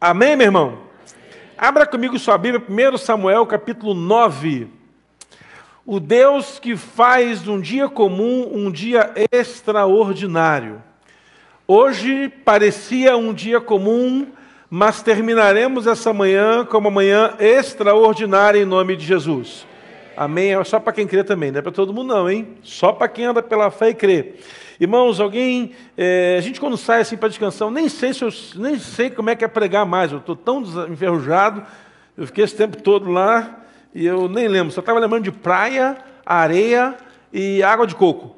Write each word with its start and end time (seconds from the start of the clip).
Amém, 0.00 0.36
meu 0.36 0.46
irmão? 0.46 0.78
Abra 1.56 1.84
comigo 1.84 2.16
sua 2.20 2.38
Bíblia, 2.38 2.64
1 2.94 2.98
Samuel, 2.98 3.44
capítulo 3.46 3.94
9. 3.94 4.68
O 5.84 5.98
Deus 5.98 6.60
que 6.60 6.76
faz 6.76 7.48
um 7.48 7.60
dia 7.60 7.88
comum 7.88 8.48
um 8.54 8.70
dia 8.70 9.12
extraordinário. 9.32 10.80
Hoje 11.66 12.28
parecia 12.44 13.16
um 13.16 13.34
dia 13.34 13.60
comum, 13.60 14.28
mas 14.70 15.02
terminaremos 15.02 15.84
essa 15.88 16.12
manhã 16.12 16.64
como 16.64 16.86
uma 16.86 16.94
manhã 16.94 17.34
extraordinária 17.40 18.60
em 18.60 18.64
nome 18.64 18.94
de 18.94 19.04
Jesus. 19.04 19.66
Amém? 20.20 20.52
É 20.52 20.64
só 20.64 20.80
para 20.80 20.92
quem 20.92 21.06
crê 21.06 21.22
também, 21.22 21.52
não 21.52 21.60
é 21.60 21.62
para 21.62 21.70
todo 21.70 21.94
mundo 21.94 22.12
não, 22.12 22.28
hein? 22.28 22.56
Só 22.64 22.90
para 22.92 23.06
quem 23.06 23.26
anda 23.26 23.40
pela 23.40 23.70
fé 23.70 23.90
e 23.90 23.94
crê. 23.94 24.34
Irmãos, 24.80 25.20
alguém, 25.20 25.70
é, 25.96 26.34
a 26.36 26.40
gente 26.40 26.58
quando 26.58 26.76
sai 26.76 27.02
assim 27.02 27.16
para 27.16 27.28
descansar, 27.28 27.70
nem 27.70 27.88
sei 27.88 28.12
se 28.12 28.24
eu, 28.24 28.30
nem 28.56 28.76
sei 28.80 29.10
como 29.10 29.30
é 29.30 29.36
que 29.36 29.44
é 29.44 29.48
pregar 29.48 29.86
mais. 29.86 30.10
Eu 30.10 30.18
estou 30.18 30.34
tão 30.34 30.60
enferrujado. 30.90 31.64
Eu 32.16 32.26
fiquei 32.26 32.42
esse 32.42 32.56
tempo 32.56 32.82
todo 32.82 33.08
lá 33.08 33.60
e 33.94 34.04
eu 34.04 34.28
nem 34.28 34.48
lembro. 34.48 34.72
Só 34.72 34.80
estava 34.80 34.98
lembrando 34.98 35.22
de 35.22 35.30
praia, 35.30 35.96
areia 36.26 36.96
e 37.32 37.62
água 37.62 37.86
de 37.86 37.94
coco 37.94 38.36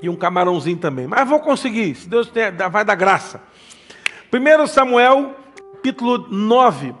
e 0.00 0.08
um 0.08 0.16
camarãozinho 0.16 0.78
também. 0.78 1.06
Mas 1.06 1.28
vou 1.28 1.40
conseguir, 1.40 1.94
se 1.96 2.08
Deus 2.08 2.30
tem, 2.30 2.44
vai 2.70 2.82
dar 2.82 2.94
graça. 2.94 3.42
1 4.32 4.66
Samuel, 4.68 5.36
capítulo 5.74 6.28
9. 6.30 6.94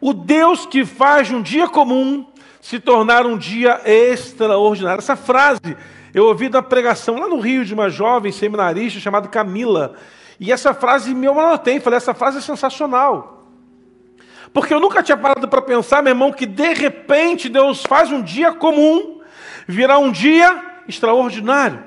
O 0.00 0.12
Deus 0.14 0.64
que 0.64 0.84
faz 0.84 1.26
de 1.26 1.34
um 1.34 1.42
dia 1.42 1.66
comum 1.66 2.24
se 2.68 2.78
tornar 2.78 3.24
um 3.24 3.38
dia 3.38 3.80
extraordinário. 3.86 4.98
Essa 4.98 5.16
frase 5.16 5.74
eu 6.12 6.26
ouvi 6.26 6.50
da 6.50 6.60
pregação 6.60 7.18
lá 7.18 7.26
no 7.26 7.40
Rio 7.40 7.64
de 7.64 7.72
uma 7.72 7.88
jovem 7.88 8.30
seminarista 8.30 9.00
chamada 9.00 9.26
Camila. 9.26 9.94
E 10.38 10.52
essa 10.52 10.74
frase 10.74 11.14
me 11.14 11.26
anotei, 11.26 11.80
falei, 11.80 11.96
essa 11.96 12.12
frase 12.12 12.36
é 12.36 12.40
sensacional. 12.42 13.46
Porque 14.52 14.74
eu 14.74 14.80
nunca 14.80 15.02
tinha 15.02 15.16
parado 15.16 15.48
para 15.48 15.62
pensar, 15.62 16.02
meu 16.02 16.10
irmão, 16.10 16.30
que 16.30 16.44
de 16.44 16.74
repente 16.74 17.48
Deus 17.48 17.82
faz 17.84 18.12
um 18.12 18.20
dia 18.20 18.52
comum 18.52 19.22
virar 19.66 19.96
um 19.96 20.12
dia 20.12 20.82
extraordinário. 20.86 21.82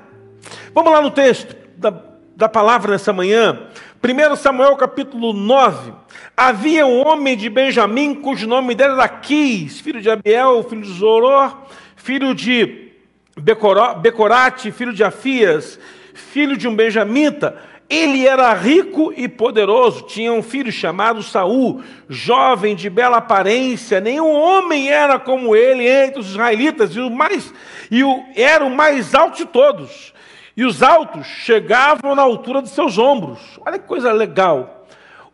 Vamos 0.74 0.92
lá 0.92 1.00
no 1.00 1.12
texto 1.12 1.54
da, 1.76 1.94
da 2.34 2.48
palavra 2.48 2.90
nessa 2.90 3.12
manhã. 3.12 3.68
1 4.02 4.34
Samuel 4.34 4.74
capítulo 4.74 5.32
9. 5.32 6.01
Havia 6.44 6.84
um 6.84 7.06
homem 7.06 7.36
de 7.36 7.48
Benjamim, 7.48 8.16
cujo 8.16 8.48
nome 8.48 8.74
dele 8.74 8.94
era 8.94 9.08
Quis, 9.08 9.78
filho 9.78 10.02
de 10.02 10.10
Abiel, 10.10 10.66
filho 10.68 10.82
de 10.82 10.92
Zoror, 10.92 11.56
filho 11.94 12.34
de 12.34 12.90
Becorate, 13.36 14.72
filho 14.72 14.92
de 14.92 15.04
Afias, 15.04 15.78
filho 16.12 16.56
de 16.56 16.66
um 16.66 16.74
benjamita. 16.74 17.56
Ele 17.88 18.26
era 18.26 18.52
rico 18.54 19.14
e 19.16 19.28
poderoso, 19.28 20.02
tinha 20.02 20.32
um 20.32 20.42
filho 20.42 20.72
chamado 20.72 21.22
Saul, 21.22 21.80
jovem 22.08 22.74
de 22.74 22.90
bela 22.90 23.18
aparência, 23.18 24.00
nenhum 24.00 24.32
homem 24.32 24.90
era 24.90 25.20
como 25.20 25.54
ele 25.54 25.86
entre 25.86 26.18
os 26.18 26.30
israelitas, 26.30 26.96
e 26.96 26.98
o 26.98 27.08
mais 27.08 27.54
e 27.88 28.02
o, 28.02 28.20
era 28.34 28.64
o 28.64 28.70
mais 28.74 29.14
alto 29.14 29.36
de 29.36 29.44
todos. 29.44 30.12
E 30.56 30.64
os 30.64 30.82
altos 30.82 31.24
chegavam 31.24 32.16
na 32.16 32.22
altura 32.22 32.62
de 32.62 32.68
seus 32.68 32.98
ombros. 32.98 33.38
Olha 33.64 33.78
que 33.78 33.86
coisa 33.86 34.12
legal. 34.12 34.81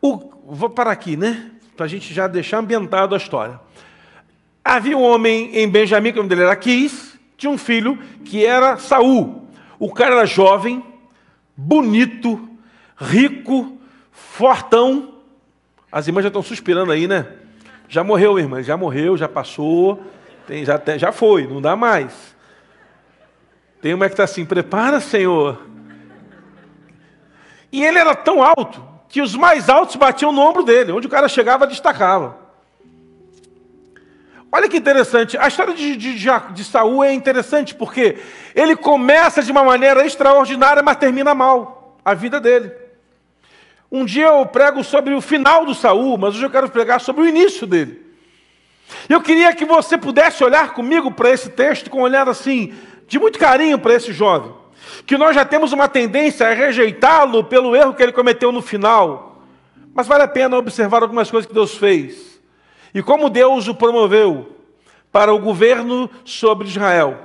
O, 0.01 0.17
vou 0.47 0.71
parar 0.71 0.93
aqui, 0.93 1.17
né? 1.17 1.51
Para 1.77 1.87
a 1.87 1.89
gente 1.89 2.15
já 2.15 2.27
deixar 2.27 2.59
ambientado 2.59 3.15
a 3.15 3.19
história. 3.19 3.61
Havia 4.65 4.97
um 4.97 5.03
homem 5.03 5.57
em 5.57 5.69
Benjamim, 5.69 6.13
que 6.13 6.19
o 6.19 6.23
nome 6.23 6.29
dele 6.29 6.43
era 6.43 6.57
Quis, 6.57 7.19
tinha 7.37 7.51
um 7.51 7.59
filho 7.59 7.99
que 8.25 8.45
era 8.45 8.77
Saul. 8.77 9.49
O 9.79 9.93
cara 9.93 10.17
era 10.17 10.27
jovem, 10.27 10.85
bonito, 11.57 12.49
rico, 12.97 13.79
fortão. 14.13 15.15
As 15.91 16.07
irmãs 16.07 16.23
já 16.23 16.29
estão 16.29 16.43
suspirando 16.43 16.93
aí, 16.93 17.07
né? 17.07 17.27
Já 17.89 18.05
morreu, 18.05 18.39
irmã, 18.39 18.63
já 18.63 18.77
morreu, 18.77 19.17
já 19.17 19.29
passou, 19.29 20.03
tem, 20.47 20.65
já, 20.65 20.81
já 20.97 21.11
foi, 21.11 21.47
não 21.47 21.61
dá 21.61 21.75
mais. 21.75 22.37
Tem 23.81 23.95
uma 23.95 24.07
que 24.07 24.13
está 24.13 24.25
assim: 24.25 24.45
prepara, 24.45 25.01
Senhor. 25.01 25.67
E 27.73 27.85
ele 27.85 27.99
era 27.99 28.15
tão 28.15 28.43
alto 28.43 28.88
que 29.09 29.23
os 29.23 29.35
mais 29.35 29.69
altos 29.69 29.97
batiam 29.97 30.33
no 30.33 30.41
ombro 30.41 30.63
dele, 30.63 30.93
onde 30.93 31.07
o 31.07 31.11
cara 31.11 31.29
chegava, 31.29 31.67
destacava. 31.67 32.37
Olha 34.51 34.69
que 34.69 34.77
interessante, 34.79 35.37
a 35.37 35.47
história 35.47 35.75
de, 35.75 35.97
de, 35.97 36.15
de 36.15 36.65
Saul 36.65 37.05
é 37.05 37.13
interessante 37.13 37.75
porque 37.75 38.19
ele 38.55 38.75
começa 38.77 39.43
de 39.43 39.53
uma 39.53 39.63
maneira 39.63 40.07
extraordinária, 40.07 40.83
mas 40.83 40.97
termina 40.97 41.35
mal 41.35 41.99
a 42.03 42.15
vida 42.15 42.41
dele. 42.41 42.73
Um 43.93 44.05
dia 44.05 44.27
eu 44.27 44.47
prego 44.47 44.83
sobre 44.83 45.15
o 45.15 45.21
final 45.21 45.67
do 45.67 45.75
Saul, 45.75 46.17
mas 46.17 46.35
hoje 46.35 46.45
eu 46.45 46.51
quero 46.51 46.71
pregar 46.71 47.01
sobre 47.01 47.23
o 47.23 47.27
início 47.27 47.67
dele. 47.67 48.07
Eu 49.09 49.21
queria 49.21 49.55
que 49.55 49.67
você 49.67 49.99
pudesse 49.99 50.43
olhar 50.43 50.73
comigo 50.73 51.11
para 51.11 51.31
esse 51.31 51.51
texto 51.51 51.91
com 51.91 51.99
um 51.99 52.03
olhar 52.03 52.27
assim, 52.29 52.75
de 53.07 53.19
muito 53.19 53.39
carinho 53.39 53.79
para 53.79 53.95
esse 53.95 54.13
jovem, 54.13 54.53
que 55.09 55.17
nós 55.17 55.35
já 55.35 55.43
temos 55.43 55.73
uma 55.73 55.89
tendência 55.89 56.47
a 56.47 56.53
rejeitá-lo 56.53 57.43
pelo 57.43 57.75
erro 57.75 57.95
que 57.95 58.03
ele 58.03 58.13
cometeu 58.13 58.53
no 58.53 58.61
final, 58.61 59.41
mas 59.95 60.07
vale 60.07 60.25
a 60.25 60.29
pena 60.29 60.59
observar 60.59 61.03
algumas 61.03 61.31
coisas 61.31 61.49
que 61.49 61.55
Deus 61.55 61.79
fez 61.79 62.39
e 62.95 63.03
como 63.03 63.31
Deus 63.31 63.69
o 63.69 63.75
promoveu 63.75 64.55
para 65.11 65.33
o 65.33 65.39
governo 65.39 66.11
sobre 66.27 66.69
Israel. 66.69 67.21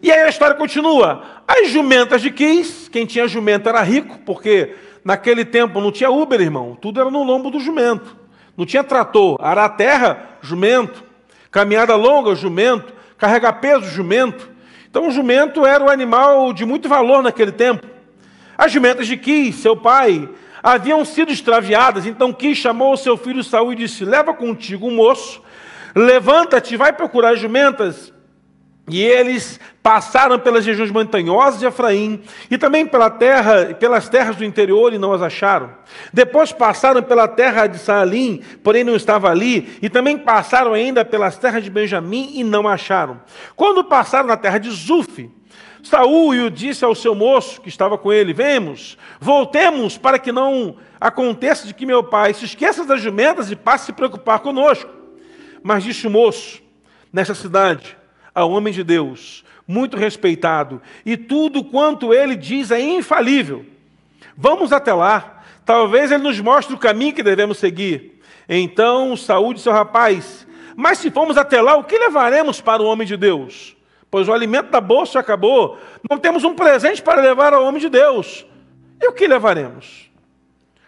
E 0.00 0.12
aí 0.12 0.20
a 0.20 0.28
história 0.28 0.54
continua. 0.54 1.24
As 1.44 1.68
jumentas 1.70 2.22
de 2.22 2.30
Quis, 2.30 2.88
quem 2.88 3.04
tinha 3.04 3.26
jumenta 3.26 3.70
era 3.70 3.82
rico, 3.82 4.20
porque 4.24 4.76
naquele 5.04 5.44
tempo 5.44 5.80
não 5.80 5.90
tinha 5.90 6.12
Uber, 6.12 6.40
irmão, 6.40 6.78
tudo 6.80 7.00
era 7.00 7.10
no 7.10 7.24
lombo 7.24 7.50
do 7.50 7.58
jumento. 7.58 8.16
Não 8.56 8.64
tinha 8.64 8.84
trator, 8.84 9.36
arar 9.40 9.70
terra, 9.70 10.38
jumento, 10.40 11.02
caminhada 11.50 11.96
longa, 11.96 12.36
jumento, 12.36 12.92
carregar 13.16 13.54
peso, 13.54 13.86
jumento. 13.86 14.56
Então 14.90 15.08
o 15.08 15.10
jumento 15.10 15.66
era 15.66 15.84
um 15.84 15.88
animal 15.88 16.52
de 16.52 16.64
muito 16.64 16.88
valor 16.88 17.22
naquele 17.22 17.52
tempo. 17.52 17.86
As 18.56 18.72
jumentas 18.72 19.06
de 19.06 19.16
Quis, 19.16 19.56
seu 19.56 19.76
pai, 19.76 20.28
haviam 20.62 21.04
sido 21.04 21.30
extraviadas, 21.30 22.06
então 22.06 22.32
Quis 22.32 22.58
chamou 22.58 22.96
seu 22.96 23.16
filho 23.16 23.44
Saul 23.44 23.72
e 23.72 23.76
disse: 23.76 24.04
Leva 24.04 24.32
contigo 24.34 24.88
um 24.88 24.94
moço, 24.94 25.42
levanta-te, 25.94 26.76
vai 26.76 26.92
procurar 26.92 27.34
as 27.34 27.40
jumentas 27.40 28.12
e 28.88 29.02
eles 29.02 29.60
passaram 29.82 30.38
pelas 30.38 30.64
regiões 30.64 30.90
montanhosas 30.90 31.60
de 31.60 31.66
Efraim 31.66 32.22
e 32.50 32.58
também 32.58 32.86
pela 32.86 33.10
terra, 33.10 33.74
pelas 33.74 34.08
terras 34.08 34.36
do 34.36 34.44
interior 34.44 34.92
e 34.92 34.98
não 34.98 35.12
as 35.12 35.22
acharam. 35.22 35.70
Depois 36.12 36.52
passaram 36.52 37.02
pela 37.02 37.28
terra 37.28 37.66
de 37.66 37.78
Saalim, 37.78 38.42
porém 38.62 38.84
não 38.84 38.96
estava 38.96 39.30
ali, 39.30 39.78
e 39.80 39.88
também 39.88 40.18
passaram 40.18 40.72
ainda 40.72 41.04
pelas 41.04 41.36
terras 41.36 41.62
de 41.62 41.70
Benjamim 41.70 42.32
e 42.34 42.44
não 42.44 42.66
acharam. 42.66 43.20
Quando 43.54 43.84
passaram 43.84 44.26
na 44.26 44.36
terra 44.36 44.58
de 44.58 44.70
Zuf, 44.70 45.30
Saul 45.82 46.30
o 46.30 46.50
disse 46.50 46.84
ao 46.84 46.94
seu 46.94 47.14
moço 47.14 47.60
que 47.60 47.68
estava 47.68 47.96
com 47.96 48.12
ele: 48.12 48.32
Vemos, 48.32 48.98
voltemos 49.20 49.96
para 49.96 50.18
que 50.18 50.32
não 50.32 50.76
aconteça 51.00 51.66
de 51.66 51.74
que 51.74 51.86
meu 51.86 52.02
pai 52.02 52.34
se 52.34 52.44
esqueça 52.44 52.84
das 52.84 53.00
jumentas 53.00 53.50
e 53.50 53.56
passe 53.56 53.84
a 53.84 53.86
se 53.86 53.92
preocupar 53.92 54.40
conosco. 54.40 54.90
Mas 55.62 55.84
disse 55.84 56.06
o 56.06 56.10
moço: 56.10 56.60
Nessa 57.12 57.34
cidade 57.34 57.97
a 58.38 58.44
homem 58.44 58.72
de 58.72 58.84
Deus, 58.84 59.44
muito 59.66 59.96
respeitado, 59.96 60.80
e 61.04 61.16
tudo 61.16 61.64
quanto 61.64 62.14
ele 62.14 62.36
diz 62.36 62.70
é 62.70 62.80
infalível. 62.80 63.66
Vamos 64.36 64.72
até 64.72 64.94
lá, 64.94 65.42
talvez 65.66 66.12
ele 66.12 66.22
nos 66.22 66.38
mostre 66.38 66.72
o 66.72 66.78
caminho 66.78 67.12
que 67.12 67.22
devemos 67.22 67.58
seguir. 67.58 68.20
Então 68.48 69.16
Saúl 69.16 69.54
disse 69.54 69.68
ao 69.68 69.74
rapaz: 69.74 70.46
Mas 70.76 70.98
se 70.98 71.10
formos 71.10 71.36
até 71.36 71.60
lá, 71.60 71.76
o 71.76 71.82
que 71.82 71.98
levaremos 71.98 72.60
para 72.60 72.80
o 72.80 72.86
homem 72.86 73.06
de 73.06 73.16
Deus? 73.16 73.76
Pois 74.08 74.28
o 74.28 74.32
alimento 74.32 74.70
da 74.70 74.80
bolsa 74.80 75.18
acabou, 75.18 75.76
não 76.08 76.16
temos 76.16 76.44
um 76.44 76.54
presente 76.54 77.02
para 77.02 77.20
levar 77.20 77.52
ao 77.52 77.64
homem 77.64 77.80
de 77.80 77.88
Deus. 77.88 78.46
E 79.02 79.08
o 79.08 79.12
que 79.12 79.26
levaremos? 79.26 80.08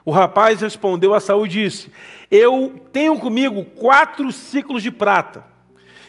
O 0.04 0.12
rapaz 0.12 0.60
respondeu 0.60 1.12
a 1.14 1.20
Saúl 1.20 1.46
e 1.46 1.50
disse: 1.50 1.92
Eu 2.30 2.80
tenho 2.92 3.18
comigo 3.18 3.64
quatro 3.64 4.30
ciclos 4.30 4.84
de 4.84 4.92
prata 4.92 5.49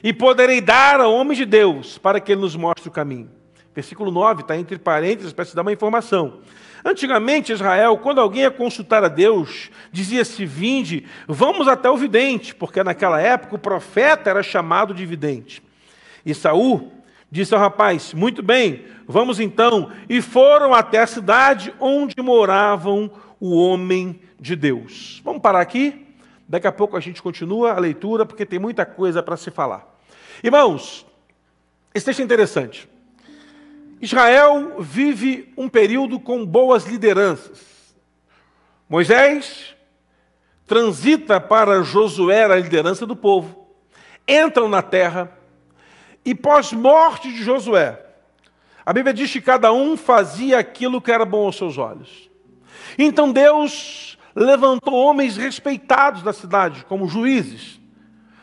e 0.04 0.14
poderei 0.14 0.62
dar 0.62 1.00
ao 1.00 1.14
homem 1.14 1.36
de 1.36 1.46
Deus 1.46 1.98
para 1.98 2.20
que 2.20 2.32
ele 2.32 2.42
nos 2.42 2.56
mostre 2.56 2.88
o 2.88 2.92
caminho. 2.92 3.30
Versículo 3.74 4.12
9 4.12 4.42
está 4.42 4.58
entre 4.58 4.78
parênteses 4.78 5.32
para 5.32 5.46
te 5.46 5.56
dar 5.56 5.62
uma 5.62 5.72
informação. 5.72 6.40
Antigamente, 6.84 7.54
Israel, 7.54 7.98
quando 7.98 8.20
alguém 8.20 8.42
ia 8.42 8.52
consultar 8.52 9.04
a 9.04 9.08
Deus, 9.08 9.70
dizia-se: 9.92 10.46
Vinde, 10.46 11.06
vamos 11.28 11.68
até 11.68 11.90
o 11.90 11.96
vidente, 11.96 12.56
porque 12.56 12.84
naquela 12.84 13.22
época 13.22 13.56
o 13.56 13.60
profeta 13.60 14.30
era 14.30 14.44
chamado 14.44 14.94
de 14.94 15.06
vidente. 15.06 15.62
E 16.26 16.34
Saul 16.34 16.92
disse 17.30 17.54
ao 17.54 17.60
rapaz: 17.60 18.14
Muito 18.14 18.42
bem, 18.42 18.86
vamos 19.08 19.40
então. 19.40 19.92
E 20.10 20.22
foram 20.22 20.74
até 20.74 21.00
a 21.00 21.08
cidade 21.08 21.74
onde 21.80 22.16
moravam 22.20 23.12
o 23.40 23.56
homem 23.56 24.20
de 24.40 24.56
Deus. 24.56 25.22
Vamos 25.24 25.42
parar 25.42 25.62
aqui? 25.62 26.08
Daqui 26.48 26.68
a 26.68 26.72
pouco 26.72 26.98
a 26.98 27.00
gente 27.00 27.22
continua 27.22 27.72
a 27.72 27.80
leitura, 27.80 28.26
porque 28.26 28.46
tem 28.46 28.60
muita 28.60 28.86
coisa 28.86 29.24
para 29.24 29.38
se 29.38 29.50
falar. 29.52 29.91
Irmãos, 30.44 31.06
esse 31.94 32.06
texto 32.06 32.20
é 32.20 32.24
interessante. 32.24 32.90
Israel 34.02 34.78
vive 34.80 35.54
um 35.58 35.70
período 35.70 36.20
com 36.20 36.46
boas 36.46 36.86
lideranças. 36.86 37.60
Moisés 38.90 39.76
transita 40.66 41.40
para 41.40 41.84
Josué 41.84 42.46
a 42.46 42.56
liderança 42.56 43.06
do 43.06 43.16
povo, 43.16 43.68
entram 44.28 44.70
na 44.70 44.82
terra 44.82 45.38
e 46.24 46.34
pós-morte 46.34 47.32
de 47.32 47.44
Josué, 47.44 48.00
a 48.86 48.94
Bíblia 48.94 49.14
diz 49.14 49.32
que 49.32 49.42
cada 49.42 49.72
um 49.72 49.96
fazia 49.96 50.60
aquilo 50.60 51.02
que 51.02 51.12
era 51.12 51.26
bom 51.26 51.46
aos 51.46 51.56
seus 51.56 51.78
olhos. 51.78 52.30
Então 52.98 53.32
Deus 53.32 54.18
levantou 54.36 54.94
homens 54.94 55.38
respeitados 55.38 56.24
da 56.24 56.34
cidade 56.34 56.86
como 56.86 57.08
juízes, 57.08 57.80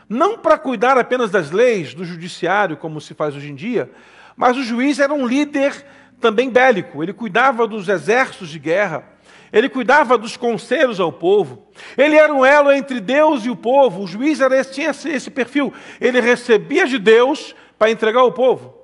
não 0.08 0.38
para 0.38 0.56
cuidar 0.56 0.96
apenas 0.96 1.30
das 1.30 1.50
leis 1.50 1.92
do 1.92 2.04
judiciário, 2.04 2.76
como 2.76 3.00
se 3.00 3.14
faz 3.14 3.36
hoje 3.36 3.50
em 3.50 3.54
dia, 3.54 3.90
mas 4.36 4.56
o 4.56 4.62
juiz 4.62 4.98
era 4.98 5.12
um 5.12 5.26
líder 5.26 5.84
também 6.20 6.50
bélico, 6.50 7.02
ele 7.02 7.12
cuidava 7.12 7.66
dos 7.66 7.88
exércitos 7.88 8.48
de 8.48 8.58
guerra, 8.58 9.04
ele 9.52 9.68
cuidava 9.68 10.18
dos 10.18 10.36
conselhos 10.36 10.98
ao 10.98 11.12
povo, 11.12 11.68
ele 11.96 12.16
era 12.16 12.32
um 12.32 12.44
elo 12.44 12.72
entre 12.72 13.00
Deus 13.00 13.44
e 13.44 13.50
o 13.50 13.56
povo, 13.56 14.02
o 14.02 14.06
juiz 14.06 14.40
era 14.40 14.58
esse, 14.58 14.72
tinha 14.72 14.90
esse 14.90 15.30
perfil, 15.30 15.72
ele 16.00 16.20
recebia 16.20 16.86
de 16.86 16.98
Deus 16.98 17.54
para 17.78 17.90
entregar 17.90 18.20
ao 18.20 18.32
povo. 18.32 18.76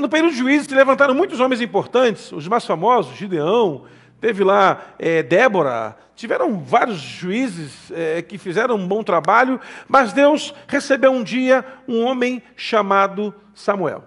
No 0.00 0.08
período 0.08 0.32
de 0.32 0.38
juízes 0.38 0.66
se 0.66 0.74
levantaram 0.74 1.14
muitos 1.14 1.38
homens 1.38 1.60
importantes, 1.60 2.32
os 2.32 2.48
mais 2.48 2.64
famosos, 2.64 3.16
Gideão, 3.16 3.84
teve 4.20 4.44
lá 4.44 4.80
é, 4.98 5.22
Débora, 5.22 5.96
tiveram 6.14 6.58
vários 6.58 6.98
juízes 6.98 7.92
é, 7.92 8.22
que 8.22 8.38
fizeram 8.38 8.74
um 8.74 8.86
bom 8.86 9.02
trabalho, 9.02 9.60
mas 9.86 10.12
Deus 10.12 10.52
recebeu 10.66 11.12
um 11.12 11.22
dia 11.22 11.64
um 11.86 12.04
homem 12.04 12.42
chamado 12.56 13.34
Samuel. 13.54 14.04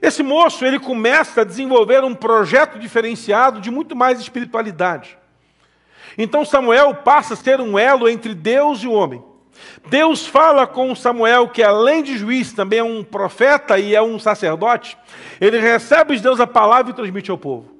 Esse 0.00 0.22
moço, 0.22 0.64
ele 0.64 0.78
começa 0.78 1.40
a 1.40 1.44
desenvolver 1.44 2.04
um 2.04 2.14
projeto 2.14 2.78
diferenciado 2.78 3.60
de 3.60 3.70
muito 3.70 3.96
mais 3.96 4.20
espiritualidade. 4.20 5.18
Então 6.16 6.44
Samuel 6.44 6.94
passa 6.96 7.34
a 7.34 7.36
ser 7.36 7.60
um 7.60 7.78
elo 7.78 8.08
entre 8.08 8.34
Deus 8.34 8.82
e 8.82 8.86
o 8.86 8.92
homem. 8.92 9.22
Deus 9.88 10.26
fala 10.26 10.66
com 10.66 10.94
Samuel, 10.94 11.48
que 11.48 11.62
além 11.62 12.02
de 12.02 12.16
juiz, 12.16 12.52
também 12.52 12.80
é 12.80 12.84
um 12.84 13.02
profeta 13.02 13.78
e 13.78 13.94
é 13.94 14.02
um 14.02 14.18
sacerdote. 14.18 14.96
Ele 15.40 15.58
recebe 15.58 16.16
de 16.16 16.22
Deus 16.22 16.38
a 16.38 16.46
palavra 16.46 16.92
e 16.92 16.94
transmite 16.94 17.30
ao 17.30 17.38
povo. 17.38 17.77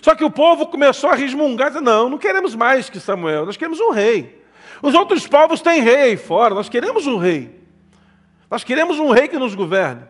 Só 0.00 0.14
que 0.14 0.24
o 0.24 0.30
povo 0.30 0.66
começou 0.66 1.10
a 1.10 1.14
resmungar, 1.14 1.72
não, 1.80 2.08
não 2.08 2.18
queremos 2.18 2.54
mais 2.54 2.88
que 2.88 2.98
Samuel, 2.98 3.46
nós 3.46 3.56
queremos 3.56 3.80
um 3.80 3.90
rei. 3.90 4.42
Os 4.80 4.94
outros 4.94 5.26
povos 5.26 5.60
têm 5.60 5.80
rei 5.80 5.96
aí 5.96 6.16
fora, 6.16 6.54
nós 6.54 6.68
queremos 6.68 7.06
um 7.06 7.16
rei. 7.16 7.60
Nós 8.50 8.64
queremos 8.64 8.98
um 8.98 9.10
rei 9.10 9.28
que 9.28 9.38
nos 9.38 9.54
governe. 9.54 10.02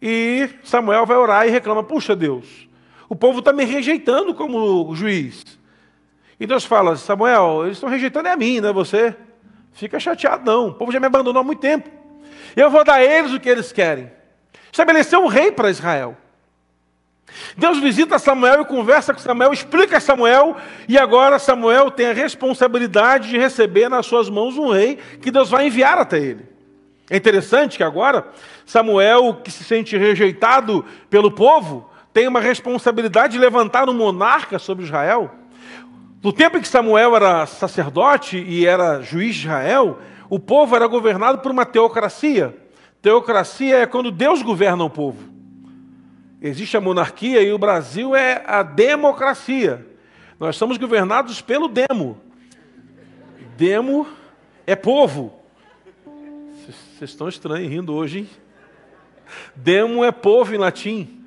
E 0.00 0.48
Samuel 0.64 1.04
vai 1.04 1.16
orar 1.16 1.46
e 1.46 1.50
reclama: 1.50 1.82
Puxa 1.82 2.16
Deus, 2.16 2.68
o 3.08 3.14
povo 3.14 3.40
está 3.40 3.52
me 3.52 3.64
rejeitando 3.64 4.34
como 4.34 4.94
juiz. 4.94 5.44
E 6.38 6.46
Deus 6.46 6.64
fala: 6.64 6.96
Samuel, 6.96 7.64
eles 7.64 7.76
estão 7.76 7.88
rejeitando 7.90 8.28
é 8.28 8.32
a 8.32 8.36
mim, 8.36 8.60
não 8.60 8.70
é 8.70 8.72
você. 8.72 9.14
Fica 9.72 10.00
chateado, 10.00 10.44
não. 10.44 10.68
O 10.68 10.74
povo 10.74 10.90
já 10.90 10.98
me 10.98 11.06
abandonou 11.06 11.40
há 11.40 11.44
muito 11.44 11.60
tempo. 11.60 11.88
Eu 12.56 12.70
vou 12.70 12.82
dar 12.82 12.94
a 12.94 13.04
eles 13.04 13.32
o 13.32 13.38
que 13.38 13.48
eles 13.48 13.70
querem. 13.70 14.10
Estabeleceu 14.72 15.20
um 15.20 15.26
rei 15.26 15.52
para 15.52 15.70
Israel. 15.70 16.16
Deus 17.56 17.78
visita 17.78 18.18
Samuel 18.18 18.62
e 18.62 18.64
conversa 18.64 19.12
com 19.12 19.20
Samuel, 19.20 19.52
explica 19.52 19.96
a 19.96 20.00
Samuel, 20.00 20.56
e 20.88 20.98
agora 20.98 21.38
Samuel 21.38 21.90
tem 21.90 22.06
a 22.06 22.12
responsabilidade 22.12 23.28
de 23.28 23.38
receber 23.38 23.88
nas 23.88 24.06
suas 24.06 24.28
mãos 24.28 24.56
um 24.56 24.70
rei 24.70 24.98
que 25.20 25.30
Deus 25.30 25.50
vai 25.50 25.66
enviar 25.66 25.98
até 25.98 26.18
ele. 26.18 26.44
É 27.08 27.16
interessante 27.16 27.76
que 27.76 27.82
agora 27.82 28.28
Samuel, 28.64 29.40
que 29.42 29.50
se 29.50 29.64
sente 29.64 29.96
rejeitado 29.96 30.84
pelo 31.08 31.30
povo, 31.30 31.90
tem 32.12 32.28
uma 32.28 32.40
responsabilidade 32.40 33.32
de 33.34 33.38
levantar 33.38 33.88
um 33.88 33.94
monarca 33.94 34.58
sobre 34.58 34.84
Israel. 34.84 35.30
No 36.22 36.32
tempo 36.32 36.58
em 36.58 36.60
que 36.60 36.68
Samuel 36.68 37.16
era 37.16 37.46
sacerdote 37.46 38.38
e 38.38 38.66
era 38.66 39.00
juiz 39.00 39.34
de 39.36 39.42
Israel, 39.42 39.98
o 40.28 40.38
povo 40.38 40.76
era 40.76 40.86
governado 40.86 41.38
por 41.38 41.50
uma 41.50 41.64
teocracia. 41.64 42.56
Teocracia 43.00 43.78
é 43.78 43.86
quando 43.86 44.10
Deus 44.10 44.42
governa 44.42 44.84
o 44.84 44.90
povo. 44.90 45.39
Existe 46.40 46.76
a 46.76 46.80
monarquia 46.80 47.42
e 47.42 47.52
o 47.52 47.58
Brasil 47.58 48.16
é 48.16 48.42
a 48.46 48.62
democracia. 48.62 49.86
Nós 50.38 50.56
somos 50.56 50.78
governados 50.78 51.42
pelo 51.42 51.68
demo. 51.68 52.18
Demo 53.56 54.06
é 54.66 54.74
povo. 54.74 55.38
Vocês 57.00 57.10
estão 57.10 57.28
estranhos 57.28 57.70
rindo 57.70 57.92
hoje, 57.92 58.20
hein? 58.20 58.30
Demo 59.54 60.04
é 60.04 60.10
povo 60.10 60.54
em 60.54 60.58
latim. 60.58 61.20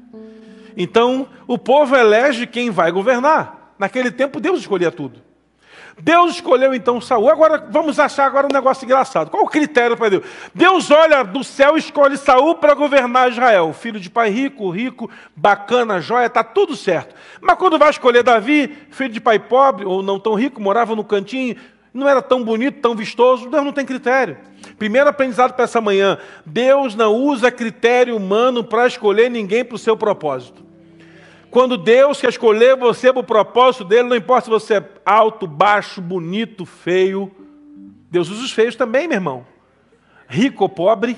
Então, 0.75 1.27
o 1.47 1.57
povo 1.57 1.95
elege 1.95 2.47
quem 2.47 2.71
vai 2.71 2.91
governar. 2.91 3.75
Naquele 3.77 4.09
tempo, 4.11 4.39
Deus 4.39 4.61
escolhia 4.61 4.91
tudo. 4.91 5.21
Deus 5.99 6.35
escolheu 6.35 6.73
então 6.73 6.99
Saul. 6.99 7.29
Agora 7.29 7.65
vamos 7.69 7.99
achar 7.99 8.25
agora 8.25 8.47
um 8.47 8.53
negócio 8.53 8.85
engraçado. 8.85 9.29
Qual 9.29 9.43
o 9.43 9.49
critério 9.49 9.95
para 9.95 10.09
Deus? 10.09 10.23
Deus 10.53 10.91
olha 10.91 11.23
do 11.23 11.43
céu 11.43 11.75
e 11.75 11.79
escolhe 11.79 12.17
Saul 12.17 12.55
para 12.55 12.73
governar 12.73 13.31
Israel. 13.31 13.73
Filho 13.73 13.99
de 13.99 14.09
pai 14.09 14.29
rico, 14.29 14.69
rico, 14.69 15.09
bacana, 15.35 16.01
joia, 16.01 16.25
está 16.25 16.43
tudo 16.43 16.75
certo. 16.75 17.15
Mas 17.41 17.57
quando 17.57 17.77
vai 17.77 17.89
escolher 17.89 18.23
Davi, 18.23 18.75
filho 18.89 19.13
de 19.13 19.21
pai 19.21 19.39
pobre 19.39 19.85
ou 19.85 20.01
não 20.01 20.19
tão 20.19 20.33
rico, 20.33 20.61
morava 20.61 20.95
no 20.95 21.03
cantinho, 21.03 21.55
não 21.93 22.09
era 22.09 22.21
tão 22.21 22.43
bonito, 22.43 22.81
tão 22.81 22.95
vistoso, 22.95 23.49
Deus 23.49 23.63
não 23.63 23.71
tem 23.71 23.85
critério. 23.85 24.37
Primeiro 24.77 25.09
aprendizado 25.09 25.53
para 25.53 25.65
essa 25.65 25.79
manhã: 25.79 26.17
Deus 26.45 26.95
não 26.95 27.13
usa 27.13 27.51
critério 27.51 28.17
humano 28.17 28.63
para 28.63 28.87
escolher 28.87 29.29
ninguém 29.29 29.63
para 29.63 29.75
o 29.75 29.79
seu 29.79 29.95
propósito. 29.95 30.62
Quando 31.53 31.77
Deus 31.77 32.19
quer 32.19 32.29
escolher 32.29 32.75
você 32.75 33.13
para 33.13 33.19
o 33.19 33.23
propósito 33.23 33.83
dele, 33.83 34.09
não 34.09 34.15
importa 34.15 34.45
se 34.45 34.49
você 34.49 34.77
é 34.77 34.89
alto, 35.05 35.45
baixo, 35.45 36.01
bonito, 36.01 36.65
feio. 36.65 37.31
Deus 38.09 38.27
usa 38.31 38.43
os 38.43 38.51
feios 38.51 38.75
também, 38.75 39.07
meu 39.07 39.17
irmão. 39.17 39.45
Rico 40.27 40.63
ou 40.63 40.69
pobre. 40.69 41.15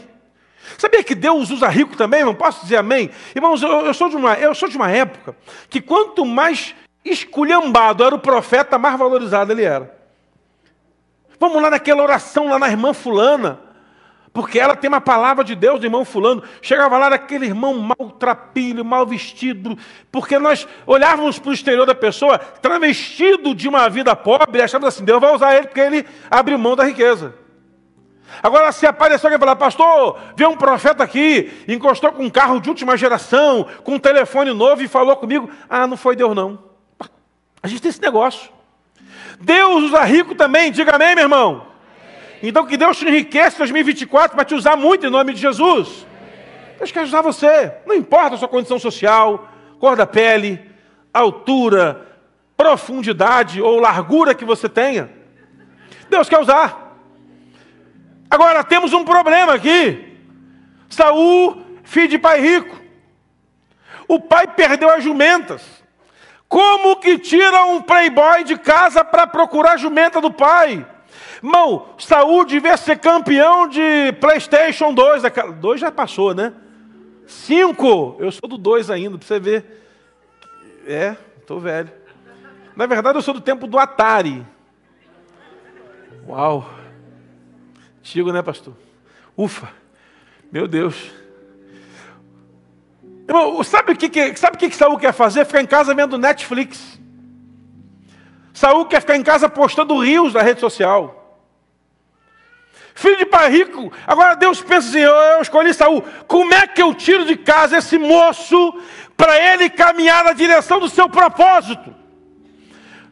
Sabia 0.78 1.02
que 1.06 1.16
Deus 1.16 1.52
usa 1.52 1.70
rico 1.70 1.96
também, 1.96 2.20
irmão? 2.20 2.36
Posso 2.36 2.64
dizer 2.64 2.76
amém? 2.76 3.10
Irmãos, 3.34 3.64
eu, 3.64 3.70
eu, 3.86 3.94
sou 3.94 4.10
de 4.10 4.18
uma, 4.18 4.34
eu 4.34 4.54
sou 4.54 4.68
de 4.68 4.76
uma 4.76 4.92
época 4.92 5.38
que 5.70 5.80
quanto 5.80 6.26
mais 6.26 6.76
esculhambado 7.06 8.04
era 8.04 8.14
o 8.14 8.20
profeta, 8.20 8.78
mais 8.78 9.00
valorizado 9.00 9.54
ele 9.54 9.64
era. 9.64 9.98
Vamos 11.40 11.62
lá 11.62 11.70
naquela 11.70 12.04
oração 12.04 12.50
lá 12.50 12.60
na 12.60 12.68
irmã 12.68 12.94
fulana 12.94 13.62
porque 14.36 14.60
ela 14.60 14.76
tem 14.76 14.90
uma 14.90 15.00
palavra 15.00 15.46
de 15.46 15.56
Deus 15.56 15.82
irmão 15.82 16.04
fulano. 16.04 16.44
Chegava 16.62 16.98
lá 16.98 17.08
aquele 17.08 17.46
irmão 17.46 17.74
maltrapilho, 17.74 18.84
mal 18.84 19.08
vestido, 19.08 19.78
porque 20.12 20.38
nós 20.38 20.68
olhávamos 20.86 21.40
para 21.40 21.52
o 21.52 21.54
exterior 21.54 21.86
da 21.86 21.96
pessoa, 21.96 22.38
travestido 22.38 23.56
de 23.56 23.70
uma 23.70 23.90
vida 23.90 24.14
pobre, 24.14 24.60
e 24.60 24.62
achávamos 24.62 24.94
assim, 24.94 25.06
Deus 25.06 25.22
vai 25.22 25.34
usar 25.34 25.56
ele 25.56 25.68
porque 25.68 25.80
ele 25.80 26.06
abriu 26.30 26.57
mão 26.57 26.76
da 26.76 26.83
riqueza. 26.83 27.33
Agora, 28.44 28.74
se 28.74 28.86
apareceu 28.86 29.28
alguém 29.28 29.38
e 29.38 29.40
falar, 29.40 29.56
pastor, 29.56 30.19
veio 30.36 30.50
um 30.50 30.57
profeta 30.57 31.02
aqui, 31.02 31.64
encostou 31.66 32.12
com 32.12 32.26
um 32.26 32.30
carro 32.30 32.59
de 32.59 32.68
última 32.68 32.98
geração, 32.98 33.66
com 33.86 33.94
um 33.94 34.00
telefone 34.00 34.52
novo 34.52 34.83
e 34.83 34.88
falou 34.90 35.16
comigo, 35.16 35.50
ah, 35.69 35.88
não 35.88 35.95
foi 35.95 36.14
Deus 36.14 36.36
não. 36.36 36.59
A 37.64 37.69
gente 37.69 37.81
tem 37.81 37.90
esse 37.90 38.02
negócio. 38.02 38.52
Deus 39.40 39.86
usa 39.86 40.04
rico 40.04 40.36
também, 40.36 40.74
diga 40.74 40.94
amém, 40.94 41.16
meu 41.16 41.24
irmão. 41.24 41.75
Então 42.42 42.65
que 42.65 42.77
Deus 42.77 42.97
te 42.97 43.07
enriqueça 43.07 43.56
em 43.56 43.59
2024 43.59 44.35
para 44.35 44.45
te 44.45 44.54
usar 44.54 44.75
muito 44.75 45.06
em 45.06 45.09
nome 45.09 45.33
de 45.33 45.42
Jesus. 45.42 46.06
Deus 46.77 46.92
quer 46.92 47.04
usar 47.04 47.21
você. 47.21 47.73
Não 47.85 47.95
importa 47.95 48.35
a 48.35 48.37
sua 48.37 48.47
condição 48.47 48.77
social, 48.77 49.49
cor 49.80 49.95
da 49.95 50.06
pele, 50.06 50.59
altura, 51.13 52.06
profundidade 52.57 53.61
ou 53.61 53.80
largura 53.80 54.35
que 54.35 54.45
você 54.45 54.68
tenha. 54.68 55.09
Deus 56.09 56.30
quer 56.30 56.39
usar. 56.39 56.97
Agora 58.30 58.63
temos 58.63 58.94
um 58.94 59.04
problema 59.04 59.54
aqui. 59.54 60.18
Saul, 60.89 61.61
filho 61.83 62.07
de 62.07 62.18
pai 62.18 62.42
rico. 62.42 62.75
O 64.07 64.19
pai 64.19 64.47
perdeu 64.47 64.89
as 64.89 65.04
jumentas. 65.04 65.63
Como 66.47 66.97
que 66.97 67.18
tira 67.18 67.65
um 67.65 67.81
playboy 67.81 68.44
de 68.44 68.57
casa 68.57 69.04
para 69.04 69.25
procurar 69.25 69.73
a 69.73 69.77
jumenta 69.77 70.21
do 70.21 70.31
pai? 70.31 70.85
Irmão, 71.45 71.90
Saúl 71.99 72.44
devia 72.44 72.75
ser 72.75 72.97
campeão 72.97 73.68
de 73.68 74.11
Playstation 74.19 74.92
2. 74.92 75.21
2 75.61 75.80
já 75.80 75.92
passou, 75.92 76.33
né? 76.33 76.52
5. 77.28 78.16
Eu 78.18 78.31
sou 78.31 78.49
do 78.49 78.57
2 78.57 78.90
ainda, 78.90 79.16
para 79.19 79.28
você 79.28 79.40
ver. 79.40 79.85
É, 80.87 81.16
estou 81.40 81.59
velho. 81.59 81.92
Na 82.75 82.87
verdade, 82.87 83.19
eu 83.19 83.21
sou 83.21 83.31
do 83.31 83.42
tempo 83.42 83.68
do 83.68 83.78
Atari. 83.78 84.44
Uau. 86.28 86.68
Antigo, 87.99 88.33
né, 88.33 88.42
pastor? 88.42 88.73
Ufa. 89.37 89.69
Meu 90.52 90.68
Deus. 90.68 91.11
Irmão, 93.28 93.64
sabe 93.64 93.92
o 93.92 93.95
que, 93.95 94.09
que, 94.09 94.35
sabe 94.35 94.56
o 94.56 94.59
que, 94.59 94.69
que 94.69 94.75
Saul 94.75 94.97
quer 94.97 95.14
fazer? 95.14 95.45
Ficar 95.45 95.61
em 95.61 95.68
casa 95.68 95.94
vendo 95.94 96.18
Netflix. 96.18 96.99
Saul 98.52 98.87
quer 98.87 99.02
ficar 99.02 99.16
em 99.16 99.23
casa 99.23 99.47
postando 99.47 99.95
rios 99.99 100.33
na 100.33 100.42
rede 100.42 100.59
social. 100.59 101.21
Filho 102.95 103.18
de 103.18 103.25
pai 103.25 103.49
rico. 103.49 103.92
Agora 104.07 104.35
Deus 104.35 104.61
pensa 104.61 104.87
assim: 104.87 104.99
eu 104.99 105.42
escolhi 105.42 105.73
Saul. 105.73 106.02
Como 106.28 106.54
é 106.54 106.66
que 106.66 106.81
eu 106.81 106.94
tiro 106.94 107.25
de 107.25 107.35
casa 107.35 107.78
esse 107.78 107.97
moço 107.97 108.81
para 109.18 109.37
ele 109.37 109.69
caminhar 109.69 110.23
na 110.23 110.31
direção 110.31 110.80
do 110.80 110.87
seu 110.87 111.09
propósito? 111.09 111.94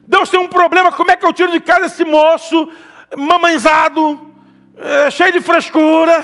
Deus 0.08 0.30
tem 0.30 0.40
um 0.40 0.48
problema, 0.48 0.92
como 0.92 1.12
é 1.12 1.18
que 1.18 1.26
eu 1.26 1.34
tiro 1.34 1.52
de 1.52 1.60
casa 1.60 1.88
esse 1.88 2.06
moço, 2.06 2.72
mamãezado, 3.18 4.34
é, 4.78 5.12
cheio 5.12 5.34
de 5.34 5.42
frescura, 5.42 6.24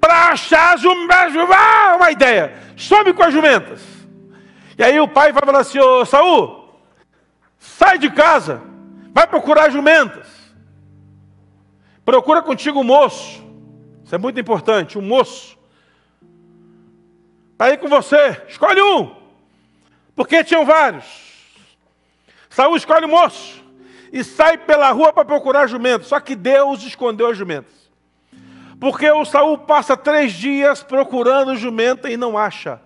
para 0.00 0.28
achar? 0.28 0.76
Ah, 0.76 1.96
uma 1.96 2.10
ideia, 2.12 2.54
some 2.76 3.12
com 3.12 3.22
as 3.22 3.32
jumentas. 3.32 3.80
E 4.78 4.84
aí 4.84 5.00
o 5.00 5.08
pai 5.08 5.32
vai 5.32 5.42
falar 5.44 5.60
assim, 5.60 5.80
ô 5.80 6.04
Saul, 6.04 6.80
sai 7.58 7.98
de 7.98 8.10
casa, 8.10 8.62
vai 9.12 9.26
procurar 9.26 9.66
as 9.66 9.72
jumentas. 9.72 10.35
Procura 12.06 12.40
contigo 12.40 12.78
um 12.78 12.84
moço, 12.84 13.44
isso 14.04 14.14
é 14.14 14.18
muito 14.18 14.38
importante, 14.38 14.96
um 14.96 15.02
moço. 15.02 15.58
Para 17.58 17.72
ir 17.72 17.78
com 17.78 17.88
você, 17.88 18.40
escolhe 18.48 18.80
um, 18.80 19.12
porque 20.14 20.44
tinham 20.44 20.64
vários. 20.64 21.04
Saúl 22.48 22.76
escolhe 22.76 23.06
o 23.06 23.08
moço 23.08 23.60
e 24.12 24.22
sai 24.22 24.56
pela 24.56 24.92
rua 24.92 25.12
para 25.12 25.24
procurar 25.24 25.66
jumentos. 25.66 26.06
Só 26.06 26.20
que 26.20 26.36
Deus 26.36 26.84
escondeu 26.84 27.26
as 27.26 27.36
jumentas. 27.36 27.74
Porque 28.78 29.10
o 29.10 29.24
Saul 29.24 29.58
passa 29.58 29.96
três 29.96 30.32
dias 30.32 30.84
procurando 30.84 31.56
jumenta 31.56 32.08
e 32.08 32.16
não 32.16 32.38
acha. 32.38 32.80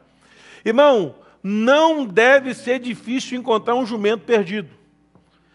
Irmão, 0.65 1.15
não 1.43 2.07
deve 2.07 2.55
ser 2.55 2.79
difícil 2.79 3.39
encontrar 3.39 3.75
um 3.75 3.85
jumento 3.85 4.25
perdido. 4.25 4.71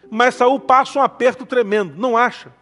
Mas 0.08 0.36
Saul 0.36 0.60
passa 0.60 1.00
um 1.00 1.02
aperto 1.02 1.44
tremendo, 1.44 1.94
não 1.96 2.16
acha. 2.16 2.52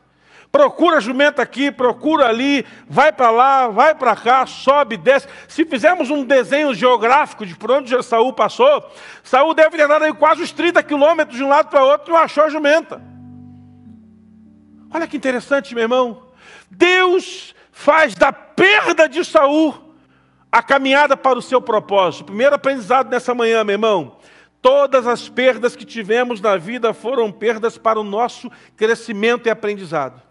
Procura 0.55 1.01
jumenta 1.01 1.43
aqui, 1.43 1.73
procura 1.73 2.29
ali, 2.29 2.65
vai 2.89 3.13
para 3.13 3.29
lá, 3.29 3.67
vai 3.67 3.93
para 3.93 4.15
cá, 4.15 4.47
sobe, 4.47 4.97
desce. 4.97 5.27
Se 5.49 5.65
fizermos 5.65 6.11
um 6.11 6.25
desenho 6.25 6.73
geográfico 6.73 7.45
de 7.45 7.57
por 7.57 7.73
onde 7.73 8.01
Saul 8.05 8.33
passou, 8.33 8.89
Saul 9.25 9.53
deve 9.53 9.77
ter 9.77 9.83
andado 9.83 10.05
aí 10.05 10.13
quase 10.13 10.43
uns 10.43 10.53
30 10.53 10.81
quilômetros 10.85 11.37
de 11.37 11.43
um 11.43 11.49
lado 11.49 11.71
para 11.71 11.83
outro 11.83 12.13
e 12.13 12.13
não 12.13 12.23
achou 12.23 12.45
a 12.45 12.49
jumenta. 12.49 13.03
Olha 14.93 15.09
que 15.09 15.17
interessante, 15.17 15.75
meu 15.75 15.83
irmão. 15.83 16.23
Deus 16.71 17.53
faz 17.73 18.15
da 18.15 18.33
perda 18.33 19.09
de 19.09 19.25
Saul 19.25 19.75
a 20.53 20.63
caminhada 20.63 21.17
para 21.17 21.37
o 21.37 21.43
seu 21.43 21.61
propósito. 21.61 22.27
Primeiro 22.27 22.55
aprendizado 22.55 23.11
nessa 23.11 23.35
manhã, 23.35 23.65
meu 23.65 23.75
irmão. 23.75 24.19
Todas 24.63 25.05
as 25.05 25.29
perdas 25.29 25.75
que 25.75 25.85
tivemos 25.85 26.41
na 26.41 26.57
vida 26.57 26.95
foram 26.95 27.33
perdas 27.33 27.77
para 27.77 27.99
o 27.99 28.05
nosso 28.05 28.49
crescimento 28.77 29.49
e 29.49 29.51
aprendizado. 29.51 30.23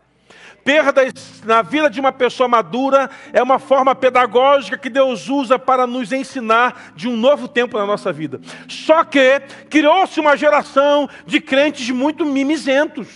Perdas 0.64 1.42
na 1.44 1.62
vida 1.62 1.90
de 1.90 2.00
uma 2.00 2.12
pessoa 2.12 2.48
madura 2.48 3.10
é 3.34 3.44
uma 3.44 3.60
forma 3.60 3.94
pedagógica 3.94 4.78
que 4.78 4.90
Deus 4.90 5.28
usa 5.28 5.60
para 5.60 5.86
nos 5.86 6.12
ensinar 6.14 6.94
de 6.96 7.08
um 7.08 7.18
novo 7.18 7.48
tempo 7.48 7.78
na 7.78 7.86
nossa 7.86 8.14
vida. 8.14 8.40
Só 8.70 9.04
que 9.04 9.42
criou-se 9.70 10.20
uma 10.20 10.38
geração 10.38 11.10
de 11.26 11.42
crentes 11.42 11.90
muito 11.90 12.26
mimizentos. 12.26 13.08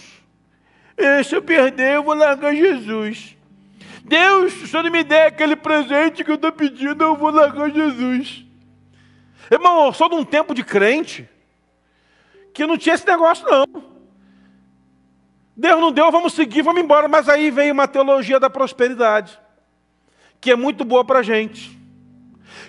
E, 0.98 1.24
se 1.24 1.36
eu 1.36 1.42
perder, 1.42 1.96
eu 1.96 2.04
vou 2.04 2.16
largar 2.16 2.54
Jesus. 2.54 3.38
Deus, 4.04 4.54
se 4.54 4.64
o 4.66 4.68
Senhor 4.68 4.90
me 4.90 5.04
der 5.04 5.28
aquele 5.28 5.56
presente 5.56 6.24
que 6.24 6.32
eu 6.32 6.36
estou 6.36 6.52
pedindo, 6.52 7.04
eu 7.04 7.16
vou 7.16 7.30
largar 7.30 7.70
Jesus. 7.70 8.46
Irmão, 9.50 9.86
eu 9.86 9.94
sou 9.94 10.10
de 10.10 10.16
um 10.16 10.26
tempo 10.26 10.54
de 10.54 10.64
crente 10.64 11.30
que 12.54 12.66
não 12.66 12.78
tinha 12.78 12.96
esse 12.96 13.08
negócio, 13.08 13.46
não. 13.50 13.97
Deus 15.58 15.82
não 15.82 15.92
deu, 15.92 16.12
vamos 16.12 16.34
seguir, 16.34 16.62
vamos 16.62 16.84
embora. 16.84 17.08
Mas 17.08 17.28
aí 17.28 17.50
vem 17.50 17.72
uma 17.72 17.88
teologia 17.88 18.40
da 18.40 18.48
prosperidade, 18.48 19.40
que 20.40 20.52
é 20.52 20.56
muito 20.56 20.86
boa 20.86 21.04
para 21.04 21.20
a 21.20 21.24
gente. 21.24 21.76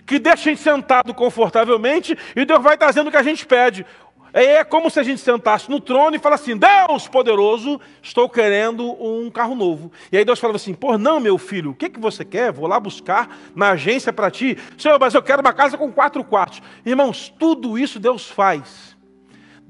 Que 0.06 0.18
deixa 0.18 0.48
a 0.48 0.52
gente 0.54 0.62
sentado 0.62 1.12
confortavelmente 1.12 2.16
e 2.34 2.46
Deus 2.46 2.62
vai 2.62 2.78
trazendo 2.78 3.08
o 3.08 3.10
que 3.10 3.16
a 3.18 3.22
gente 3.22 3.44
pede. 3.44 3.84
É 4.32 4.62
como 4.64 4.90
se 4.90 4.98
a 5.00 5.02
gente 5.02 5.20
sentasse 5.20 5.70
no 5.70 5.80
trono 5.80 6.16
e 6.16 6.18
falasse 6.18 6.50
assim: 6.50 6.58
Deus 6.58 7.06
poderoso, 7.08 7.78
estou 8.02 8.28
querendo 8.28 8.90
um 9.02 9.30
carro 9.30 9.54
novo. 9.54 9.92
E 10.10 10.16
aí 10.16 10.24
Deus 10.24 10.38
falava 10.38 10.56
assim: 10.56 10.72
Pô, 10.72 10.96
não, 10.96 11.20
meu 11.20 11.36
filho, 11.36 11.70
o 11.70 11.74
que, 11.74 11.90
que 11.90 12.00
você 12.00 12.24
quer? 12.24 12.52
Vou 12.52 12.66
lá 12.66 12.80
buscar 12.80 13.36
na 13.54 13.70
agência 13.70 14.12
para 14.12 14.30
ti. 14.30 14.56
Senhor, 14.78 14.98
mas 14.98 15.12
eu 15.12 15.22
quero 15.22 15.42
uma 15.42 15.52
casa 15.52 15.76
com 15.76 15.92
quatro 15.92 16.24
quartos. 16.24 16.62
Irmãos, 16.86 17.32
tudo 17.38 17.78
isso 17.78 17.98
Deus 17.98 18.28
faz 18.28 18.87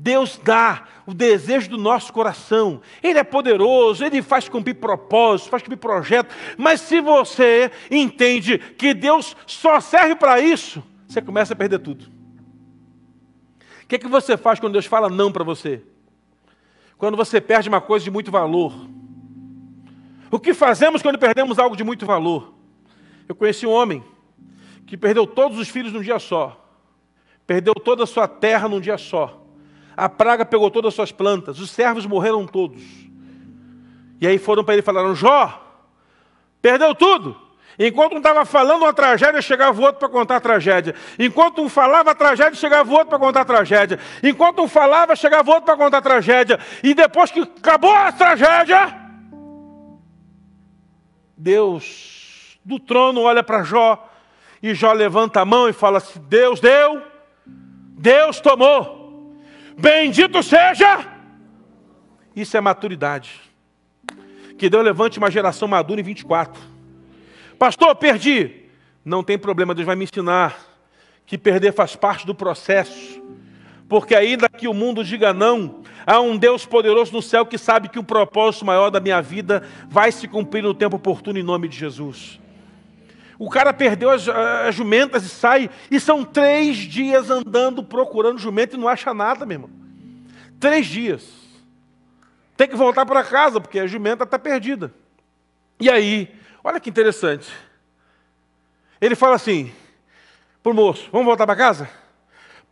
Deus 0.00 0.40
dá 0.44 0.86
o 1.04 1.12
desejo 1.12 1.70
do 1.70 1.76
nosso 1.76 2.12
coração. 2.12 2.80
Ele 3.02 3.18
é 3.18 3.24
poderoso, 3.24 4.04
ele 4.04 4.22
faz 4.22 4.48
cumprir 4.48 4.74
propósitos, 4.74 5.50
faz 5.50 5.60
cumprir 5.60 5.76
projetos. 5.76 6.36
Mas 6.56 6.82
se 6.82 7.00
você 7.00 7.72
entende 7.90 8.58
que 8.58 8.94
Deus 8.94 9.36
só 9.44 9.80
serve 9.80 10.14
para 10.14 10.40
isso, 10.40 10.80
você 11.08 11.20
começa 11.20 11.52
a 11.52 11.56
perder 11.56 11.80
tudo. 11.80 12.06
O 13.82 13.86
que, 13.88 13.96
é 13.96 13.98
que 13.98 14.06
você 14.06 14.36
faz 14.36 14.60
quando 14.60 14.74
Deus 14.74 14.86
fala 14.86 15.08
não 15.08 15.32
para 15.32 15.42
você? 15.42 15.82
Quando 16.96 17.16
você 17.16 17.40
perde 17.40 17.68
uma 17.68 17.80
coisa 17.80 18.04
de 18.04 18.10
muito 18.10 18.30
valor. 18.30 18.72
O 20.30 20.38
que 20.38 20.54
fazemos 20.54 21.02
quando 21.02 21.18
perdemos 21.18 21.58
algo 21.58 21.76
de 21.76 21.82
muito 21.82 22.06
valor? 22.06 22.54
Eu 23.28 23.34
conheci 23.34 23.66
um 23.66 23.72
homem 23.72 24.04
que 24.86 24.96
perdeu 24.96 25.26
todos 25.26 25.58
os 25.58 25.68
filhos 25.68 25.92
num 25.92 26.02
dia 26.02 26.20
só, 26.20 26.72
perdeu 27.46 27.74
toda 27.74 28.04
a 28.04 28.06
sua 28.06 28.28
terra 28.28 28.68
num 28.68 28.80
dia 28.80 28.96
só 28.96 29.47
a 29.98 30.08
praga 30.08 30.44
pegou 30.44 30.70
todas 30.70 30.90
as 30.90 30.94
suas 30.94 31.10
plantas, 31.10 31.58
os 31.58 31.72
servos 31.72 32.06
morreram 32.06 32.46
todos. 32.46 32.80
E 34.20 34.28
aí 34.28 34.38
foram 34.38 34.62
para 34.62 34.74
ele 34.74 34.80
e 34.80 34.84
falaram: 34.84 35.12
Jó, 35.12 35.60
perdeu 36.62 36.94
tudo. 36.94 37.36
Enquanto 37.76 38.14
um 38.14 38.18
estava 38.18 38.44
falando 38.44 38.82
uma 38.82 38.92
tragédia, 38.92 39.42
chegava 39.42 39.80
o 39.80 39.84
outro 39.84 39.98
para 39.98 40.08
contar 40.08 40.36
a 40.36 40.40
tragédia. 40.40 40.94
Enquanto 41.18 41.62
um 41.62 41.68
falava 41.68 42.12
a 42.12 42.14
tragédia, 42.14 42.54
chegava 42.54 42.88
o 42.88 42.92
outro 42.92 43.08
para 43.08 43.18
contar 43.18 43.40
a 43.40 43.44
tragédia. 43.44 43.98
Enquanto 44.22 44.62
um 44.62 44.68
falava, 44.68 45.16
chegava 45.16 45.50
o 45.50 45.54
outro 45.54 45.66
para 45.66 45.76
contar 45.76 45.98
a 45.98 46.02
tragédia. 46.02 46.60
E 46.82 46.94
depois 46.94 47.32
que 47.32 47.40
acabou 47.40 47.92
a 47.92 48.12
tragédia, 48.12 48.96
Deus 51.36 52.58
do 52.64 52.78
trono 52.78 53.22
olha 53.22 53.42
para 53.42 53.64
Jó 53.64 54.08
e 54.62 54.74
Jó 54.74 54.92
levanta 54.92 55.40
a 55.40 55.44
mão 55.44 55.68
e 55.68 55.72
fala 55.72 55.98
assim: 55.98 56.20
Deus 56.28 56.60
deu, 56.60 57.02
Deus 57.44 58.40
tomou. 58.40 58.97
Bendito 59.78 60.42
seja! 60.42 61.06
Isso 62.34 62.56
é 62.56 62.60
maturidade. 62.60 63.40
Que 64.58 64.68
Deus 64.68 64.84
levante 64.84 65.18
uma 65.18 65.30
geração 65.30 65.68
madura 65.68 66.00
em 66.00 66.04
24. 66.04 66.60
Pastor, 67.56 67.94
perdi. 67.94 68.64
Não 69.04 69.22
tem 69.22 69.38
problema, 69.38 69.74
Deus 69.74 69.86
vai 69.86 69.94
me 69.94 70.04
ensinar 70.04 70.58
que 71.24 71.38
perder 71.38 71.72
faz 71.72 71.94
parte 71.94 72.26
do 72.26 72.34
processo. 72.34 73.22
Porque 73.88 74.14
ainda 74.14 74.48
que 74.48 74.66
o 74.66 74.74
mundo 74.74 75.04
diga 75.04 75.32
não, 75.32 75.82
há 76.04 76.20
um 76.20 76.36
Deus 76.36 76.66
poderoso 76.66 77.12
no 77.12 77.22
céu 77.22 77.46
que 77.46 77.56
sabe 77.56 77.88
que 77.88 77.98
o 77.98 78.04
propósito 78.04 78.66
maior 78.66 78.90
da 78.90 78.98
minha 78.98 79.22
vida 79.22 79.62
vai 79.88 80.10
se 80.10 80.26
cumprir 80.26 80.62
no 80.62 80.74
tempo 80.74 80.96
oportuno 80.96 81.38
em 81.38 81.42
nome 81.42 81.68
de 81.68 81.78
Jesus. 81.78 82.40
O 83.38 83.48
cara 83.48 83.72
perdeu 83.72 84.10
as, 84.10 84.28
as, 84.28 84.74
jumentas 84.74 85.24
e 85.24 85.28
sai, 85.28 85.70
e 85.90 86.00
são 86.00 86.24
três 86.24 86.76
dias 86.76 87.30
andando 87.30 87.84
procurando 87.84 88.38
jumento 88.38 88.74
e 88.74 88.78
não 88.78 88.88
acha 88.88 89.14
nada, 89.14 89.46
meu 89.46 89.54
irmão. 89.54 89.70
Três 90.58 90.86
dias. 90.86 91.38
Tem 92.56 92.66
que 92.66 92.74
voltar 92.74 93.06
para 93.06 93.22
casa, 93.22 93.60
porque 93.60 93.78
a 93.78 93.86
jumenta 93.86 94.24
está 94.24 94.36
perdida. 94.38 94.92
E 95.78 95.88
aí, 95.88 96.34
olha 96.64 96.80
que 96.80 96.90
interessante. 96.90 97.48
Ele 99.00 99.14
fala 99.14 99.36
assim 99.36 99.72
para 100.60 100.72
o 100.72 100.74
moço: 100.74 101.08
Vamos 101.12 101.26
voltar 101.26 101.46
para 101.46 101.54
casa? 101.54 101.88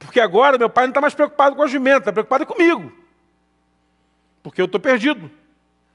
Porque 0.00 0.18
agora 0.18 0.58
meu 0.58 0.68
pai 0.68 0.86
não 0.86 0.90
está 0.90 1.00
mais 1.00 1.14
preocupado 1.14 1.54
com 1.54 1.62
a 1.62 1.68
jumenta, 1.68 1.98
está 1.98 2.12
preocupado 2.12 2.44
comigo. 2.44 2.92
Porque 4.42 4.60
eu 4.60 4.66
estou 4.66 4.80
perdido, 4.80 5.30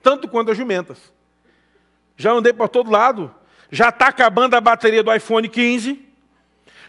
tanto 0.01 0.29
quanto 0.29 0.51
as 0.51 0.57
jumentas. 0.57 1.13
Já 2.15 2.31
andei 2.31 2.53
por 2.53 2.69
todo 2.69 2.89
lado, 2.89 3.33
já 3.71 3.89
está 3.89 4.07
acabando 4.07 4.55
a 4.55 4.61
bateria 4.61 5.01
do 5.01 5.13
iPhone 5.13 5.47
15. 5.47 6.07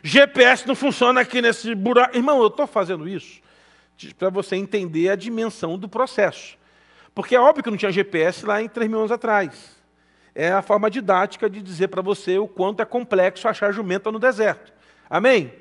GPS 0.03 0.67
não 0.67 0.75
funciona 0.75 1.21
aqui 1.21 1.41
nesse 1.41 1.75
buraco. 1.75 2.17
Irmão, 2.17 2.41
eu 2.41 2.49
estou 2.49 2.67
fazendo 2.67 3.09
isso 3.09 3.41
para 4.19 4.31
você 4.31 4.57
entender 4.57 5.09
a 5.09 5.15
dimensão 5.15 5.79
do 5.79 5.89
processo. 5.89 6.59
Porque 7.15 7.37
é 7.37 7.41
óbvio 7.41 7.63
que 7.63 7.71
não 7.71 7.77
tinha 7.77 7.93
GPS 7.93 8.45
lá 8.45 8.61
em 8.61 8.69
3 8.69 8.91
mil 8.91 8.99
anos 8.99 9.13
atrás. 9.13 9.81
É 10.35 10.51
a 10.51 10.63
forma 10.63 10.91
didática 10.91 11.49
de 11.49 11.63
dizer 11.63 11.89
para 11.89 12.03
você 12.03 12.39
o 12.39 12.49
quanto 12.49 12.81
é 12.81 12.85
complexo 12.85 13.47
achar 13.47 13.73
jumenta 13.73 14.11
no 14.11 14.19
deserto. 14.19 14.73
Amém? 15.09 15.53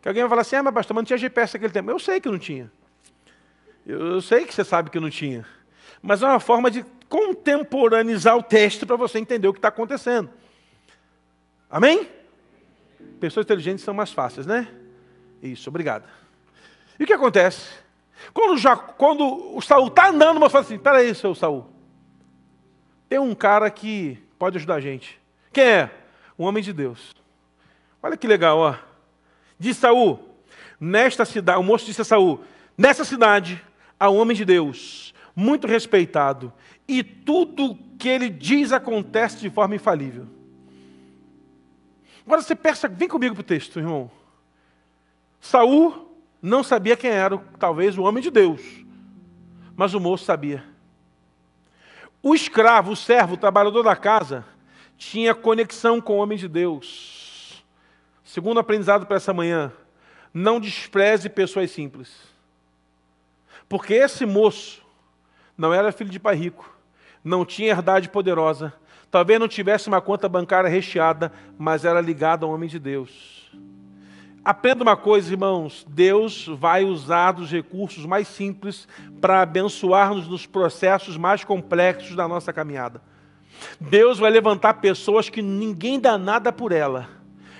Que 0.00 0.08
alguém 0.08 0.22
vai 0.22 0.30
falar 0.30 0.42
assim, 0.42 0.56
ah, 0.56 0.62
mas 0.62 0.72
pastor, 0.72 0.94
mas 0.94 1.02
não 1.02 1.06
tinha 1.06 1.18
GPS 1.18 1.54
naquele 1.54 1.72
tempo. 1.72 1.90
Eu 1.90 1.98
sei 1.98 2.20
que 2.20 2.28
não 2.28 2.38
tinha. 2.38 2.72
Eu 3.84 4.22
sei 4.22 4.46
que 4.46 4.54
você 4.54 4.64
sabe 4.64 4.88
que 4.88 5.00
não 5.00 5.10
tinha. 5.10 5.44
Mas 6.00 6.22
é 6.22 6.26
uma 6.26 6.40
forma 6.40 6.70
de 6.70 6.84
contemporaneizar 7.08 8.36
o 8.36 8.42
texto 8.42 8.86
para 8.86 8.96
você 8.96 9.18
entender 9.18 9.48
o 9.48 9.52
que 9.52 9.58
está 9.58 9.68
acontecendo. 9.68 10.30
Amém? 11.70 12.08
Pessoas 13.20 13.46
inteligentes 13.46 13.84
são 13.84 13.94
mais 13.94 14.12
fáceis, 14.12 14.46
né? 14.46 14.68
Isso, 15.42 15.68
obrigado. 15.68 16.04
E 16.98 17.04
o 17.04 17.06
que 17.06 17.12
acontece? 17.12 17.70
Quando, 18.34 18.58
já, 18.58 18.76
quando 18.76 19.56
o 19.56 19.60
Saul 19.62 19.88
está 19.88 20.08
andando, 20.08 20.40
mas 20.40 20.50
fala 20.50 20.64
assim: 20.64 20.78
peraí, 20.78 21.14
seu 21.14 21.34
Saul. 21.34 21.66
Tem 23.08 23.18
um 23.18 23.34
cara 23.34 23.70
que 23.70 24.18
pode 24.38 24.58
ajudar 24.58 24.74
a 24.74 24.80
gente. 24.80 25.20
Quem 25.52 25.64
é? 25.64 25.90
Um 26.38 26.44
homem 26.44 26.62
de 26.62 26.72
Deus. 26.72 27.14
Olha 28.02 28.16
que 28.16 28.26
legal, 28.26 28.58
ó. 28.58 28.74
Diz 29.58 29.76
Saul, 29.76 30.18
nesta 30.78 31.24
cidade, 31.24 31.58
o 31.58 31.62
moço 31.62 31.86
disse 31.86 32.02
a 32.02 32.04
Saul: 32.04 32.42
nessa 32.76 33.04
cidade 33.04 33.62
a 33.98 34.10
um 34.10 34.16
homem 34.16 34.36
de 34.36 34.44
Deus, 34.44 35.14
muito 35.36 35.66
respeitado, 35.66 36.52
e 36.88 37.02
tudo 37.02 37.78
que 37.98 38.08
ele 38.08 38.28
diz 38.28 38.72
acontece 38.72 39.38
de 39.38 39.50
forma 39.50 39.76
infalível. 39.76 40.26
Agora 42.24 42.42
você 42.42 42.54
pensa, 42.54 42.88
vem 42.88 43.08
comigo 43.08 43.34
para 43.34 43.42
o 43.42 43.44
texto, 43.44 43.78
irmão. 43.78 44.10
Saul 45.40 46.14
não 46.42 46.62
sabia 46.62 46.96
quem 46.96 47.10
era, 47.10 47.38
talvez, 47.58 47.96
o 47.96 48.02
homem 48.02 48.22
de 48.22 48.30
Deus, 48.30 48.62
mas 49.74 49.94
o 49.94 50.00
moço 50.00 50.24
sabia. 50.24 50.64
O 52.22 52.34
escravo, 52.34 52.92
o 52.92 52.96
servo, 52.96 53.34
o 53.34 53.38
trabalhador 53.38 53.82
da 53.82 53.96
casa, 53.96 54.44
tinha 54.96 55.34
conexão 55.34 56.00
com 56.00 56.14
o 56.14 56.18
homem 56.18 56.36
de 56.36 56.46
Deus. 56.46 57.64
Segundo 58.22 58.60
aprendizado 58.60 59.06
para 59.06 59.16
essa 59.16 59.32
manhã, 59.32 59.72
não 60.32 60.60
despreze 60.60 61.28
pessoas 61.28 61.70
simples. 61.70 62.14
Porque 63.68 63.94
esse 63.94 64.26
moço 64.26 64.82
não 65.56 65.72
era 65.72 65.92
filho 65.92 66.10
de 66.10 66.20
pai 66.20 66.36
rico, 66.36 66.70
não 67.24 67.44
tinha 67.44 67.70
herdade 67.70 68.08
poderosa, 68.08 68.72
talvez 69.10 69.40
não 69.40 69.48
tivesse 69.48 69.88
uma 69.88 70.00
conta 70.00 70.28
bancária 70.28 70.70
recheada, 70.70 71.32
mas 71.58 71.84
era 71.84 72.00
ligado 72.00 72.46
ao 72.46 72.52
homem 72.52 72.68
de 72.68 72.78
Deus. 72.78 73.50
Aprenda 74.44 74.82
uma 74.82 74.96
coisa, 74.96 75.32
irmãos: 75.32 75.84
Deus 75.88 76.46
vai 76.46 76.84
usar 76.84 77.32
dos 77.32 77.50
recursos 77.50 78.06
mais 78.06 78.26
simples 78.28 78.88
para 79.20 79.42
abençoar-nos 79.42 80.26
nos 80.28 80.46
processos 80.46 81.16
mais 81.16 81.44
complexos 81.44 82.16
da 82.16 82.26
nossa 82.26 82.52
caminhada. 82.52 83.02
Deus 83.78 84.18
vai 84.18 84.30
levantar 84.30 84.74
pessoas 84.74 85.28
que 85.28 85.42
ninguém 85.42 86.00
dá 86.00 86.16
nada 86.16 86.50
por 86.50 86.72
ela, 86.72 87.08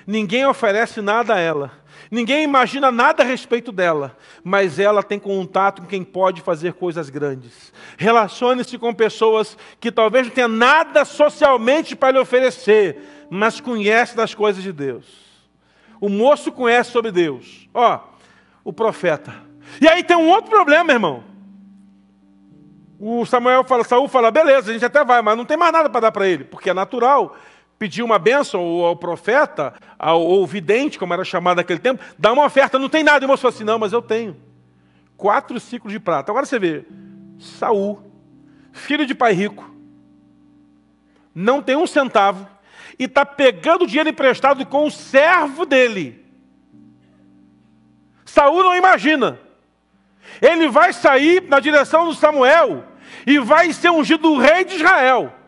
ninguém 0.07 0.47
oferece 0.47 1.03
nada 1.03 1.35
a 1.35 1.39
ela, 1.39 1.73
ninguém 2.11 2.43
imagina 2.43 2.91
nada 2.91 3.23
a 3.23 3.27
respeito 3.27 3.71
dela, 3.71 4.17
mas 4.43 4.79
ela 4.79 5.03
tem 5.03 5.19
contato 5.19 5.83
com 5.83 5.89
quem 5.89 6.03
pode 6.03 6.41
fazer 6.41 6.75
coisas 6.75 7.09
grandes. 7.09 7.73
Relacione-se 7.97 8.77
com 8.79 8.93
pessoas 8.93 9.57
que 9.79 9.93
talvez 9.93 10.27
não 10.27 10.35
tenham 10.35 10.49
nada 10.49 11.05
socialmente 11.05 11.95
para 11.95 12.13
lhe 12.13 12.19
oferecer, 12.19 13.27
mas 13.31 13.61
conhece 13.61 14.17
das 14.17 14.35
coisas 14.35 14.63
de 14.63 14.73
Deus. 14.73 15.31
O 16.01 16.09
moço 16.09 16.51
conhece 16.51 16.91
sobre 16.91 17.13
Deus. 17.13 17.69
Ó, 17.75 18.01
o 18.65 18.73
profeta. 18.73 19.35
E 19.81 19.89
aí 19.89 20.03
tem 20.03 20.17
um 20.17 20.29
outro 20.29 20.51
problema, 20.51 20.93
irmão. 20.93 21.23
O 22.99 23.25
Samuel 23.25 23.65
fala, 23.65 23.85
Saul 23.85 24.09
fala, 24.09 24.31
beleza, 24.31 24.71
a 24.71 24.73
gente 24.75 24.85
até 24.85 25.03
vai, 25.05 25.23
mas 25.23 25.37
não 25.37 25.45
tem 25.45 25.57
mais 25.57 25.73
nada 25.73 25.89
para 25.89 26.01
dar 26.01 26.13
para 26.13 26.27
ele, 26.27 26.45
porque 26.45 26.69
é 26.69 26.75
natural 26.75 27.35
pedir 27.81 28.03
uma 28.03 28.19
bênção 28.19 28.61
ao, 28.61 28.85
ao 28.85 28.97
profeta, 28.97 29.73
ao, 29.99 30.21
ao, 30.21 30.47
vidente, 30.47 30.99
como 30.99 31.15
era 31.15 31.25
chamado 31.25 31.57
naquele 31.57 31.79
tempo, 31.79 32.05
dá 32.19 32.31
uma 32.31 32.45
oferta, 32.45 32.79
não 32.79 32.91
tem 32.91 33.03
nada. 33.03 33.25
E 33.25 33.27
o 33.27 33.29
moço 33.29 33.41
fala 33.41 33.55
assim, 33.55 33.65
não, 33.65 33.79
mas 33.79 33.95
eu 33.95 34.03
tenho. 34.03 34.37
Quatro 35.17 35.59
ciclos 35.59 35.91
de 35.91 35.99
prata. 35.99 36.31
Agora 36.31 36.45
você 36.45 36.59
vê, 36.59 36.85
Saul, 37.39 38.03
filho 38.71 39.07
de 39.07 39.15
pai 39.15 39.33
rico, 39.33 39.75
não 41.35 41.63
tem 41.63 41.75
um 41.75 41.87
centavo, 41.87 42.47
e 42.99 43.05
está 43.05 43.25
pegando 43.25 43.87
dinheiro 43.87 44.11
emprestado 44.11 44.65
com 44.67 44.87
o 44.87 44.91
servo 44.91 45.65
dele. 45.65 46.23
Saul 48.27 48.63
não 48.63 48.77
imagina. 48.77 49.41
Ele 50.43 50.69
vai 50.69 50.93
sair 50.93 51.43
na 51.49 51.59
direção 51.59 52.05
do 52.05 52.15
Samuel 52.15 52.85
e 53.27 53.39
vai 53.39 53.73
ser 53.73 53.91
ungido 53.91 54.37
rei 54.37 54.67
de 54.67 54.75
Israel. 54.75 55.40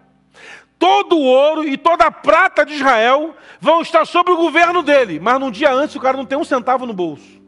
Todo 0.82 1.16
o 1.16 1.22
ouro 1.22 1.64
e 1.64 1.76
toda 1.76 2.06
a 2.06 2.10
prata 2.10 2.66
de 2.66 2.74
Israel 2.74 3.36
vão 3.60 3.82
estar 3.82 4.04
sobre 4.04 4.32
o 4.32 4.36
governo 4.36 4.82
dele, 4.82 5.20
mas 5.20 5.38
num 5.38 5.48
dia 5.48 5.70
antes 5.70 5.94
o 5.94 6.00
cara 6.00 6.16
não 6.16 6.26
tem 6.26 6.36
um 6.36 6.42
centavo 6.42 6.84
no 6.86 6.92
bolso. 6.92 7.40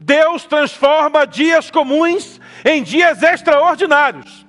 Deus 0.00 0.46
transforma 0.46 1.24
dias 1.28 1.70
comuns 1.70 2.40
em 2.64 2.82
dias 2.82 3.22
extraordinários. 3.22 4.44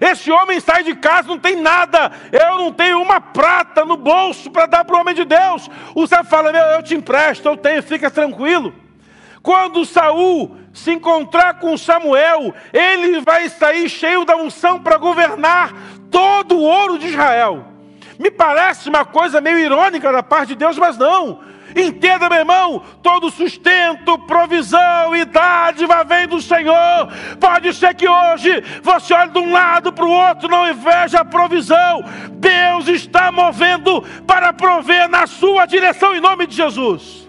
Esse 0.00 0.28
homem 0.28 0.58
sai 0.58 0.82
de 0.82 0.96
casa, 0.96 1.28
não 1.28 1.38
tem 1.38 1.54
nada. 1.54 2.10
Eu 2.32 2.56
não 2.56 2.72
tenho 2.72 3.00
uma 3.00 3.20
prata 3.20 3.84
no 3.84 3.96
bolso 3.96 4.50
para 4.50 4.66
dar 4.66 4.84
para 4.84 4.96
o 4.96 5.00
homem 5.00 5.14
de 5.14 5.24
Deus. 5.24 5.70
O 5.94 6.04
Senhor 6.04 6.24
fala: 6.24 6.50
Meu, 6.50 6.64
eu 6.64 6.82
te 6.82 6.96
empresto, 6.96 7.46
eu 7.46 7.56
tenho, 7.56 7.80
fica 7.80 8.10
tranquilo. 8.10 8.74
Quando 9.40 9.84
Saul 9.84 10.56
se 10.74 10.90
encontrar 10.90 11.60
com 11.60 11.78
Samuel, 11.78 12.52
ele 12.72 13.20
vai 13.20 13.48
sair 13.48 13.88
cheio 13.88 14.24
da 14.24 14.34
unção 14.34 14.82
para 14.82 14.98
governar 14.98 15.72
todo 16.10 16.56
o 16.56 16.62
ouro 16.62 16.98
de 16.98 17.08
Israel. 17.08 17.64
Me 18.18 18.30
parece 18.30 18.88
uma 18.88 19.04
coisa 19.04 19.40
meio 19.40 19.58
irônica 19.58 20.10
da 20.10 20.22
parte 20.22 20.48
de 20.48 20.56
Deus, 20.56 20.78
mas 20.78 20.96
não. 20.96 21.40
Entenda, 21.74 22.30
meu 22.30 22.38
irmão, 22.38 22.82
todo 23.02 23.30
sustento, 23.30 24.18
provisão 24.20 25.14
e 25.14 25.26
dádiva 25.26 26.04
vem 26.04 26.26
do 26.26 26.40
Senhor. 26.40 27.08
Pode 27.38 27.74
ser 27.74 27.94
que 27.94 28.08
hoje 28.08 28.62
você 28.82 29.12
olhe 29.12 29.30
de 29.30 29.38
um 29.38 29.52
lado 29.52 29.92
para 29.92 30.06
o 30.06 30.10
outro, 30.10 30.48
não 30.48 30.70
inveja 30.70 31.20
a 31.20 31.24
provisão. 31.24 32.02
Deus 32.32 32.88
está 32.88 33.30
movendo 33.30 34.00
para 34.26 34.54
prover 34.54 35.06
na 35.08 35.26
sua 35.26 35.66
direção 35.66 36.14
em 36.14 36.20
nome 36.20 36.46
de 36.46 36.56
Jesus. 36.56 37.28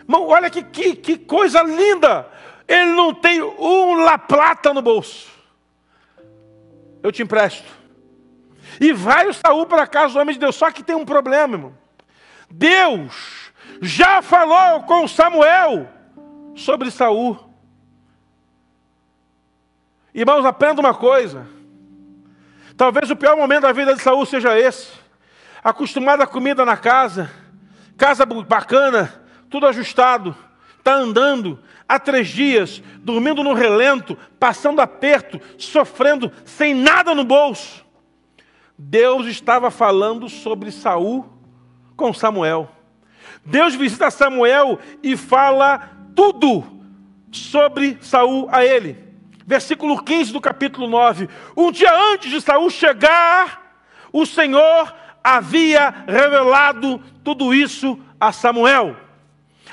Irmão, 0.00 0.26
olha 0.26 0.50
que, 0.50 0.64
que, 0.64 0.96
que 0.96 1.16
coisa 1.16 1.62
linda. 1.62 2.26
Ele 2.66 2.90
não 2.90 3.14
tem 3.14 3.40
um 3.40 4.02
La 4.02 4.18
Plata 4.18 4.74
no 4.74 4.82
bolso. 4.82 5.37
Eu 7.08 7.12
te 7.12 7.22
empresto. 7.22 7.64
E 8.78 8.92
vai 8.92 9.26
o 9.26 9.32
Saul 9.32 9.64
para 9.64 9.86
casa 9.86 10.12
do 10.12 10.20
homem 10.20 10.34
de 10.34 10.38
Deus. 10.38 10.54
Só 10.54 10.70
que 10.70 10.82
tem 10.82 10.94
um 10.94 11.06
problema, 11.06 11.54
irmão. 11.54 11.74
Deus 12.50 13.50
já 13.80 14.20
falou 14.20 14.82
com 14.82 15.08
Samuel 15.08 15.88
sobre 16.54 16.90
Saul. 16.90 17.38
Irmãos, 20.12 20.44
aprenda 20.44 20.82
uma 20.82 20.92
coisa. 20.92 21.46
Talvez 22.76 23.10
o 23.10 23.16
pior 23.16 23.38
momento 23.38 23.62
da 23.62 23.72
vida 23.72 23.94
de 23.94 24.02
Saul 24.02 24.26
seja 24.26 24.58
esse. 24.58 24.92
Acostumado 25.64 26.22
a 26.22 26.26
comida 26.26 26.62
na 26.62 26.76
casa, 26.76 27.30
casa 27.96 28.26
bacana, 28.26 29.24
tudo 29.48 29.66
ajustado, 29.66 30.36
está 30.76 30.92
andando 30.92 31.58
há 31.88 31.98
três 31.98 32.28
dias, 32.28 32.82
dormindo 32.98 33.42
no 33.42 33.54
relento, 33.54 34.16
passando 34.38 34.80
aperto, 34.80 35.40
sofrendo, 35.56 36.30
sem 36.44 36.74
nada 36.74 37.14
no 37.14 37.24
bolso. 37.24 37.84
Deus 38.76 39.26
estava 39.26 39.70
falando 39.70 40.28
sobre 40.28 40.70
Saul 40.70 41.28
com 41.96 42.12
Samuel. 42.12 42.70
Deus 43.44 43.74
visita 43.74 44.10
Samuel 44.10 44.78
e 45.02 45.16
fala 45.16 45.90
tudo 46.14 46.64
sobre 47.32 47.98
Saul 48.02 48.48
a 48.52 48.64
ele. 48.64 49.08
Versículo 49.46 50.02
15 50.04 50.32
do 50.32 50.40
capítulo 50.40 50.86
9. 50.86 51.28
Um 51.56 51.72
dia 51.72 51.92
antes 52.12 52.30
de 52.30 52.40
Saul 52.40 52.68
chegar, 52.68 53.80
o 54.12 54.26
Senhor 54.26 54.94
havia 55.24 56.04
revelado 56.06 57.02
tudo 57.24 57.54
isso 57.54 57.98
a 58.20 58.30
Samuel. 58.30 58.96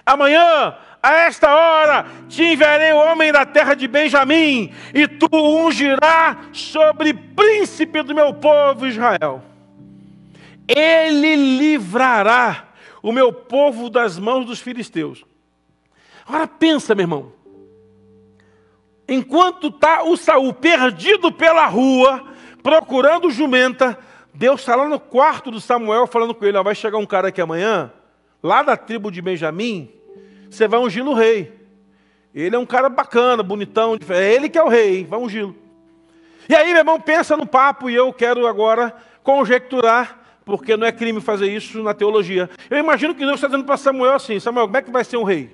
Amanhã, 0.06 0.76
a 1.06 1.14
esta 1.28 1.54
hora, 1.54 2.08
te 2.28 2.44
enviarei 2.44 2.92
o 2.92 2.98
homem 2.98 3.32
da 3.32 3.46
terra 3.46 3.76
de 3.76 3.88
Benjamim, 3.88 4.74
e 4.92 5.08
tu 5.08 5.28
ungirá 5.32 6.46
sobre 6.52 7.14
príncipe 7.14 8.02
do 8.02 8.16
meu 8.16 8.34
povo 8.34 8.88
Israel. 8.88 9.44
Ele 10.68 11.36
livrará 11.36 12.70
o 13.04 13.12
meu 13.12 13.32
povo 13.32 13.88
das 13.88 14.18
mãos 14.18 14.48
dos 14.48 14.60
filisteus. 14.60 15.24
Agora 16.28 16.48
pensa, 16.48 16.96
meu 16.96 17.04
irmão. 17.04 17.34
Enquanto 19.08 19.68
está 19.68 20.02
o 20.02 20.18
Saul 20.18 20.52
perdido 20.54 21.32
pela 21.32 21.68
rua, 21.68 22.34
procurando 22.64 23.30
jumenta, 23.30 23.96
Deus 24.34 24.62
está 24.62 24.76
lá 24.76 24.90
no 24.90 25.00
quarto 25.00 25.52
do 25.52 25.62
Samuel 25.62 26.08
falando 26.08 26.34
com 26.34 26.44
ele: 26.44 26.58
ó, 26.58 26.64
vai 26.64 26.74
chegar 26.74 26.98
um 26.98 27.06
cara 27.06 27.28
aqui 27.28 27.40
amanhã, 27.40 27.94
lá 28.42 28.64
da 28.64 28.76
tribo 28.76 29.12
de 29.12 29.22
Benjamim, 29.22 29.95
você 30.56 30.68
vai 30.68 30.80
ungir 30.80 31.04
no 31.04 31.14
rei. 31.14 31.54
Ele 32.34 32.56
é 32.56 32.60
um 32.60 32.66
cara 32.66 32.90
bacana, 32.90 33.42
bonitão, 33.42 33.98
é 34.10 34.34
ele 34.34 34.50
que 34.50 34.58
é 34.58 34.64
o 34.64 34.68
rei, 34.68 35.06
vai 35.06 35.20
ungí-lo. 35.20 35.56
E 36.50 36.56
aí, 36.56 36.68
meu 36.68 36.78
irmão, 36.78 37.00
pensa 37.00 37.38
no 37.38 37.46
papo 37.46 37.90
e 37.90 37.96
eu 37.96 38.12
quero 38.14 38.46
agora 38.46 38.94
conjecturar 39.24 40.24
porque 40.46 40.78
não 40.78 40.86
é 40.86 40.92
crime 40.92 41.20
fazer 41.20 41.48
isso 41.48 41.82
na 41.82 41.94
teologia. 41.94 42.50
Eu 42.70 42.78
imagino 42.78 43.16
que 43.16 43.22
Deus 43.22 43.36
está 43.36 43.48
dizendo 43.48 43.66
para 43.66 43.78
Samuel 43.78 44.14
assim: 44.14 44.40
Samuel, 44.40 44.68
como 44.68 44.78
é 44.78 44.82
que 44.82 44.92
vai 44.92 45.04
ser 45.04 45.18
um 45.18 45.24
rei? 45.24 45.50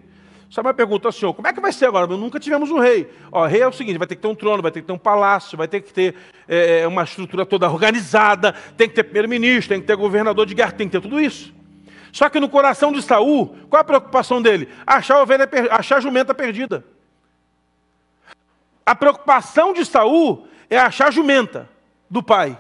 Samuel 0.50 0.74
pergunta 0.74 1.08
ao 1.08 1.12
Senhor: 1.14 1.34
como 1.34 1.48
é 1.48 1.54
que 1.54 1.62
vai 1.62 1.72
ser 1.72 1.86
agora? 1.86 2.06
Nunca 2.08 2.40
tivemos 2.40 2.70
um 2.70 2.80
rei. 2.80 3.10
Ó, 3.32 3.46
rei 3.46 3.62
é 3.62 3.68
o 3.68 3.72
seguinte: 3.72 3.98
vai 3.98 4.08
ter 4.08 4.16
que 4.16 4.22
ter 4.22 4.28
um 4.28 4.36
trono, 4.36 4.62
vai 4.62 4.72
ter 4.72 4.82
que 4.82 4.88
ter 4.88 4.94
um 4.94 4.98
palácio, 4.98 5.58
vai 5.58 5.68
ter 5.68 5.80
que 5.80 5.94
ter 5.94 6.16
é, 6.48 6.82
é 6.82 6.88
uma 6.88 7.04
estrutura 7.04 7.46
toda 7.46 7.70
organizada, 7.70 8.54
tem 8.76 8.90
que 8.90 8.96
ter 8.96 9.04
primeiro-ministro, 9.04 9.70
tem 9.70 9.80
que 9.80 9.88
ter 9.88 9.96
governador 9.96 10.46
de 10.46 10.54
guerra, 10.54 10.74
tem 10.74 10.88
que 10.88 10.92
ter 10.92 11.02
tudo 11.02 11.22
isso. 11.22 11.54
Só 12.12 12.30
que 12.30 12.40
no 12.40 12.50
coração 12.50 12.92
de 12.92 13.02
Saul, 13.02 13.56
qual 13.70 13.82
a 13.82 13.86
preocupação 13.86 14.42
dele? 14.42 14.68
Achar 14.86 15.16
a 15.16 15.22
ovelha, 15.22 15.50
achar 15.72 15.98
a 15.98 16.02
jumenta 16.02 16.34
perdida. 16.34 16.84
A 18.86 18.96
preocupação 18.96 19.74
de 19.74 19.86
Saul 19.86 20.48
é 20.70 20.78
achar 20.78 21.08
a 21.08 21.12
jumenta 21.12 21.70
do 22.10 22.22
pai. 22.22 22.58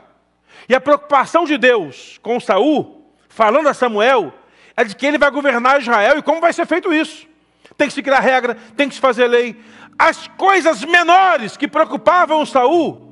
E 0.69 0.75
a 0.75 0.79
preocupação 0.79 1.43
de 1.43 1.57
Deus 1.57 2.17
com 2.21 2.39
Saul, 2.39 3.05
falando 3.27 3.67
a 3.67 3.73
Samuel, 3.73 4.33
é 4.77 4.83
de 4.83 4.95
que 4.95 5.05
ele 5.05 5.17
vai 5.17 5.29
governar 5.29 5.81
Israel 5.81 6.17
e 6.17 6.21
como 6.21 6.39
vai 6.39 6.53
ser 6.53 6.65
feito 6.65 6.93
isso. 6.93 7.27
tem 7.77 7.87
que 7.87 7.93
se 7.93 8.03
criar 8.03 8.19
regra, 8.19 8.55
tem 8.77 8.87
que 8.87 8.95
se 8.95 9.01
fazer 9.01 9.27
lei. 9.27 9.61
As 9.97 10.27
coisas 10.27 10.83
menores 10.83 11.57
que 11.57 11.67
preocupavam 11.67 12.45
Saul 12.45 13.09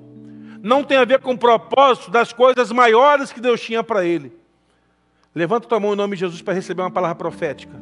não 0.62 0.84
tem 0.84 0.98
a 0.98 1.06
ver 1.06 1.20
com 1.20 1.34
o 1.34 1.38
propósito 1.38 2.12
das 2.12 2.32
coisas 2.32 2.72
maiores 2.72 3.32
que 3.32 3.40
Deus 3.40 3.62
tinha 3.62 3.84
para 3.84 4.06
ele. 4.06 4.39
Levanta 5.40 5.70
tua 5.70 5.80
mão 5.80 5.94
em 5.94 5.96
nome 5.96 6.18
de 6.18 6.20
Jesus 6.20 6.42
para 6.42 6.54
receber 6.54 6.82
uma 6.82 6.92
palavra 6.92 7.16
profética. 7.16 7.82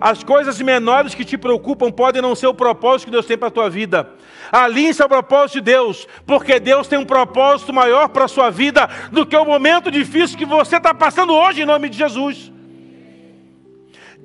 As 0.00 0.22
coisas 0.22 0.60
menores 0.60 1.16
que 1.16 1.24
te 1.24 1.36
preocupam 1.36 1.90
podem 1.90 2.22
não 2.22 2.36
ser 2.36 2.46
o 2.46 2.54
propósito 2.54 3.06
que 3.06 3.10
Deus 3.10 3.26
tem 3.26 3.36
para 3.36 3.48
a 3.48 3.50
tua 3.50 3.68
vida. 3.68 4.08
Alinhe-se 4.52 5.02
ao 5.02 5.08
propósito 5.08 5.54
de 5.54 5.62
Deus, 5.62 6.06
porque 6.24 6.60
Deus 6.60 6.86
tem 6.86 7.00
um 7.00 7.04
propósito 7.04 7.72
maior 7.72 8.08
para 8.08 8.26
a 8.26 8.28
sua 8.28 8.50
vida 8.50 8.88
do 9.10 9.26
que 9.26 9.36
o 9.36 9.44
momento 9.44 9.90
difícil 9.90 10.38
que 10.38 10.44
você 10.44 10.76
está 10.76 10.94
passando 10.94 11.32
hoje, 11.32 11.62
em 11.62 11.66
nome 11.66 11.88
de 11.88 11.98
Jesus. 11.98 12.52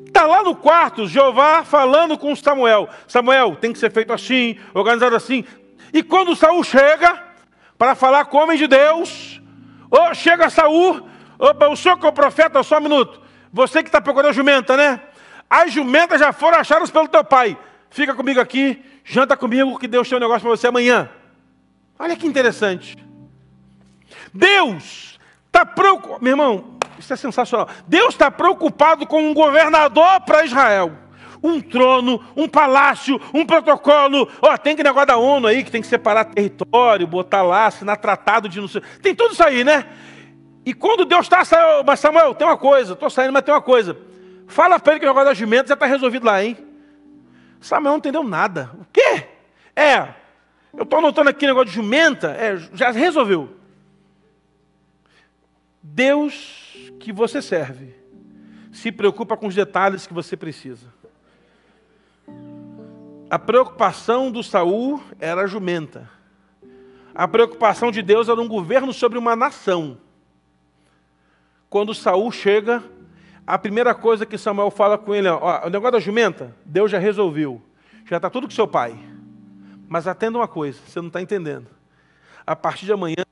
Está 0.05 0.27
lá 0.27 0.43
no 0.43 0.55
quarto, 0.55 1.07
Jeová 1.07 1.63
falando 1.63 2.15
com 2.15 2.35
Samuel. 2.35 2.87
Samuel, 3.07 3.55
tem 3.55 3.73
que 3.73 3.79
ser 3.79 3.91
feito 3.91 4.13
assim, 4.13 4.55
organizado 4.71 5.15
assim. 5.15 5.43
E 5.91 6.03
quando 6.03 6.35
Saul 6.35 6.63
chega 6.63 7.23
para 7.75 7.95
falar 7.95 8.25
com 8.25 8.37
o 8.37 8.43
homem 8.43 8.57
de 8.57 8.67
Deus, 8.67 9.41
ou 9.89 10.13
chega 10.13 10.49
Saul, 10.51 11.07
opa, 11.39 11.67
o 11.67 11.75
senhor 11.75 11.97
que 11.97 12.05
é 12.05 12.09
o 12.09 12.13
profeta, 12.13 12.63
só 12.63 12.77
um 12.77 12.81
minuto. 12.81 13.21
Você 13.51 13.81
que 13.81 13.89
está 13.89 14.01
procurando 14.01 14.31
a 14.31 14.33
jumenta, 14.33 14.75
né? 14.75 15.01
As 15.49 15.71
jumentas 15.71 16.19
já 16.19 16.33
foram 16.33 16.57
achadas 16.59 16.91
pelo 16.91 17.07
teu 17.07 17.23
pai. 17.23 17.57
Fica 17.89 18.13
comigo 18.13 18.39
aqui, 18.39 18.83
janta 19.03 19.37
comigo, 19.37 19.79
que 19.79 19.87
Deus 19.87 20.07
tem 20.07 20.17
um 20.17 20.21
negócio 20.21 20.41
para 20.41 20.49
você 20.49 20.67
amanhã. 20.67 21.09
Olha 21.97 22.15
que 22.15 22.27
interessante. 22.27 22.97
Deus 24.33 25.17
está 25.45 25.65
preocupado. 25.65 26.23
Meu 26.23 26.33
irmão, 26.33 26.77
isso 26.99 27.11
é 27.11 27.15
sensacional. 27.15 27.67
Deus 27.87 28.09
está 28.09 28.29
preocupado 28.29 29.07
com 29.07 29.21
um 29.21 29.33
governador 29.33 30.21
para 30.21 30.45
Israel. 30.45 30.91
Um 31.41 31.61
trono, 31.61 32.23
um 32.35 32.47
palácio, 32.47 33.19
um 33.33 33.45
protocolo. 33.45 34.27
Ó, 34.41 34.57
tem 34.57 34.75
que 34.75 34.83
negócio 34.83 35.07
da 35.07 35.17
ONU 35.17 35.47
aí, 35.47 35.63
que 35.63 35.71
tem 35.71 35.81
que 35.81 35.87
separar 35.87 36.25
território, 36.25 37.07
botar 37.07 37.43
lá, 37.43 37.67
assinar 37.67 37.97
tratado 37.97 38.49
de 38.49 38.59
não 38.59 38.67
sei. 38.67 38.81
Tem 39.01 39.15
tudo 39.15 39.33
isso 39.33 39.43
aí, 39.43 39.63
né? 39.63 39.85
E 40.67 40.73
quando 40.73 41.05
Deus 41.05 41.27
está 41.27 41.43
mas 41.85 42.01
Samuel, 42.01 42.35
tem 42.35 42.45
uma 42.45 42.57
coisa, 42.57 42.91
estou 42.91 43.09
saindo, 43.09 43.31
mas 43.31 43.41
tem 43.41 43.53
uma 43.53 43.61
coisa. 43.61 43.97
Fala 44.47 44.77
para 44.77 44.91
ele 44.91 44.99
que 44.99 45.05
o 45.05 45.07
negócio 45.07 45.29
das 45.29 45.37
jumentas 45.37 45.69
já 45.69 45.75
está 45.75 45.85
resolvido 45.85 46.25
lá, 46.25 46.43
hein? 46.43 46.57
Samuel 47.61 47.93
não 47.93 47.97
entendeu 47.99 48.21
nada. 48.21 48.69
O 48.77 48.85
quê? 48.91 49.29
É, 49.73 50.13
eu 50.75 50.83
estou 50.83 50.99
anotando 50.99 51.29
aqui 51.29 51.45
o 51.45 51.47
negócio 51.47 51.69
de 51.69 51.73
jumenta, 51.73 52.31
é, 52.31 52.57
já 52.73 52.91
resolveu. 52.91 53.55
Deus 55.81 56.91
que 56.99 57.13
você 57.13 57.41
serve 57.41 57.95
se 58.73 58.91
preocupa 58.91 59.37
com 59.37 59.47
os 59.47 59.55
detalhes 59.55 60.05
que 60.05 60.13
você 60.13 60.35
precisa. 60.35 60.93
A 63.29 63.39
preocupação 63.39 64.29
do 64.29 64.43
Saul 64.43 65.01
era 65.17 65.43
a 65.43 65.47
jumenta. 65.47 66.09
A 67.15 67.25
preocupação 67.25 67.89
de 67.89 68.01
Deus 68.01 68.27
era 68.27 68.41
um 68.41 68.49
governo 68.49 68.91
sobre 68.91 69.17
uma 69.17 69.33
nação. 69.33 70.05
Quando 71.69 71.93
Saul 71.93 72.31
chega, 72.31 72.83
a 73.45 73.57
primeira 73.57 73.93
coisa 73.93 74.25
que 74.25 74.37
Samuel 74.37 74.71
fala 74.71 74.97
com 74.97 75.13
ele 75.13 75.27
é: 75.27 75.31
ó, 75.31 75.67
o 75.67 75.69
negócio 75.69 75.93
da 75.93 75.99
jumenta, 75.99 76.55
Deus 76.65 76.91
já 76.91 76.99
resolveu. 76.99 77.61
Já 78.05 78.17
está 78.17 78.29
tudo 78.29 78.47
com 78.47 78.53
seu 78.53 78.67
pai. 78.67 78.97
Mas 79.87 80.07
atenda 80.07 80.37
uma 80.37 80.47
coisa, 80.47 80.79
você 80.85 80.99
não 80.99 81.07
está 81.07 81.21
entendendo. 81.21 81.67
A 82.45 82.55
partir 82.55 82.85
de 82.85 82.93
amanhã, 82.93 83.23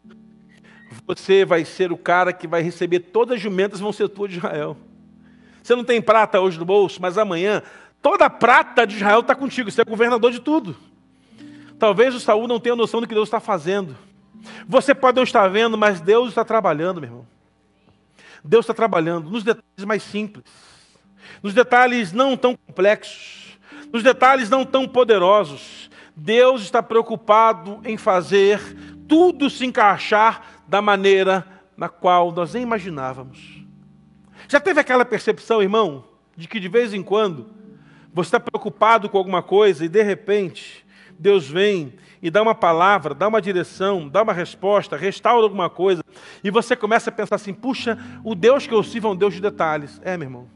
você 1.06 1.46
vai 1.46 1.66
ser 1.66 1.92
o 1.92 1.98
cara 1.98 2.34
que 2.34 2.48
vai 2.48 2.62
receber 2.62 3.00
todas 3.00 3.36
as 3.36 3.42
jumentas 3.42 3.80
vão 3.80 3.92
ser 3.92 4.08
tuas 4.10 4.32
de 4.32 4.38
Israel. 4.38 4.78
Você 5.62 5.76
não 5.76 5.84
tem 5.84 6.02
prata 6.02 6.40
hoje 6.40 6.60
no 6.60 6.66
bolso, 6.66 7.02
mas 7.02 7.18
amanhã 7.18 7.62
toda 8.02 8.26
a 8.26 8.30
prata 8.30 8.86
de 8.86 8.96
Israel 8.96 9.22
está 9.22 9.36
contigo. 9.36 9.70
Você 9.70 9.82
é 9.82 9.86
governador 9.86 10.32
de 10.32 10.40
tudo. 10.40 10.76
Talvez 11.78 12.16
o 12.16 12.20
Saul 12.20 12.48
não 12.48 12.60
tenha 12.60 12.76
noção 12.76 13.02
do 13.02 13.08
que 13.08 13.14
Deus 13.14 13.28
está 13.28 13.40
fazendo. 13.40 13.98
Você 14.68 14.94
pode 14.94 15.16
não 15.16 15.24
estar 15.24 15.48
vendo, 15.48 15.78
mas 15.78 16.00
Deus 16.00 16.30
está 16.30 16.46
trabalhando, 16.46 17.02
meu 17.02 17.10
irmão. 17.10 17.35
Deus 18.48 18.64
está 18.64 18.74
trabalhando 18.74 19.30
nos 19.30 19.44
detalhes 19.44 19.86
mais 19.86 20.04
simples, 20.04 20.46
nos 21.42 21.54
detalhes 21.54 22.12
não 22.12 22.38
tão 22.38 22.56
complexos, 22.56 23.58
nos 23.92 24.04
detalhes 24.04 24.50
não 24.50 24.64
tão 24.64 24.88
poderosos. 24.88 25.90
Deus 26.16 26.62
está 26.62 26.82
preocupado 26.82 27.82
em 27.84 27.98
fazer 27.98 28.60
tudo 29.08 29.50
se 29.50 29.66
encaixar 29.66 30.64
da 30.68 30.82
maneira 30.82 31.46
na 31.76 31.90
qual 31.90 32.32
nós 32.32 32.54
nem 32.54 32.64
imaginávamos. 32.64 33.64
Já 34.48 34.60
teve 34.60 34.80
aquela 34.80 35.04
percepção, 35.04 35.62
irmão, 35.62 36.06
de 36.38 36.48
que 36.48 36.60
de 36.60 36.68
vez 36.68 36.94
em 36.94 37.04
quando 37.04 37.50
você 38.14 38.28
está 38.28 38.40
preocupado 38.40 39.10
com 39.10 39.18
alguma 39.18 39.42
coisa 39.44 39.84
e 39.84 39.90
de 39.90 40.02
repente 40.04 40.86
Deus 41.18 41.50
vem 41.50 41.94
e 42.26 42.32
dá 42.32 42.42
uma 42.42 42.56
palavra, 42.56 43.14
dá 43.14 43.28
uma 43.28 43.40
direção, 43.40 44.10
dá 44.10 44.24
uma 44.24 44.34
resposta, 44.34 44.98
restaura 44.98 45.44
alguma 45.44 45.70
coisa, 45.70 46.04
e 46.44 46.50
você 46.50 46.76
começa 46.76 47.12
a 47.12 47.14
pensar 47.14 47.36
assim: 47.36 47.54
puxa, 47.54 48.00
o 48.24 48.34
Deus 48.34 48.66
que 48.66 48.74
eu 48.74 48.82
sirvo 48.82 49.10
é 49.10 49.12
um 49.12 49.16
Deus 49.16 49.36
de 49.36 49.40
detalhes. 49.40 50.02
É, 50.04 50.18
meu 50.18 50.26
irmão. 50.26 50.48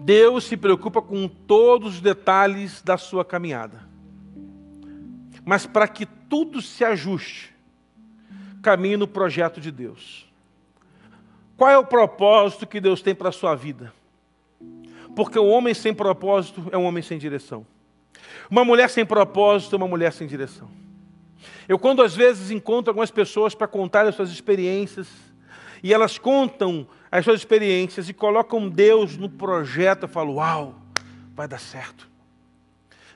Deus 0.00 0.42
se 0.42 0.56
preocupa 0.56 1.00
com 1.00 1.28
todos 1.28 1.94
os 1.94 2.00
detalhes 2.00 2.82
da 2.82 2.98
sua 2.98 3.24
caminhada. 3.24 3.88
Mas 5.44 5.64
para 5.64 5.86
que 5.86 6.04
tudo 6.04 6.60
se 6.60 6.84
ajuste, 6.84 7.54
caminhe 8.60 8.96
no 8.96 9.06
projeto 9.06 9.60
de 9.60 9.70
Deus. 9.70 10.28
Qual 11.56 11.70
é 11.70 11.78
o 11.78 11.86
propósito 11.86 12.66
que 12.66 12.80
Deus 12.80 13.00
tem 13.00 13.14
para 13.14 13.28
a 13.28 13.32
sua 13.32 13.54
vida? 13.54 13.92
Porque 15.14 15.38
o 15.38 15.46
homem 15.46 15.72
sem 15.72 15.94
propósito 15.94 16.66
é 16.72 16.76
um 16.76 16.84
homem 16.84 17.00
sem 17.00 17.16
direção. 17.16 17.64
Uma 18.50 18.64
mulher 18.64 18.88
sem 18.90 19.04
propósito 19.04 19.76
uma 19.76 19.88
mulher 19.88 20.12
sem 20.12 20.26
direção. 20.26 20.70
Eu, 21.68 21.78
quando 21.78 22.02
às 22.02 22.14
vezes 22.14 22.50
encontro 22.50 22.90
algumas 22.90 23.10
pessoas 23.10 23.54
para 23.54 23.66
contar 23.66 24.06
as 24.06 24.14
suas 24.14 24.30
experiências, 24.30 25.08
e 25.82 25.92
elas 25.92 26.18
contam 26.18 26.86
as 27.10 27.24
suas 27.24 27.40
experiências 27.40 28.08
e 28.08 28.14
colocam 28.14 28.68
Deus 28.68 29.16
no 29.16 29.28
projeto, 29.28 30.04
eu 30.04 30.08
falo, 30.08 30.34
uau, 30.34 30.76
vai 31.34 31.46
dar 31.46 31.58
certo. 31.60 32.08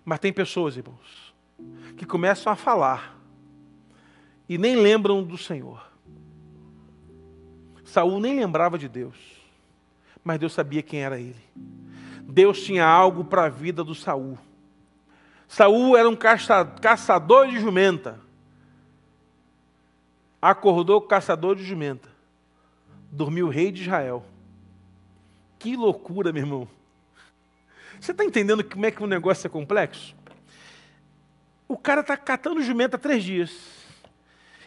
Mas 0.05 0.19
tem 0.19 0.33
pessoas, 0.33 0.77
irmãos, 0.77 1.35
que 1.97 2.05
começam 2.05 2.53
a 2.53 2.57
falar 2.57 3.19
e 4.49 4.59
nem 4.59 4.77
lembram 4.77 5.23
do 5.23 5.39
Senhor. 5.39 5.91
Saul 7.85 8.21
nem 8.21 8.39
lembrava 8.39 8.79
de 8.79 8.89
Deus, 8.89 9.17
mas 10.23 10.39
Deus 10.39 10.53
sabia 10.53 10.83
quem 10.83 11.03
era 11.03 11.19
ele. 11.19 11.43
Deus 12.23 12.63
tinha 12.63 12.87
algo 12.87 13.25
para 13.25 13.45
a 13.45 13.49
vida 13.49 13.83
do 13.83 13.95
Saul. 13.95 14.39
Saul 15.51 15.97
era 15.97 16.09
um 16.09 16.15
caçador 16.15 17.49
de 17.49 17.59
jumenta. 17.59 18.21
Acordou 20.41 21.01
caçador 21.01 21.57
de 21.57 21.65
jumenta. 21.65 22.09
Dormiu 23.11 23.49
o 23.49 23.51
rei 23.51 23.73
de 23.73 23.83
Israel. 23.83 24.25
Que 25.59 25.75
loucura, 25.75 26.33
meu 26.33 26.45
irmão. 26.45 26.69
Você 27.99 28.13
está 28.13 28.25
entendendo 28.25 28.63
como 28.63 28.87
é 28.87 28.93
que 28.93 29.03
o 29.03 29.09
negócio 29.09 29.45
é 29.45 29.51
complexo? 29.51 30.15
O 31.67 31.77
cara 31.77 32.03
está 32.03 32.17
catando 32.17 32.63
jumenta 32.63 32.95
há 32.95 33.01
três 33.01 33.25
dias. 33.25 33.51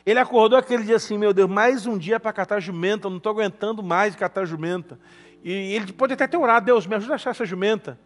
Ele 0.06 0.20
acordou 0.20 0.60
aquele 0.60 0.84
dia 0.84 0.98
assim, 0.98 1.18
meu 1.18 1.34
Deus, 1.34 1.50
mais 1.50 1.88
um 1.88 1.98
dia 1.98 2.20
para 2.20 2.34
catar 2.34 2.60
jumenta, 2.60 3.10
não 3.10 3.18
estou 3.18 3.32
aguentando 3.32 3.82
mais 3.82 4.18
catar 4.18 4.44
jumenta. 4.44 5.00
E 5.46 5.50
ele 5.50 5.94
pode 5.94 6.12
até 6.12 6.28
ter 6.28 6.36
orado, 6.36 6.66
Deus, 6.66 6.86
me 6.86 6.96
ajuda 6.96 7.14
a 7.14 7.16
achar 7.16 7.30
essa 7.30 7.46
jumenta. 7.46 7.98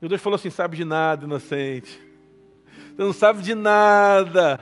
E 0.00 0.08
Deus 0.08 0.22
falou 0.22 0.36
assim, 0.36 0.48
sabe 0.48 0.78
de 0.78 0.84
nada, 0.86 1.26
inocente. 1.26 2.10
Você 2.94 3.02
não 3.02 3.12
sabe 3.12 3.42
de 3.42 3.54
nada. 3.54 4.60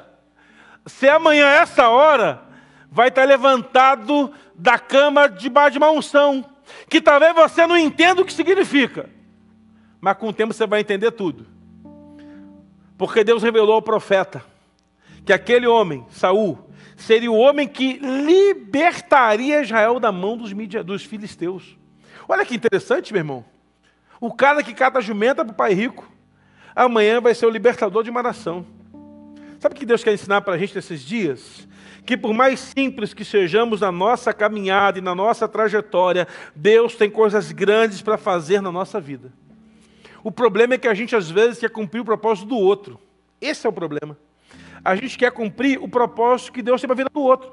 Se 0.87 1.09
amanhã, 1.09 1.47
essa 1.47 1.89
hora, 1.89 2.43
vai 2.91 3.09
estar 3.09 3.25
levantado 3.25 4.33
da 4.55 4.79
cama 4.79 5.29
debaixo 5.29 5.73
de 5.73 5.79
uma 5.79 5.91
unção, 5.91 6.45
que 6.89 7.01
talvez 7.01 7.35
você 7.35 7.67
não 7.67 7.77
entenda 7.77 8.23
o 8.23 8.25
que 8.25 8.33
significa, 8.33 9.09
mas 10.01 10.17
com 10.17 10.29
o 10.29 10.33
tempo 10.33 10.53
você 10.53 10.67
vai 10.67 10.81
entender 10.81 11.11
tudo. 11.13 11.47
Porque 12.97 13.25
Deus 13.25 13.43
revelou 13.43 13.75
ao 13.75 13.83
profeta 13.83 14.45
que 15.25 15.33
aquele 15.33 15.67
homem, 15.67 16.07
Saul, 16.11 16.59
seria 16.97 17.31
o 17.31 17.37
homem 17.37 17.67
que 17.67 17.99
libertaria 17.99 19.63
Israel 19.63 19.99
da 19.99 20.13
mão 20.13 20.37
dos, 20.37 20.53
dos 20.85 21.05
filisteus. 21.05 21.77
Olha 22.29 22.45
que 22.45 22.55
interessante, 22.55 23.13
meu 23.13 23.21
irmão. 23.21 23.45
O 24.21 24.33
cara 24.33 24.63
que 24.63 24.75
cata 24.75 25.01
jumenta 25.01 25.45
para 25.45 25.53
o 25.53 25.57
pai 25.57 25.73
rico 25.73 26.11
amanhã 26.75 27.21
vai 27.21 27.35
ser 27.35 27.47
o 27.47 27.51
libertador 27.51 28.03
de 28.03 28.11
uma 28.11 28.23
nação. 28.23 28.67
Sabe 29.59 29.75
o 29.75 29.79
que 29.79 29.85
Deus 29.85 30.03
quer 30.03 30.15
ensinar 30.15 30.41
para 30.41 30.55
a 30.55 30.59
gente 30.59 30.75
nesses 30.75 31.03
dias? 31.05 31.69
Que 32.07 32.17
por 32.17 32.33
mais 32.33 32.59
simples 32.61 33.13
que 33.13 33.25
sejamos 33.25 33.83
na 33.83 33.93
nossa 33.93 34.33
caminhada 34.33 34.99
e 34.99 35.03
na 35.03 35.15
nossa 35.15 35.47
trajetória, 35.47 36.27
Deus 36.57 36.95
tem 36.95 37.11
coisas 37.11 37.53
grandes 37.53 38.01
para 38.01 38.17
fazer 38.17 38.63
na 38.63 38.73
nossa 38.73 38.99
vida. 38.99 39.31
O 40.25 40.31
problema 40.31 40.75
é 40.75 40.79
que 40.79 40.89
a 40.89 40.95
gente 40.95 41.15
às 41.15 41.31
vezes 41.31 41.59
quer 41.59 41.71
cumprir 41.71 42.01
o 42.01 42.05
propósito 42.05 42.49
do 42.49 42.57
outro. 42.57 42.99
Esse 43.41 43.67
é 43.67 43.71
o 43.71 43.73
problema. 43.73 44.17
A 44.83 44.95
gente 44.97 45.19
quer 45.19 45.31
cumprir 45.31 45.79
o 45.79 45.89
propósito 45.89 46.53
que 46.53 46.63
Deus 46.63 46.81
tem 46.81 46.89
para 46.89 46.95
a 46.95 46.97
vida 46.97 47.11
do 47.13 47.21
outro. 47.21 47.53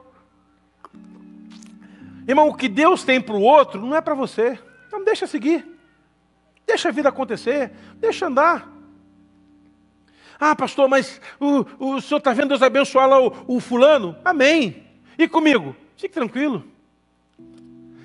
Irmão, 2.28 2.50
o 2.50 2.54
que 2.54 2.68
Deus 2.68 3.04
tem 3.04 3.22
para 3.22 3.36
o 3.36 3.42
outro 3.42 3.82
não 3.82 3.96
é 3.96 4.02
para 4.02 4.14
você. 4.14 4.60
Então 4.88 5.04
deixa 5.04 5.28
seguir. 5.28 5.66
Deixa 6.66 6.90
a 6.90 6.92
vida 6.92 7.10
acontecer, 7.10 7.72
deixa 7.96 8.28
andar. 8.28 8.77
Ah, 10.40 10.56
pastor, 10.56 10.88
mas 10.88 11.20
o, 11.40 11.66
o 11.80 12.02
senhor 12.02 12.20
está 12.20 12.32
vendo 12.32 12.50
Deus 12.50 12.62
abençoar 12.62 13.10
lá 13.10 13.20
o, 13.20 13.56
o 13.56 13.60
fulano? 13.60 14.16
Amém. 14.24 14.84
E 15.18 15.28
comigo? 15.28 15.76
Fique 15.96 16.14
tranquilo. 16.14 16.64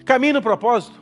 Caminhe 0.05 0.33
no 0.33 0.42
propósito. 0.42 0.99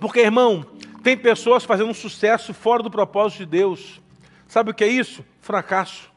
Porque, 0.00 0.20
irmão, 0.20 0.64
tem 1.02 1.16
pessoas 1.16 1.64
fazendo 1.64 1.90
um 1.90 1.94
sucesso 1.94 2.54
fora 2.54 2.82
do 2.82 2.90
propósito 2.90 3.40
de 3.40 3.46
Deus. 3.46 4.00
Sabe 4.48 4.70
o 4.70 4.74
que 4.74 4.84
é 4.84 4.88
isso? 4.88 5.24
Fracasso. 5.40 6.10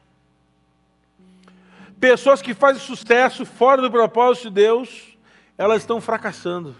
Pessoas 2.00 2.42
que 2.42 2.54
fazem 2.54 2.82
sucesso 2.82 3.44
fora 3.44 3.80
do 3.80 3.90
propósito 3.90 4.48
de 4.48 4.54
Deus, 4.54 5.16
elas 5.56 5.82
estão 5.82 6.00
fracassando. 6.00 6.74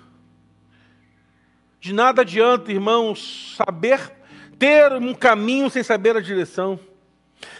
De 1.80 1.92
nada 1.92 2.22
adianta, 2.22 2.72
irmãos, 2.72 3.54
saber 3.56 4.15
ter 4.58 4.92
um 4.92 5.14
caminho 5.14 5.70
sem 5.70 5.82
saber 5.82 6.16
a 6.16 6.20
direção. 6.20 6.78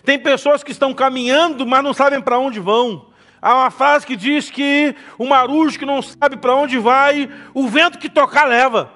Tem 0.04 0.18
pessoas 0.18 0.62
que 0.62 0.72
estão 0.72 0.94
caminhando, 0.94 1.66
mas 1.66 1.84
não 1.84 1.92
sabem 1.92 2.20
para 2.20 2.38
onde 2.38 2.60
vão. 2.60 3.06
Há 3.40 3.54
uma 3.54 3.70
frase 3.70 4.06
que 4.06 4.16
diz 4.16 4.50
que 4.50 4.94
o 5.18 5.26
marujo 5.26 5.78
que 5.78 5.84
não 5.84 6.00
sabe 6.00 6.36
para 6.36 6.54
onde 6.54 6.78
vai, 6.78 7.30
o 7.54 7.68
vento 7.68 7.98
que 7.98 8.08
tocar 8.08 8.44
leva. 8.44 8.90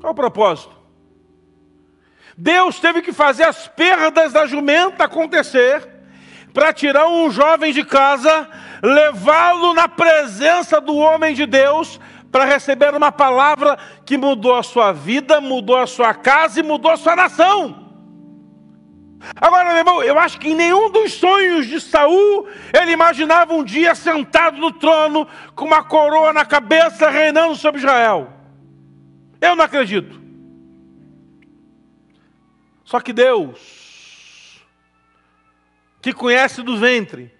Qual 0.00 0.12
o 0.12 0.16
propósito? 0.16 0.74
Deus 2.36 2.80
teve 2.80 3.00
que 3.00 3.12
fazer 3.12 3.44
as 3.44 3.68
perdas 3.68 4.32
da 4.32 4.46
jumenta 4.46 5.04
acontecer 5.04 5.88
para 6.52 6.72
tirar 6.72 7.08
um 7.08 7.30
jovem 7.30 7.72
de 7.72 7.84
casa, 7.84 8.48
levá-lo 8.82 9.74
na 9.74 9.88
presença 9.88 10.80
do 10.80 10.96
homem 10.96 11.34
de 11.34 11.46
Deus, 11.46 12.00
para 12.34 12.46
receber 12.46 12.92
uma 12.92 13.12
palavra 13.12 13.78
que 14.04 14.18
mudou 14.18 14.56
a 14.56 14.62
sua 14.64 14.90
vida, 14.90 15.40
mudou 15.40 15.76
a 15.76 15.86
sua 15.86 16.12
casa 16.12 16.58
e 16.58 16.64
mudou 16.64 16.90
a 16.90 16.96
sua 16.96 17.14
nação. 17.14 17.92
Agora, 19.36 19.68
meu 19.68 19.76
irmão, 19.76 20.02
eu 20.02 20.18
acho 20.18 20.40
que 20.40 20.48
em 20.48 20.54
nenhum 20.56 20.90
dos 20.90 21.12
sonhos 21.12 21.64
de 21.68 21.80
Saul 21.80 22.48
ele 22.72 22.90
imaginava 22.90 23.54
um 23.54 23.62
dia 23.62 23.94
sentado 23.94 24.56
no 24.56 24.72
trono, 24.72 25.28
com 25.54 25.64
uma 25.64 25.84
coroa 25.84 26.32
na 26.32 26.44
cabeça, 26.44 27.08
reinando 27.08 27.54
sobre 27.54 27.78
Israel. 27.78 28.32
Eu 29.40 29.54
não 29.54 29.64
acredito. 29.64 30.20
Só 32.84 32.98
que 32.98 33.12
Deus, 33.12 34.60
que 36.02 36.12
conhece 36.12 36.64
do 36.64 36.76
ventre, 36.76 37.32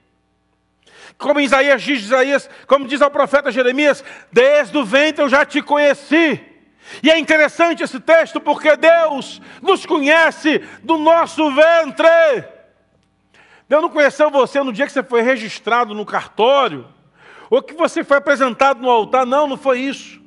como 1.18 1.40
Isaías 1.40 1.82
diz, 1.82 2.02
Isaías, 2.02 2.50
como 2.66 2.86
diz 2.86 3.00
ao 3.00 3.10
profeta 3.10 3.50
Jeremias, 3.50 4.04
desde 4.32 4.76
o 4.76 4.84
ventre 4.84 5.22
eu 5.22 5.28
já 5.28 5.44
te 5.44 5.62
conheci. 5.62 6.40
E 7.02 7.10
é 7.10 7.18
interessante 7.18 7.82
esse 7.82 7.98
texto 7.98 8.40
porque 8.40 8.76
Deus 8.76 9.40
nos 9.62 9.86
conhece 9.86 10.58
do 10.82 10.98
nosso 10.98 11.50
ventre. 11.52 12.44
Deus 13.68 13.82
não 13.82 13.88
conheceu 13.88 14.30
você 14.30 14.62
no 14.62 14.72
dia 14.72 14.86
que 14.86 14.92
você 14.92 15.02
foi 15.02 15.22
registrado 15.22 15.94
no 15.94 16.04
cartório, 16.04 16.86
ou 17.48 17.62
que 17.62 17.74
você 17.74 18.04
foi 18.04 18.18
apresentado 18.18 18.82
no 18.82 18.90
altar. 18.90 19.24
Não, 19.24 19.46
não 19.46 19.56
foi 19.56 19.80
isso. 19.80 20.22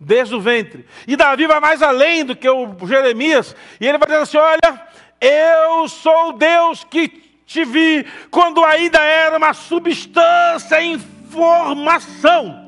Desde 0.00 0.34
o 0.34 0.40
ventre. 0.40 0.86
E 1.06 1.16
Davi 1.16 1.46
vai 1.46 1.60
mais 1.60 1.82
além 1.82 2.24
do 2.24 2.34
que 2.34 2.48
o 2.48 2.74
Jeremias, 2.86 3.54
e 3.80 3.86
ele 3.86 3.98
vai 3.98 4.08
dizer 4.08 4.20
assim: 4.20 4.38
Olha, 4.38 4.88
eu 5.20 5.88
sou 5.88 6.32
Deus 6.32 6.84
que 6.84 7.27
te 7.48 7.64
vi 7.64 8.04
quando 8.30 8.62
ainda 8.62 9.00
era 9.00 9.38
uma 9.38 9.54
substância 9.54 10.82
em 10.82 10.98
formação. 10.98 12.66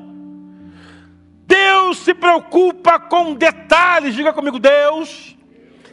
Deus 1.45 1.99
se 1.99 2.15
preocupa 2.15 2.99
com 2.99 3.35
detalhes, 3.35 4.15
diga 4.15 4.33
comigo, 4.33 4.57
Deus 4.57 5.37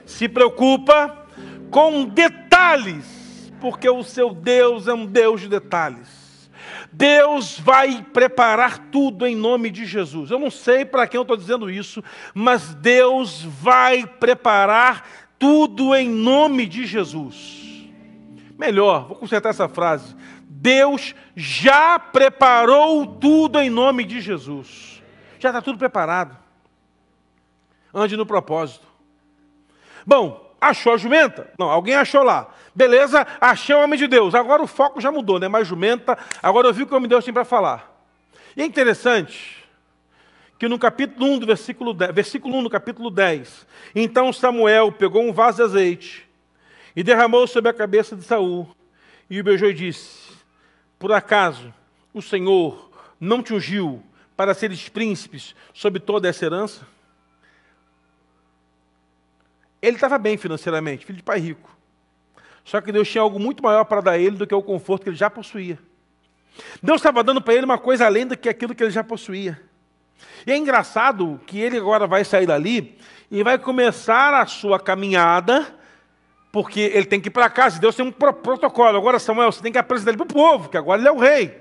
se 0.06 0.26
preocupa 0.26 1.26
com 1.70 2.06
detalhes, 2.06 3.52
porque 3.60 3.90
o 3.90 4.02
seu 4.02 4.30
Deus 4.30 4.88
é 4.88 4.94
um 4.94 5.04
Deus 5.04 5.42
de 5.42 5.48
detalhes. 5.48 6.50
Deus 6.90 7.60
vai 7.60 8.02
preparar 8.02 8.78
tudo 8.90 9.26
em 9.26 9.36
nome 9.36 9.68
de 9.68 9.84
Jesus. 9.84 10.30
Eu 10.30 10.38
não 10.38 10.50
sei 10.50 10.86
para 10.86 11.06
quem 11.06 11.18
eu 11.18 11.22
estou 11.22 11.36
dizendo 11.36 11.70
isso, 11.70 12.02
mas 12.32 12.72
Deus 12.72 13.42
vai 13.42 14.06
preparar 14.06 15.06
tudo 15.38 15.94
em 15.94 16.08
nome 16.08 16.64
de 16.64 16.86
Jesus. 16.86 17.57
Melhor, 18.58 19.06
vou 19.06 19.16
consertar 19.16 19.50
essa 19.50 19.68
frase. 19.68 20.16
Deus 20.42 21.14
já 21.36 21.96
preparou 21.96 23.06
tudo 23.06 23.60
em 23.60 23.70
nome 23.70 24.04
de 24.04 24.20
Jesus. 24.20 25.00
Já 25.38 25.50
está 25.50 25.62
tudo 25.62 25.78
preparado. 25.78 26.36
Ande 27.94 28.16
no 28.16 28.26
propósito. 28.26 28.84
Bom, 30.04 30.52
achou 30.60 30.94
a 30.94 30.96
jumenta? 30.96 31.52
Não, 31.56 31.70
alguém 31.70 31.94
achou 31.94 32.24
lá. 32.24 32.48
Beleza, 32.74 33.24
achei 33.40 33.76
o 33.76 33.80
homem 33.80 33.96
de 33.96 34.08
Deus. 34.08 34.34
Agora 34.34 34.60
o 34.60 34.66
foco 34.66 35.00
já 35.00 35.12
mudou, 35.12 35.38
né? 35.38 35.46
Mais 35.46 35.68
jumenta. 35.68 36.18
Agora 36.42 36.66
eu 36.66 36.74
vi 36.74 36.82
o 36.82 36.86
que 36.86 36.92
o 36.92 36.96
homem 36.96 37.08
de 37.08 37.14
Deus 37.14 37.24
tem 37.24 37.32
para 37.32 37.44
falar. 37.44 37.96
E 38.56 38.62
é 38.62 38.64
interessante 38.64 39.64
que 40.58 40.66
no 40.66 40.80
capítulo 40.80 41.30
1 41.30 41.38
do 41.38 41.46
versículo 41.46 41.94
10, 41.94 42.12
versículo 42.12 42.56
1 42.56 42.64
do 42.64 42.70
capítulo 42.70 43.08
10, 43.08 43.66
então 43.94 44.32
Samuel 44.32 44.90
pegou 44.90 45.22
um 45.22 45.32
vaso 45.32 45.58
de 45.58 45.62
azeite 45.62 46.27
e 46.98 47.02
derramou 47.04 47.46
sobre 47.46 47.70
a 47.70 47.72
cabeça 47.72 48.16
de 48.16 48.24
Saul. 48.24 48.68
E 49.30 49.38
o 49.38 49.44
beijou 49.44 49.70
e 49.70 49.72
disse: 49.72 50.32
Por 50.98 51.12
acaso 51.12 51.72
o 52.12 52.20
Senhor 52.20 52.90
não 53.20 53.40
te 53.40 53.54
ungiu 53.54 54.02
para 54.36 54.52
seres 54.52 54.88
príncipes 54.88 55.54
sobre 55.72 56.00
toda 56.00 56.26
essa 56.28 56.44
herança? 56.44 56.84
Ele 59.80 59.94
estava 59.94 60.18
bem 60.18 60.36
financeiramente, 60.36 61.06
filho 61.06 61.18
de 61.18 61.22
pai 61.22 61.38
rico. 61.38 61.70
Só 62.64 62.80
que 62.80 62.90
Deus 62.90 63.08
tinha 63.08 63.22
algo 63.22 63.38
muito 63.38 63.62
maior 63.62 63.84
para 63.84 64.00
dar 64.00 64.10
a 64.12 64.18
ele 64.18 64.36
do 64.36 64.44
que 64.44 64.52
o 64.52 64.60
conforto 64.60 65.04
que 65.04 65.10
ele 65.10 65.16
já 65.16 65.30
possuía. 65.30 65.78
Deus 66.82 66.98
estava 66.98 67.22
dando 67.22 67.40
para 67.40 67.54
ele 67.54 67.64
uma 67.64 67.78
coisa 67.78 68.06
além 68.06 68.26
do 68.26 68.36
que 68.36 68.48
aquilo 68.48 68.74
que 68.74 68.82
ele 68.82 68.90
já 68.90 69.04
possuía. 69.04 69.62
E 70.44 70.50
é 70.50 70.56
engraçado 70.56 71.40
que 71.46 71.60
ele 71.60 71.78
agora 71.78 72.08
vai 72.08 72.24
sair 72.24 72.46
dali 72.46 72.98
e 73.30 73.44
vai 73.44 73.56
começar 73.56 74.34
a 74.34 74.46
sua 74.46 74.80
caminhada 74.80 75.77
porque 76.60 76.80
ele 76.80 77.06
tem 77.06 77.20
que 77.20 77.28
ir 77.28 77.30
para 77.30 77.48
casa. 77.48 77.78
Deus 77.78 77.94
tem 77.94 78.04
um 78.04 78.10
protocolo. 78.10 78.98
Agora, 78.98 79.20
Samuel, 79.20 79.52
você 79.52 79.62
tem 79.62 79.70
que 79.70 79.78
apresentar 79.78 80.10
ele 80.10 80.16
para 80.16 80.24
o 80.24 80.34
povo, 80.34 80.68
que 80.68 80.76
agora 80.76 81.00
ele 81.00 81.06
é 81.08 81.12
o 81.12 81.16
rei. 81.16 81.56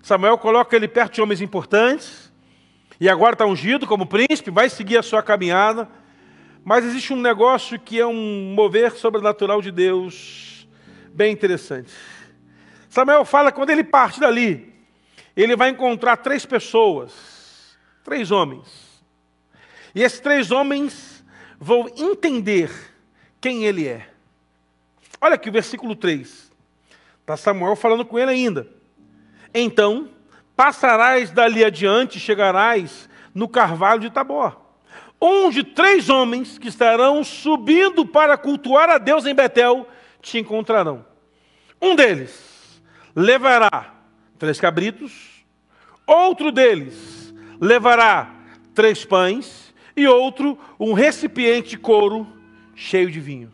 Samuel 0.00 0.38
coloca 0.38 0.76
ele 0.76 0.86
perto 0.86 1.14
de 1.14 1.22
homens 1.22 1.40
importantes, 1.40 2.32
e 3.00 3.08
agora 3.08 3.32
está 3.32 3.44
ungido 3.44 3.84
como 3.84 4.06
príncipe, 4.06 4.48
vai 4.48 4.70
seguir 4.70 4.96
a 4.96 5.02
sua 5.02 5.24
caminhada. 5.24 5.88
Mas 6.64 6.84
existe 6.84 7.12
um 7.12 7.20
negócio 7.20 7.80
que 7.80 7.98
é 7.98 8.06
um 8.06 8.54
mover 8.54 8.92
sobrenatural 8.92 9.60
de 9.60 9.72
Deus, 9.72 10.68
bem 11.12 11.32
interessante. 11.32 11.92
Samuel 12.88 13.24
fala 13.24 13.50
que 13.50 13.56
quando 13.56 13.70
ele 13.70 13.82
parte 13.82 14.20
dali, 14.20 14.72
ele 15.36 15.56
vai 15.56 15.70
encontrar 15.70 16.16
três 16.18 16.46
pessoas, 16.46 17.76
três 18.04 18.30
homens. 18.30 19.02
E 19.92 20.04
esses 20.04 20.20
três 20.20 20.52
homens 20.52 21.24
vão 21.58 21.88
entender 21.96 22.70
quem 23.46 23.64
ele 23.64 23.86
é. 23.86 24.04
Olha 25.20 25.36
aqui 25.36 25.48
o 25.48 25.52
versículo 25.52 25.94
3. 25.94 26.50
Está 27.20 27.36
Samuel 27.36 27.76
falando 27.76 28.04
com 28.04 28.18
ele 28.18 28.32
ainda. 28.32 28.66
Então, 29.54 30.08
passarás 30.56 31.30
dali 31.30 31.64
adiante, 31.64 32.18
chegarás 32.18 33.08
no 33.32 33.46
carvalho 33.46 34.00
de 34.00 34.10
Tabor, 34.10 34.60
onde 35.20 35.62
três 35.62 36.10
homens 36.10 36.58
que 36.58 36.66
estarão 36.66 37.22
subindo 37.22 38.04
para 38.04 38.36
cultuar 38.36 38.90
a 38.90 38.98
Deus 38.98 39.24
em 39.26 39.34
Betel 39.34 39.88
te 40.20 40.38
encontrarão. 40.38 41.06
Um 41.80 41.94
deles 41.94 42.82
levará 43.14 43.94
três 44.40 44.58
cabritos, 44.58 45.46
outro 46.04 46.50
deles 46.50 47.32
levará 47.60 48.28
três 48.74 49.04
pães 49.04 49.72
e 49.96 50.04
outro 50.04 50.58
um 50.80 50.94
recipiente 50.94 51.70
de 51.70 51.78
couro 51.78 52.35
cheio 52.76 53.10
de 53.10 53.18
vinho. 53.18 53.50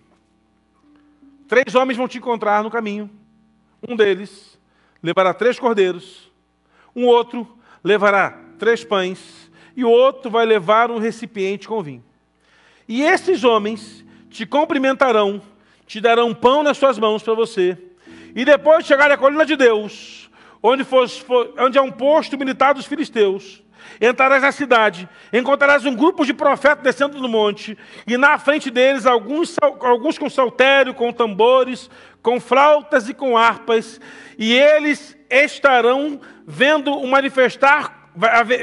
Três 1.48 1.74
homens 1.74 1.96
vão 1.96 2.08
te 2.08 2.18
encontrar 2.18 2.62
no 2.62 2.70
caminho. 2.70 3.08
Um 3.88 3.96
deles 3.96 4.58
levará 5.02 5.32
três 5.32 5.58
cordeiros, 5.58 6.30
um 6.94 7.06
outro 7.06 7.48
levará 7.82 8.38
três 8.58 8.84
pães, 8.84 9.50
e 9.76 9.84
o 9.84 9.90
outro 9.90 10.30
vai 10.30 10.44
levar 10.44 10.90
um 10.90 10.98
recipiente 10.98 11.66
com 11.66 11.82
vinho. 11.82 12.04
E 12.86 13.02
esses 13.02 13.42
homens 13.42 14.04
te 14.28 14.44
cumprimentarão, 14.44 15.40
te 15.86 16.00
darão 16.00 16.34
pão 16.34 16.62
nas 16.62 16.76
suas 16.76 16.98
mãos 16.98 17.22
para 17.22 17.34
você, 17.34 17.78
e 18.34 18.44
depois 18.44 18.84
de 18.84 18.88
chegar 18.88 19.10
à 19.10 19.16
colina 19.16 19.44
de 19.44 19.56
Deus, 19.56 20.30
onde, 20.62 20.84
for, 20.84 21.06
onde 21.58 21.78
é 21.78 21.82
um 21.82 21.90
posto 21.90 22.38
militar 22.38 22.74
dos 22.74 22.86
filisteus, 22.86 23.61
Entrarás 24.00 24.42
na 24.42 24.52
cidade, 24.52 25.08
encontrarás 25.32 25.84
um 25.84 25.94
grupo 25.94 26.24
de 26.24 26.34
profetas 26.34 26.82
descendo 26.82 27.20
do 27.20 27.28
monte, 27.28 27.76
e 28.06 28.16
na 28.16 28.38
frente 28.38 28.70
deles 28.70 29.06
alguns, 29.06 29.56
alguns 29.80 30.18
com 30.18 30.28
saltério, 30.28 30.94
com 30.94 31.12
tambores, 31.12 31.88
com 32.22 32.40
flautas 32.40 33.08
e 33.08 33.14
com 33.14 33.36
harpas, 33.36 34.00
e 34.38 34.52
eles 34.52 35.16
estarão 35.30 36.20
vendo 36.46 36.92
o 36.92 37.06
manifestar 37.06 38.02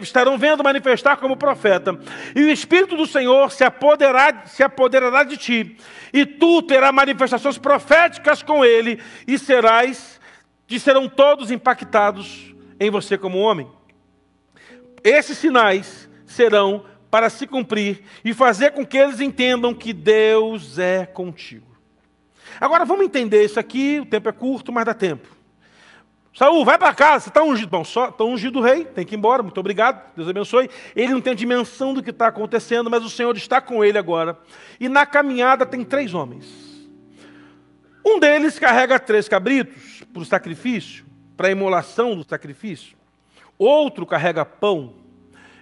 estarão 0.02 0.38
vendo 0.38 0.64
manifestar 0.64 1.18
como 1.18 1.36
profeta, 1.36 2.00
e 2.36 2.44
o 2.44 2.52
Espírito 2.52 2.96
do 2.96 3.08
Senhor 3.08 3.52
se 3.52 3.64
apoderará, 3.64 4.46
se 4.46 4.62
apoderará 4.62 5.24
de 5.24 5.38
ti, 5.38 5.78
e 6.14 6.26
tu 6.26 6.62
terás 6.62 6.94
manifestações 6.94 7.58
proféticas 7.58 8.44
com 8.44 8.64
ele, 8.64 9.02
e 9.28 9.40
serás, 9.40 10.20
e 10.70 10.80
serão 10.80 11.10
todos 11.10 11.50
impactados 11.50 12.54
em 12.80 12.92
você 12.92 13.18
como 13.18 13.40
homem. 13.40 13.79
Esses 15.04 15.38
sinais 15.38 16.10
serão 16.26 16.86
para 17.10 17.30
se 17.30 17.48
cumprir 17.48 18.04
e 18.24 18.34
fazer 18.34 18.72
com 18.72 18.86
que 18.86 18.98
eles 18.98 19.20
entendam 19.20 19.74
que 19.74 19.94
Deus 19.94 20.78
é 20.78 21.06
contigo. 21.06 21.68
Agora 22.60 22.86
vamos 22.86 23.06
entender 23.06 23.44
isso 23.44 23.60
aqui, 23.60 24.00
o 24.00 24.06
tempo 24.06 24.30
é 24.30 24.32
curto, 24.32 24.72
mas 24.72 24.86
dá 24.86 24.94
tempo. 24.94 25.28
Saul, 26.34 26.64
vai 26.64 26.78
para 26.78 26.94
casa, 26.94 27.26
você 27.26 27.30
está 27.30 27.44
ungido. 27.44 27.70
Bom, 27.70 27.84
só 27.84 28.10
está 28.10 28.24
ungido 28.24 28.60
o 28.60 28.62
rei, 28.62 28.86
tem 28.86 29.06
que 29.06 29.16
ir 29.16 29.18
embora, 29.18 29.44
muito 29.44 29.60
obrigado, 29.60 30.14
Deus 30.16 30.30
abençoe. 30.30 30.70
Ele 30.96 31.14
não 31.14 31.22
tem 31.22 31.36
dimensão 31.36 31.94
do 31.94 32.04
que 32.04 32.12
está 32.12 32.28
acontecendo, 32.28 32.90
mas 32.90 33.04
o 33.04 33.10
Senhor 33.10 33.36
está 33.36 33.60
com 33.60 33.84
ele 33.84 33.98
agora. 33.98 34.38
E 34.80 34.88
na 34.88 35.06
caminhada 35.06 35.66
tem 35.66 35.84
três 35.84 36.14
homens. 36.14 36.48
Um 38.06 38.20
deles 38.20 38.58
carrega 38.58 39.00
três 39.00 39.28
cabritos 39.28 40.04
para 40.14 40.22
o 40.22 40.26
sacrifício, 40.26 41.06
para 41.36 41.48
a 41.48 41.52
imolação 41.52 42.16
do 42.16 42.24
sacrifício. 42.28 42.99
Outro 43.60 44.06
carrega 44.06 44.46
pão 44.46 44.94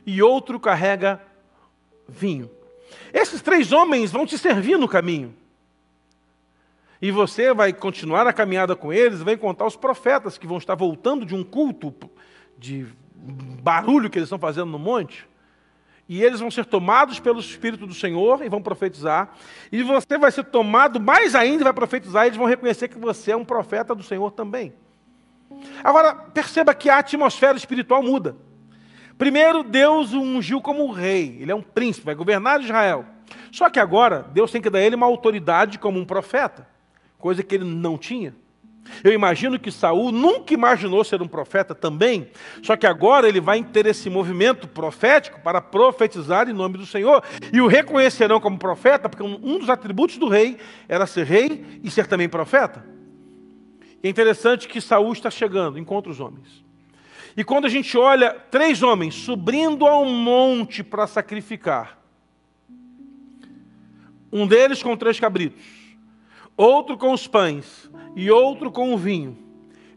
e 0.06 0.22
outro 0.22 0.60
carrega 0.60 1.20
vinho. 2.08 2.50
Esses 3.12 3.42
três 3.42 3.72
homens 3.72 4.12
vão 4.12 4.26
te 4.26 4.38
servir 4.38 4.78
no 4.78 4.88
caminho. 4.88 5.36
E 7.02 7.12
você 7.12 7.54
vai 7.54 7.74
continuar 7.74 8.26
a 8.28 8.34
caminhada 8.34 8.76
com 8.76 8.94
eles, 8.94 9.22
vai 9.22 9.34
encontrar 9.34 9.68
os 9.68 9.76
profetas 9.76 10.38
que 10.38 10.48
vão 10.48 10.58
estar 10.58 10.76
voltando 10.76 11.26
de 11.26 11.36
um 11.36 11.44
culto 11.44 11.94
de 12.58 12.88
barulho 13.16 14.10
que 14.10 14.18
eles 14.18 14.28
estão 14.28 14.40
fazendo 14.40 14.72
no 14.72 14.80
monte. 14.80 15.28
E 16.10 16.24
eles 16.24 16.40
vão 16.40 16.50
ser 16.50 16.66
tomados 16.66 17.20
pelo 17.20 17.40
Espírito 17.40 17.86
do 17.86 17.94
Senhor 17.94 18.44
e 18.44 18.50
vão 18.50 18.62
profetizar. 18.62 19.36
E 19.72 19.84
você 19.84 20.18
vai 20.18 20.32
ser 20.32 20.46
tomado 20.46 21.00
mais 21.00 21.36
ainda 21.36 21.62
e 21.62 21.64
vai 21.66 21.74
profetizar. 21.74 22.24
E 22.24 22.28
eles 22.28 22.38
vão 22.38 22.48
reconhecer 22.48 22.88
que 22.88 22.98
você 22.98 23.32
é 23.32 23.36
um 23.36 23.44
profeta 23.44 23.94
do 23.94 24.04
Senhor 24.04 24.32
também. 24.32 24.74
Agora, 25.84 26.14
perceba 26.14 26.74
que 26.74 26.90
a 26.90 27.00
atmosfera 27.00 27.58
espiritual 27.58 28.04
muda. 28.04 28.36
Primeiro, 29.18 29.64
Deus 29.64 30.14
o 30.14 30.22
ungiu 30.22 30.62
como 30.62 30.92
rei, 30.92 31.38
ele 31.40 31.52
é 31.52 31.56
um 31.56 31.62
príncipe, 31.62 32.06
vai 32.06 32.16
governar 32.16 32.62
Israel. 32.62 33.06
Só 33.52 33.70
que 33.70 33.80
agora, 33.80 34.28
Deus 34.32 34.52
tem 34.52 34.62
que 34.62 34.70
dar 34.70 34.80
a 34.80 34.82
ele 34.82 34.96
uma 34.96 35.06
autoridade 35.06 35.80
como 35.80 36.00
um 36.00 36.06
profeta, 36.06 36.68
coisa 37.18 37.42
que 37.42 37.56
ele 37.56 37.66
não 37.66 37.98
tinha. 37.98 38.36
Eu 39.04 39.12
imagino 39.12 39.60
que 39.60 39.72
Saul 39.72 40.12
nunca 40.12 40.54
imaginou 40.54 41.04
ser 41.04 41.22
um 41.22 41.28
profeta 41.28 41.76
também, 41.76 42.30
só 42.64 42.76
que 42.76 42.88
agora 42.88 43.28
ele 43.28 43.42
vai 43.42 43.64
ter 43.64 43.86
esse 43.86 44.10
movimento 44.10 44.68
profético 44.68 45.42
para 45.42 45.60
profetizar 45.62 46.50
em 46.50 46.54
nome 46.54 46.78
do 46.78 46.86
Senhor 46.86 47.24
e 47.52 47.60
o 47.60 47.68
reconhecerão 47.68 48.40
como 48.40 48.58
profeta, 48.58 49.10
porque 49.10 49.24
um 49.24 49.60
dos 49.60 49.70
atributos 49.70 50.18
do 50.18 50.30
rei 50.30 50.58
era 50.88 51.06
ser 51.06 51.26
rei 51.26 51.66
e 51.84 51.92
ser 51.92 52.08
também 52.08 52.30
profeta. 52.30 52.97
É 54.04 54.10
interessante 54.10 54.68
que 54.68 54.80
Saul 54.80 55.14
está 55.14 55.30
chegando, 55.30 55.80
encontra 55.80 56.12
os 56.12 56.20
homens. 56.20 56.64
E 57.36 57.44
quando 57.44 57.66
a 57.66 57.70
gente 57.70 57.98
olha 57.98 58.34
três 58.34 58.82
homens 58.82 59.16
subindo 59.16 59.86
ao 59.86 60.06
monte 60.06 60.84
para 60.84 61.06
sacrificar, 61.06 61.98
um 64.32 64.48
deles 64.48 64.82
com 64.82 64.98
três 64.98 65.20
cabritos, 65.20 65.64
outro 66.56 66.98
com 66.98 67.14
os 67.14 67.28
pães 67.28 67.90
e 68.16 68.32
outro 68.32 68.72
com 68.72 68.94
o 68.94 68.98
vinho, 68.98 69.38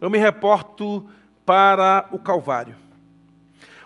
eu 0.01 0.11
me 0.11 0.19
reporto 0.19 1.09
para 1.45 2.09
o 2.13 2.19
Calvário. 2.19 2.77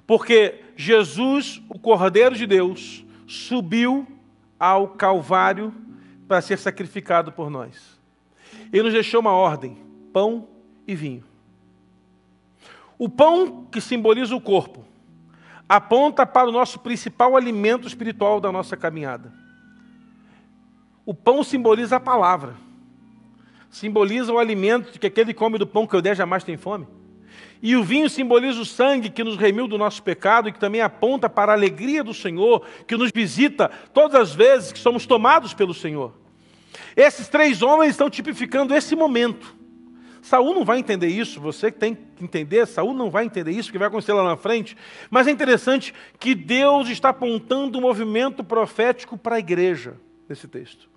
Porque 0.06 0.60
Jesus, 0.76 1.62
o 1.68 1.78
Cordeiro 1.78 2.34
de 2.34 2.46
Deus, 2.46 3.04
subiu 3.26 4.06
ao 4.58 4.88
Calvário 4.88 5.72
para 6.26 6.40
ser 6.40 6.58
sacrificado 6.58 7.32
por 7.32 7.48
nós. 7.48 7.98
Ele 8.72 8.84
nos 8.84 8.92
deixou 8.92 9.20
uma 9.20 9.32
ordem: 9.32 9.83
pão 10.14 10.46
e 10.86 10.94
vinho. 10.94 11.24
O 12.96 13.08
pão, 13.08 13.66
que 13.70 13.80
simboliza 13.80 14.34
o 14.36 14.40
corpo, 14.40 14.84
aponta 15.68 16.24
para 16.24 16.48
o 16.48 16.52
nosso 16.52 16.78
principal 16.78 17.36
alimento 17.36 17.88
espiritual 17.88 18.40
da 18.40 18.52
nossa 18.52 18.76
caminhada. 18.76 19.32
O 21.04 21.12
pão 21.12 21.42
simboliza 21.42 21.96
a 21.96 22.00
palavra, 22.00 22.54
simboliza 23.68 24.32
o 24.32 24.38
alimento 24.38 24.98
que 25.00 25.06
aquele 25.08 25.34
come 25.34 25.58
do 25.58 25.66
pão 25.66 25.84
que 25.84 25.96
eu 25.96 26.00
der 26.00 26.14
jamais 26.14 26.44
tem 26.44 26.56
fome. 26.56 26.86
E 27.60 27.74
o 27.74 27.82
vinho 27.82 28.08
simboliza 28.08 28.60
o 28.60 28.64
sangue 28.64 29.10
que 29.10 29.24
nos 29.24 29.36
remiu 29.36 29.66
do 29.66 29.76
nosso 29.76 30.00
pecado 30.00 30.48
e 30.48 30.52
que 30.52 30.60
também 30.60 30.80
aponta 30.80 31.28
para 31.28 31.50
a 31.50 31.56
alegria 31.56 32.04
do 32.04 32.14
Senhor, 32.14 32.64
que 32.86 32.96
nos 32.96 33.10
visita 33.10 33.68
todas 33.92 34.20
as 34.20 34.34
vezes 34.34 34.70
que 34.70 34.78
somos 34.78 35.06
tomados 35.06 35.54
pelo 35.54 35.74
Senhor. 35.74 36.12
Esses 36.94 37.26
três 37.26 37.62
homens 37.62 37.90
estão 37.90 38.08
tipificando 38.08 38.74
esse 38.74 38.94
momento. 38.94 39.63
Saul 40.24 40.54
não 40.54 40.64
vai 40.64 40.78
entender 40.78 41.08
isso, 41.08 41.38
você 41.38 41.70
que 41.70 41.78
tem 41.78 41.94
que 41.94 42.24
entender, 42.24 42.66
Saul 42.66 42.94
não 42.94 43.10
vai 43.10 43.26
entender 43.26 43.50
isso, 43.50 43.70
que 43.70 43.76
vai 43.76 43.88
acontecer 43.88 44.14
lá 44.14 44.24
na 44.24 44.38
frente. 44.38 44.74
Mas 45.10 45.26
é 45.26 45.30
interessante 45.30 45.92
que 46.18 46.34
Deus 46.34 46.88
está 46.88 47.10
apontando 47.10 47.76
um 47.76 47.82
movimento 47.82 48.42
profético 48.42 49.18
para 49.18 49.36
a 49.36 49.38
igreja 49.38 49.98
nesse 50.26 50.48
texto. 50.48 50.88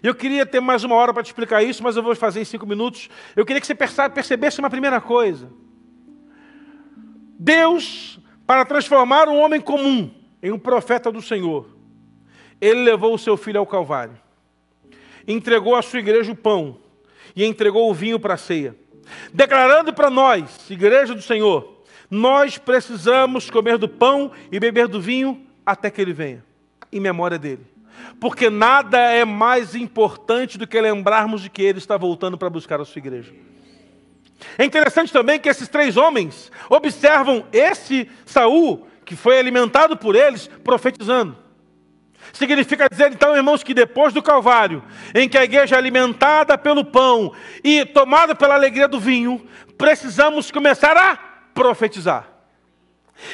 Eu 0.00 0.14
queria 0.14 0.46
ter 0.46 0.60
mais 0.60 0.84
uma 0.84 0.94
hora 0.94 1.12
para 1.12 1.24
te 1.24 1.26
explicar 1.26 1.60
isso, 1.60 1.82
mas 1.82 1.96
eu 1.96 2.04
vou 2.04 2.14
fazer 2.14 2.40
em 2.40 2.44
cinco 2.44 2.68
minutos. 2.68 3.10
Eu 3.34 3.44
queria 3.44 3.60
que 3.60 3.66
você 3.66 3.74
percebesse 3.74 4.60
uma 4.60 4.70
primeira 4.70 5.00
coisa. 5.00 5.50
Deus, 7.36 8.20
para 8.46 8.64
transformar 8.64 9.28
um 9.28 9.40
homem 9.40 9.60
comum 9.60 10.08
em 10.40 10.52
um 10.52 10.58
profeta 10.58 11.10
do 11.10 11.20
Senhor, 11.20 11.66
ele 12.60 12.84
levou 12.84 13.12
o 13.12 13.18
seu 13.18 13.36
filho 13.36 13.58
ao 13.58 13.66
Calvário, 13.66 14.16
entregou 15.26 15.74
à 15.74 15.82
sua 15.82 15.98
igreja 15.98 16.30
o 16.30 16.36
pão 16.36 16.85
e 17.36 17.44
entregou 17.44 17.90
o 17.90 17.94
vinho 17.94 18.18
para 18.18 18.34
a 18.34 18.38
ceia, 18.38 18.74
declarando 19.32 19.92
para 19.92 20.08
nós, 20.08 20.68
igreja 20.70 21.14
do 21.14 21.20
Senhor, 21.20 21.76
nós 22.10 22.56
precisamos 22.56 23.50
comer 23.50 23.76
do 23.76 23.88
pão 23.88 24.32
e 24.50 24.58
beber 24.58 24.88
do 24.88 25.00
vinho 25.00 25.46
até 25.64 25.90
que 25.90 26.00
ele 26.00 26.14
venha, 26.14 26.42
em 26.90 26.98
memória 26.98 27.38
dele. 27.38 27.66
Porque 28.18 28.48
nada 28.48 28.98
é 28.98 29.24
mais 29.24 29.74
importante 29.74 30.56
do 30.56 30.66
que 30.66 30.80
lembrarmos 30.80 31.42
de 31.42 31.50
que 31.50 31.62
ele 31.62 31.78
está 31.78 31.96
voltando 31.96 32.38
para 32.38 32.48
buscar 32.48 32.80
a 32.80 32.84
sua 32.84 32.98
igreja. 32.98 33.32
É 34.56 34.64
interessante 34.64 35.12
também 35.12 35.38
que 35.38 35.48
esses 35.48 35.68
três 35.68 35.96
homens 35.96 36.50
observam 36.68 37.44
esse 37.52 38.08
Saul, 38.24 38.86
que 39.04 39.16
foi 39.16 39.38
alimentado 39.38 39.96
por 39.96 40.14
eles, 40.14 40.48
profetizando. 40.62 41.45
Significa 42.32 42.88
dizer, 42.88 43.12
então, 43.12 43.36
irmãos, 43.36 43.62
que 43.62 43.74
depois 43.74 44.12
do 44.12 44.22
Calvário, 44.22 44.82
em 45.14 45.28
que 45.28 45.38
a 45.38 45.44
igreja 45.44 45.76
é 45.76 45.78
alimentada 45.78 46.58
pelo 46.58 46.84
pão 46.84 47.32
e 47.64 47.84
tomada 47.84 48.34
pela 48.34 48.54
alegria 48.54 48.88
do 48.88 49.00
vinho, 49.00 49.46
precisamos 49.78 50.50
começar 50.50 50.96
a 50.96 51.16
profetizar. 51.54 52.28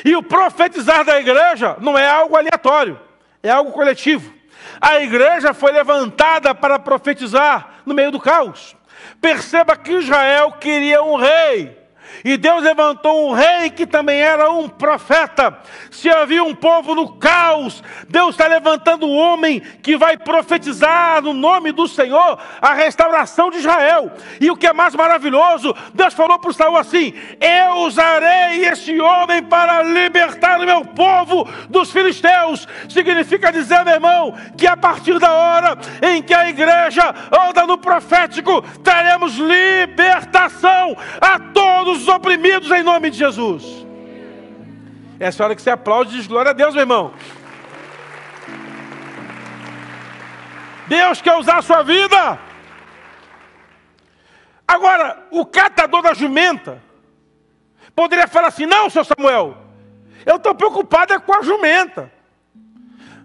E 0.05 0.15
o 0.15 0.23
profetizar 0.23 1.05
da 1.05 1.19
igreja 1.19 1.77
não 1.81 1.99
é 1.99 2.09
algo 2.09 2.37
aleatório, 2.37 3.01
é 3.43 3.51
algo 3.51 3.73
coletivo. 3.73 4.33
A 4.81 5.01
igreja 5.01 5.53
foi 5.53 5.73
levantada 5.73 6.55
para 6.55 6.79
profetizar 6.79 7.83
no 7.85 7.95
meio 7.95 8.13
do 8.13 8.21
caos. 8.21 8.77
Perceba 9.21 9.77
que 9.77 9.93
Israel 9.93 10.53
queria 10.53 11.03
um 11.03 11.17
rei. 11.17 11.82
E 12.25 12.37
Deus 12.37 12.63
levantou 12.63 13.29
um 13.29 13.33
rei 13.33 13.71
que 13.71 13.87
também 13.87 14.21
era 14.21 14.51
um 14.51 14.69
profeta. 14.69 15.59
Se 15.91 16.09
havia 16.09 16.43
um 16.43 16.55
povo 16.55 16.95
no 16.95 17.13
caos, 17.17 17.83
Deus 18.09 18.31
está 18.31 18.47
levantando 18.47 19.07
um 19.07 19.17
homem 19.17 19.61
que 19.83 19.97
vai 19.97 20.17
profetizar 20.17 21.23
no 21.23 21.33
nome 21.33 21.73
do 21.73 21.89
Senhor 21.89 22.39
a 22.61 22.73
restauração 22.75 23.51
de 23.51 23.59
Israel. 23.59 24.13
E 24.41 24.51
o 24.51 24.57
que 24.57 24.67
é 24.67 24.73
mais 24.73 24.95
maravilhoso, 24.95 25.75
Deus 25.95 26.15
falou 26.15 26.39
para 26.39 26.51
o 26.51 26.55
Saul 26.55 26.77
assim: 26.77 27.15
Eu 27.41 27.79
usarei 27.87 28.67
este 28.67 29.01
homem 29.01 29.43
para 29.43 29.83
libertar 29.83 30.61
o 30.61 30.67
meu 30.67 30.85
povo 30.85 31.49
dos 31.69 31.91
filisteus. 31.91 32.67
Significa 32.89 33.53
dizer, 33.53 33.85
meu 33.85 33.95
irmão, 33.95 34.35
que 34.57 34.67
a 34.67 34.77
partir 34.77 35.19
da 35.19 35.33
hora 35.33 35.79
em 36.03 36.23
que 36.23 36.35
a 36.35 36.49
igreja 36.49 37.15
anda 37.49 37.67
no 37.67 37.79
profético, 37.79 38.63
teremos 38.83 39.37
libertação 39.37 40.97
a 41.21 41.39
todos 41.39 42.02
os 42.03 42.09
oprimidos 42.09 42.71
em 42.71 42.83
nome 42.83 43.11
de 43.11 43.19
Jesus. 43.19 43.87
Essa 45.19 45.45
hora 45.45 45.55
que 45.55 45.63
você 45.63 45.71
aplaude 45.71 46.17
diz 46.17 46.27
glória 46.27 46.51
a 46.51 46.53
Deus, 46.53 46.75
meu 46.75 46.83
irmão. 46.83 47.15
Deus 50.89 51.23
quer 51.23 51.37
usar 51.37 51.59
a 51.59 51.63
sua 51.63 51.83
vida. 51.83 52.39
Agora, 54.67 55.27
o 55.31 55.47
catador 55.47 56.03
da 56.03 56.13
jumenta 56.13 56.83
poderia 57.95 58.27
falar 58.27 58.49
assim: 58.49 58.67
não, 58.67 58.91
seu 58.91 59.05
Samuel, 59.05 59.57
eu 60.27 60.37
estou 60.37 60.55
preocupado 60.55 61.15
é 61.15 61.21
com 61.21 61.35
a 61.35 61.43
jumenta. 61.43 62.13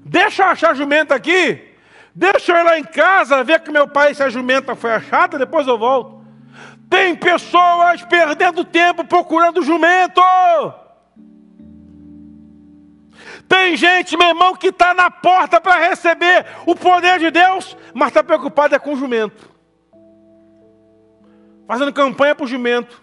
Deixa 0.05 0.43
eu 0.43 0.47
achar 0.47 0.71
a 0.71 0.75
jumenta 0.75 1.15
aqui. 1.15 1.73
Deixa 2.13 2.51
eu 2.51 2.57
ir 2.57 2.63
lá 2.63 2.79
em 2.79 2.83
casa 2.83 3.43
ver 3.43 3.59
que 3.61 3.71
meu 3.71 3.87
pai, 3.87 4.13
se 4.13 4.23
a 4.23 4.29
jumenta 4.29 4.75
foi 4.75 4.91
achada, 4.91 5.37
depois 5.37 5.67
eu 5.67 5.77
volto. 5.77 6.16
Tem 6.89 7.15
pessoas 7.15 8.03
perdendo 8.03 8.63
tempo 8.63 9.03
procurando 9.03 9.63
jumento. 9.63 10.21
Tem 13.47 13.75
gente, 13.77 14.17
meu 14.17 14.29
irmão, 14.29 14.55
que 14.55 14.67
está 14.67 14.93
na 14.93 15.09
porta 15.09 15.59
para 15.59 15.87
receber 15.89 16.45
o 16.65 16.75
poder 16.75 17.19
de 17.19 17.31
Deus, 17.31 17.77
mas 17.93 18.09
está 18.09 18.23
preocupada 18.23 18.75
é 18.75 18.79
com 18.79 18.93
o 18.93 18.97
jumento. 18.97 19.49
Fazendo 21.65 21.93
campanha 21.93 22.35
para 22.35 22.45
o 22.45 22.47
jumento. 22.47 23.01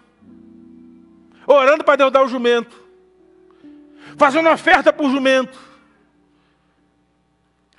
Orando 1.47 1.83
para 1.83 1.95
Deus 1.95 2.11
dar 2.11 2.23
o 2.23 2.27
jumento. 2.27 2.75
Fazendo 4.17 4.49
oferta 4.49 4.91
para 4.91 5.05
o 5.05 5.09
jumento. 5.09 5.57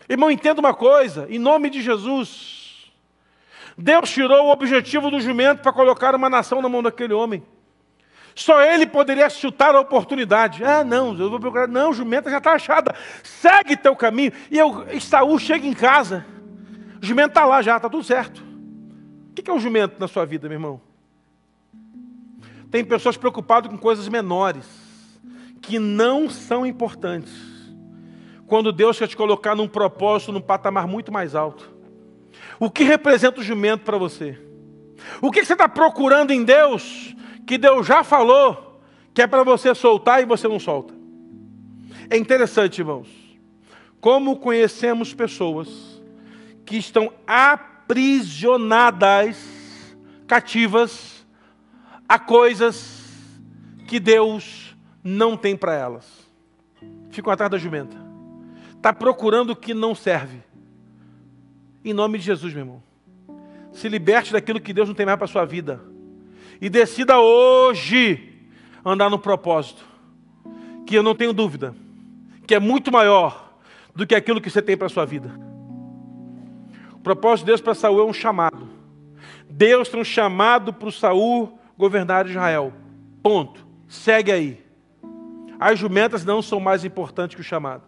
Irmão, 0.08 0.30
entenda 0.30 0.60
uma 0.60 0.74
coisa, 0.74 1.26
em 1.28 1.38
nome 1.38 1.68
de 1.68 1.82
Jesus. 1.82 2.55
Deus 3.76 4.10
tirou 4.10 4.46
o 4.46 4.50
objetivo 4.50 5.10
do 5.10 5.20
jumento 5.20 5.60
para 5.60 5.72
colocar 5.72 6.14
uma 6.14 6.30
nação 6.30 6.62
na 6.62 6.68
mão 6.68 6.82
daquele 6.82 7.12
homem. 7.12 7.42
Só 8.34 8.62
ele 8.62 8.86
poderia 8.86 9.28
chutar 9.30 9.74
a 9.74 9.80
oportunidade. 9.80 10.62
Ah, 10.62 10.84
não, 10.84 11.16
eu 11.18 11.30
vou 11.30 11.40
procurar. 11.40 11.66
Não, 11.66 11.92
jumenta 11.92 12.30
já 12.30 12.38
está 12.38 12.52
achada. 12.52 12.94
Segue 13.22 13.76
teu 13.76 13.96
caminho. 13.96 14.32
E 14.50 14.58
eu, 14.58 14.86
Saúl 15.00 15.38
chega 15.38 15.66
em 15.66 15.72
casa. 15.72 16.24
O 17.02 17.04
jumento 17.04 17.28
está 17.28 17.44
lá 17.46 17.62
já, 17.62 17.76
está 17.76 17.88
tudo 17.88 18.04
certo. 18.04 18.42
O 19.30 19.34
que 19.34 19.50
é 19.50 19.52
um 19.52 19.60
jumento 19.60 19.98
na 19.98 20.08
sua 20.08 20.24
vida, 20.24 20.48
meu 20.48 20.56
irmão? 20.56 20.80
Tem 22.70 22.84
pessoas 22.84 23.16
preocupadas 23.16 23.70
com 23.70 23.78
coisas 23.78 24.08
menores, 24.08 24.66
que 25.62 25.78
não 25.78 26.28
são 26.28 26.66
importantes. 26.66 27.32
Quando 28.46 28.72
Deus 28.72 28.98
quer 28.98 29.08
te 29.08 29.16
colocar 29.16 29.54
num 29.54 29.68
propósito, 29.68 30.32
num 30.32 30.40
patamar 30.40 30.86
muito 30.86 31.12
mais 31.12 31.34
alto. 31.34 31.75
O 32.58 32.70
que 32.70 32.84
representa 32.84 33.40
o 33.40 33.44
jumento 33.44 33.84
para 33.84 33.98
você? 33.98 34.38
O 35.20 35.30
que 35.30 35.44
você 35.44 35.52
está 35.52 35.68
procurando 35.68 36.30
em 36.30 36.44
Deus 36.44 37.14
que 37.46 37.56
Deus 37.56 37.86
já 37.86 38.02
falou 38.02 38.80
que 39.14 39.22
é 39.22 39.26
para 39.26 39.44
você 39.44 39.74
soltar 39.74 40.20
e 40.20 40.26
você 40.26 40.46
não 40.46 40.58
solta. 40.58 40.92
É 42.10 42.18
interessante, 42.18 42.80
irmãos, 42.80 43.08
como 43.98 44.36
conhecemos 44.36 45.14
pessoas 45.14 46.02
que 46.66 46.76
estão 46.76 47.10
aprisionadas, 47.26 49.38
cativas, 50.26 51.24
a 52.06 52.18
coisas 52.18 53.06
que 53.86 53.98
Deus 53.98 54.76
não 55.02 55.34
tem 55.36 55.56
para 55.56 55.74
elas. 55.74 56.06
Ficam 57.10 57.32
atrás 57.32 57.50
da 57.50 57.56
jumenta. 57.56 57.96
Está 58.76 58.92
procurando 58.92 59.50
o 59.50 59.56
que 59.56 59.72
não 59.72 59.94
serve. 59.94 60.42
Em 61.86 61.92
nome 61.92 62.18
de 62.18 62.24
Jesus, 62.24 62.52
meu 62.52 62.62
irmão. 62.62 62.82
Se 63.70 63.88
liberte 63.88 64.32
daquilo 64.32 64.60
que 64.60 64.72
Deus 64.72 64.88
não 64.88 64.94
tem 64.96 65.06
mais 65.06 65.16
para 65.16 65.26
a 65.26 65.28
sua 65.28 65.44
vida 65.44 65.80
e 66.60 66.68
decida 66.68 67.20
hoje 67.20 68.42
andar 68.84 69.08
no 69.08 69.20
propósito, 69.20 69.86
que 70.84 70.96
eu 70.96 71.02
não 71.04 71.14
tenho 71.14 71.32
dúvida, 71.32 71.76
que 72.44 72.56
é 72.56 72.58
muito 72.58 72.90
maior 72.90 73.52
do 73.94 74.04
que 74.04 74.16
aquilo 74.16 74.40
que 74.40 74.50
você 74.50 74.60
tem 74.60 74.76
para 74.76 74.88
a 74.88 74.90
sua 74.90 75.04
vida. 75.04 75.30
O 76.92 76.98
propósito 76.98 77.44
de 77.44 77.52
Deus 77.52 77.60
para 77.60 77.72
Saul 77.72 78.00
é 78.00 78.04
um 78.04 78.12
chamado. 78.12 78.68
Deus 79.48 79.88
tem 79.88 80.00
um 80.00 80.04
chamado 80.04 80.72
para 80.72 80.88
o 80.88 80.92
Saul 80.92 81.56
governar 81.78 82.26
Israel. 82.26 82.72
Ponto. 83.22 83.64
Segue 83.86 84.32
aí. 84.32 84.66
As 85.56 85.78
jumentas 85.78 86.24
não 86.24 86.42
são 86.42 86.58
mais 86.58 86.84
importantes 86.84 87.36
que 87.36 87.42
o 87.42 87.44
chamado. 87.44 87.84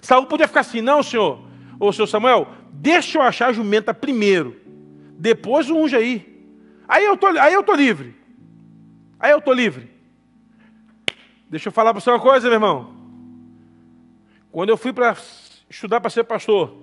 Saul 0.00 0.24
podia 0.24 0.48
ficar 0.48 0.60
assim, 0.60 0.80
não, 0.80 1.02
senhor. 1.02 1.47
Ô, 1.80 1.92
senhor 1.92 2.06
Samuel, 2.06 2.48
deixa 2.72 3.18
eu 3.18 3.22
achar 3.22 3.48
a 3.48 3.52
jumenta 3.52 3.94
primeiro. 3.94 4.60
Depois 5.18 5.70
unge 5.70 5.96
aí. 5.96 6.46
Aí 6.88 7.04
eu 7.04 7.16
tô, 7.16 7.26
aí 7.26 7.52
eu 7.52 7.62
tô 7.62 7.74
livre. 7.74 8.16
Aí 9.18 9.30
eu 9.32 9.40
tô 9.40 9.52
livre. 9.52 9.90
Deixa 11.48 11.68
eu 11.68 11.72
falar 11.72 11.92
para 11.92 12.00
você 12.00 12.10
uma 12.10 12.20
coisa, 12.20 12.46
meu 12.48 12.56
irmão. 12.56 12.94
Quando 14.50 14.70
eu 14.70 14.76
fui 14.76 14.92
para 14.92 15.16
estudar 15.68 16.00
para 16.00 16.10
ser 16.10 16.24
pastor, 16.24 16.76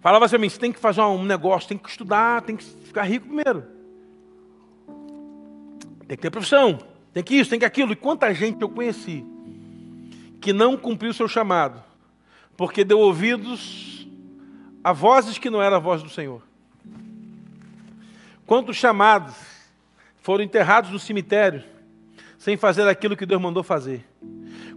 falava 0.00 0.24
assim 0.24 0.38
você 0.38 0.58
tem 0.58 0.72
que 0.72 0.78
fazer 0.78 1.00
um 1.00 1.24
negócio, 1.24 1.68
tem 1.68 1.78
que 1.78 1.88
estudar, 1.88 2.42
tem 2.42 2.56
que 2.56 2.64
ficar 2.64 3.04
rico 3.04 3.26
primeiro. 3.26 3.64
Tem 6.06 6.16
que 6.16 6.22
ter 6.22 6.30
profissão, 6.30 6.78
tem 7.12 7.22
que 7.22 7.36
isso, 7.36 7.50
tem 7.50 7.58
que 7.58 7.64
aquilo. 7.64 7.92
E 7.92 7.96
quanta 7.96 8.32
gente 8.34 8.60
eu 8.60 8.68
conheci 8.68 9.24
que 10.40 10.52
não 10.52 10.76
cumpriu 10.76 11.12
o 11.12 11.14
seu 11.14 11.28
chamado, 11.28 11.82
porque 12.56 12.84
deu 12.84 12.98
ouvidos 12.98 14.06
a 14.84 14.92
vozes 14.92 15.38
que 15.38 15.50
não 15.50 15.62
eram 15.62 15.76
a 15.76 15.80
voz 15.80 16.02
do 16.02 16.08
Senhor. 16.08 16.42
Quantos 18.46 18.76
chamados 18.76 19.34
foram 20.20 20.44
enterrados 20.44 20.90
no 20.90 20.98
cemitério 20.98 21.62
sem 22.36 22.56
fazer 22.56 22.86
aquilo 22.88 23.16
que 23.16 23.26
Deus 23.26 23.40
mandou 23.40 23.62
fazer? 23.62 24.04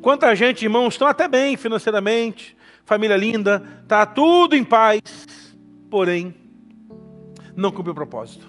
Quanta 0.02 0.36
gente, 0.36 0.64
irmãos, 0.64 0.94
estão 0.94 1.08
até 1.08 1.28
bem 1.28 1.58
financeiramente, 1.58 2.56
família 2.86 3.18
linda, 3.18 3.64
está 3.82 4.06
tudo 4.06 4.56
em 4.56 4.64
paz, 4.64 5.02
porém, 5.90 6.34
não 7.56 7.72
cumpriu 7.72 7.92
o 7.92 7.96
propósito. 7.96 8.46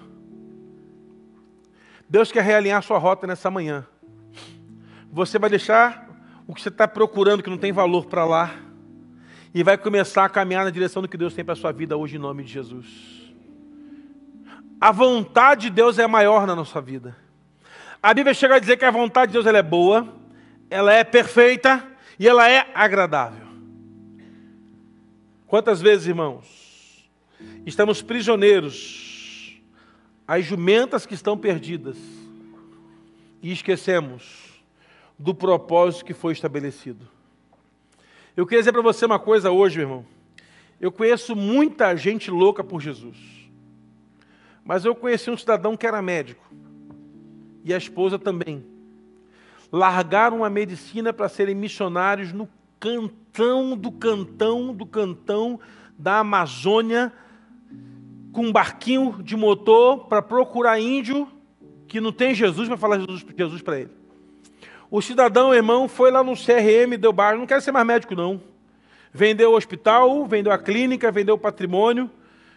Deus 2.09 2.31
quer 2.31 2.43
realinhar 2.43 2.81
sua 2.83 2.97
rota 2.97 3.27
nessa 3.27 3.49
manhã. 3.49 3.85
Você 5.11 5.39
vai 5.39 5.49
deixar 5.49 6.07
o 6.47 6.53
que 6.53 6.61
você 6.61 6.69
está 6.69 6.87
procurando, 6.87 7.43
que 7.43 7.49
não 7.49 7.57
tem 7.57 7.73
valor, 7.73 8.05
para 8.05 8.23
lá, 8.23 8.55
e 9.53 9.63
vai 9.63 9.77
começar 9.77 10.25
a 10.25 10.29
caminhar 10.29 10.65
na 10.65 10.71
direção 10.71 11.01
do 11.01 11.07
que 11.07 11.17
Deus 11.17 11.33
tem 11.33 11.43
para 11.43 11.53
a 11.53 11.57
sua 11.57 11.71
vida 11.71 11.95
hoje, 11.97 12.15
em 12.15 12.19
nome 12.19 12.43
de 12.43 12.51
Jesus. 12.51 12.85
A 14.79 14.91
vontade 14.91 15.63
de 15.63 15.69
Deus 15.71 15.97
é 15.97 16.05
maior 16.05 16.45
na 16.45 16.55
nossa 16.55 16.79
vida. 16.79 17.15
A 18.01 18.13
Bíblia 18.13 18.33
chega 18.33 18.55
a 18.55 18.59
dizer 18.59 18.77
que 18.77 18.85
a 18.85 18.91
vontade 18.91 19.31
de 19.31 19.33
Deus 19.33 19.45
ela 19.45 19.57
é 19.57 19.63
boa, 19.63 20.07
ela 20.69 20.93
é 20.93 21.03
perfeita 21.03 21.85
e 22.19 22.27
ela 22.27 22.49
é 22.49 22.69
agradável. 22.73 23.47
Quantas 25.47 25.81
vezes, 25.81 26.07
irmãos, 26.07 27.09
estamos 27.65 28.01
prisioneiros 28.01 29.59
às 30.27 30.45
jumentas 30.45 31.05
que 31.05 31.13
estão 31.13 31.37
perdidas 31.37 31.97
e 33.41 33.51
esquecemos 33.51 34.61
do 35.17 35.33
propósito 35.33 36.05
que 36.05 36.13
foi 36.13 36.33
estabelecido. 36.33 37.16
Eu 38.37 38.45
queria 38.45 38.61
dizer 38.61 38.71
para 38.71 38.83
você 38.83 39.03
uma 39.03 39.17
coisa 39.17 39.49
hoje, 39.49 39.79
meu 39.79 39.87
irmão. 39.87 40.05
Eu 40.79 40.91
conheço 40.91 41.35
muita 41.35 41.97
gente 41.97 42.29
louca 42.29 42.63
por 42.63 42.79
Jesus. 42.79 43.17
Mas 44.63 44.85
eu 44.85 44.93
conheci 44.93 45.31
um 45.31 45.35
cidadão 45.35 45.75
que 45.75 45.87
era 45.87 46.03
médico. 46.03 46.45
E 47.65 47.73
a 47.73 47.77
esposa 47.77 48.19
também. 48.19 48.63
Largaram 49.71 50.45
a 50.45 50.51
medicina 50.51 51.11
para 51.11 51.27
serem 51.27 51.55
missionários 51.55 52.31
no 52.31 52.47
cantão 52.79 53.75
do 53.75 53.91
cantão 53.91 54.71
do 54.71 54.85
cantão 54.85 55.59
da 55.97 56.19
Amazônia, 56.19 57.11
com 58.31 58.45
um 58.45 58.51
barquinho 58.51 59.23
de 59.23 59.35
motor 59.35 60.05
para 60.05 60.21
procurar 60.21 60.79
índio 60.79 61.27
que 61.87 61.99
não 61.99 62.11
tem 62.11 62.35
Jesus 62.35 62.67
para 62.67 62.77
falar 62.77 62.99
Jesus, 62.99 63.63
para 63.63 63.79
ele. 63.79 63.96
O 64.89 65.01
cidadão, 65.01 65.53
irmão, 65.53 65.89
foi 65.89 66.09
lá 66.11 66.23
no 66.23 66.33
CRM, 66.33 66.97
deu 66.97 67.11
bar, 67.11 67.37
não 67.37 67.45
quero 67.45 67.61
ser 67.61 67.73
mais 67.73 67.85
médico, 67.85 68.15
não. 68.15 68.41
Vendeu 69.11 69.51
o 69.51 69.55
hospital, 69.55 70.25
vendeu 70.25 70.51
a 70.51 70.57
clínica, 70.57 71.11
vendeu 71.11 71.35
o 71.35 71.39
patrimônio, 71.39 72.09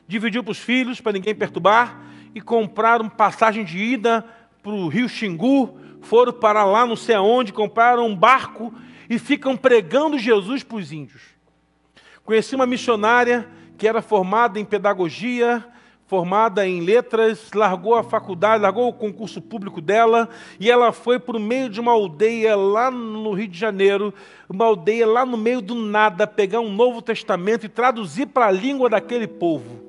dividiu 0.06 0.44
para 0.44 0.52
os 0.52 0.58
filhos, 0.58 1.00
para 1.00 1.12
ninguém 1.12 1.34
perturbar, 1.34 2.00
e 2.32 2.40
compraram 2.40 3.08
passagem 3.08 3.64
de 3.64 3.78
ida 3.78 4.24
para 4.62 4.72
o 4.72 4.86
Rio 4.86 5.08
Xingu, 5.08 5.76
foram 6.02 6.32
para 6.32 6.64
lá 6.64 6.86
não 6.86 6.96
sei 6.96 7.16
aonde, 7.16 7.52
compraram 7.52 8.06
um 8.06 8.14
barco 8.14 8.72
e 9.08 9.18
ficam 9.18 9.56
pregando 9.56 10.16
Jesus 10.16 10.62
para 10.62 10.76
os 10.76 10.92
índios. 10.92 11.22
Conheci 12.24 12.54
uma 12.54 12.66
missionária 12.66 13.48
que 13.76 13.88
era 13.88 14.00
formada 14.00 14.60
em 14.60 14.64
pedagogia, 14.64 15.66
formada 16.10 16.66
em 16.66 16.80
letras, 16.80 17.52
largou 17.54 17.94
a 17.94 18.02
faculdade, 18.02 18.64
largou 18.64 18.88
o 18.88 18.92
concurso 18.92 19.40
público 19.40 19.80
dela 19.80 20.28
e 20.58 20.68
ela 20.68 20.90
foi 20.90 21.20
para 21.20 21.36
o 21.36 21.40
meio 21.40 21.70
de 21.70 21.78
uma 21.78 21.92
aldeia 21.92 22.56
lá 22.56 22.90
no 22.90 23.32
Rio 23.32 23.46
de 23.46 23.56
Janeiro, 23.56 24.12
uma 24.48 24.64
aldeia 24.64 25.06
lá 25.06 25.24
no 25.24 25.36
meio 25.36 25.60
do 25.60 25.76
nada, 25.76 26.26
pegar 26.26 26.58
um 26.58 26.72
Novo 26.74 27.00
Testamento 27.00 27.64
e 27.64 27.68
traduzir 27.68 28.26
para 28.26 28.46
a 28.46 28.50
língua 28.50 28.90
daquele 28.90 29.28
povo. 29.28 29.84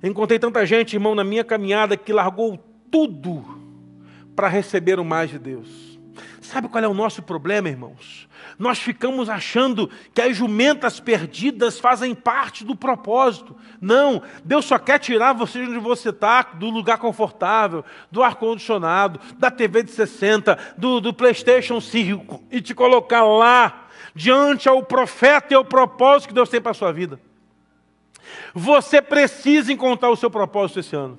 Encontrei 0.00 0.38
tanta 0.38 0.64
gente, 0.64 0.94
irmão, 0.94 1.16
na 1.16 1.24
minha 1.24 1.42
caminhada 1.42 1.96
que 1.96 2.12
largou 2.12 2.56
tudo 2.92 3.44
para 4.36 4.46
receber 4.46 5.00
o 5.00 5.04
mais 5.04 5.30
de 5.30 5.38
Deus. 5.40 5.98
Sabe 6.40 6.68
qual 6.68 6.84
é 6.84 6.86
o 6.86 6.94
nosso 6.94 7.24
problema, 7.24 7.68
irmãos? 7.68 8.25
Nós 8.58 8.78
ficamos 8.78 9.28
achando 9.28 9.90
que 10.14 10.22
as 10.22 10.36
jumentas 10.36 10.98
perdidas 10.98 11.78
fazem 11.78 12.14
parte 12.14 12.64
do 12.64 12.74
propósito. 12.74 13.54
Não, 13.80 14.22
Deus 14.44 14.64
só 14.64 14.78
quer 14.78 14.98
tirar 14.98 15.34
você 15.34 15.60
de 15.60 15.70
onde 15.70 15.78
você 15.78 16.08
está, 16.08 16.42
do 16.42 16.70
lugar 16.70 16.98
confortável, 16.98 17.84
do 18.10 18.22
ar-condicionado, 18.22 19.20
da 19.36 19.50
TV 19.50 19.82
de 19.82 19.90
60, 19.90 20.58
do, 20.76 21.00
do 21.00 21.12
PlayStation 21.12 21.80
5 21.80 22.44
e 22.50 22.60
te 22.60 22.74
colocar 22.74 23.24
lá, 23.24 23.88
diante 24.14 24.68
ao 24.68 24.82
profeta 24.82 25.52
e 25.52 25.56
ao 25.56 25.64
propósito 25.64 26.28
que 26.28 26.34
Deus 26.34 26.48
tem 26.48 26.60
para 26.60 26.70
a 26.70 26.74
sua 26.74 26.92
vida. 26.92 27.20
Você 28.54 29.02
precisa 29.02 29.72
encontrar 29.72 30.08
o 30.08 30.16
seu 30.16 30.30
propósito 30.30 30.80
esse 30.80 30.96
ano. 30.96 31.18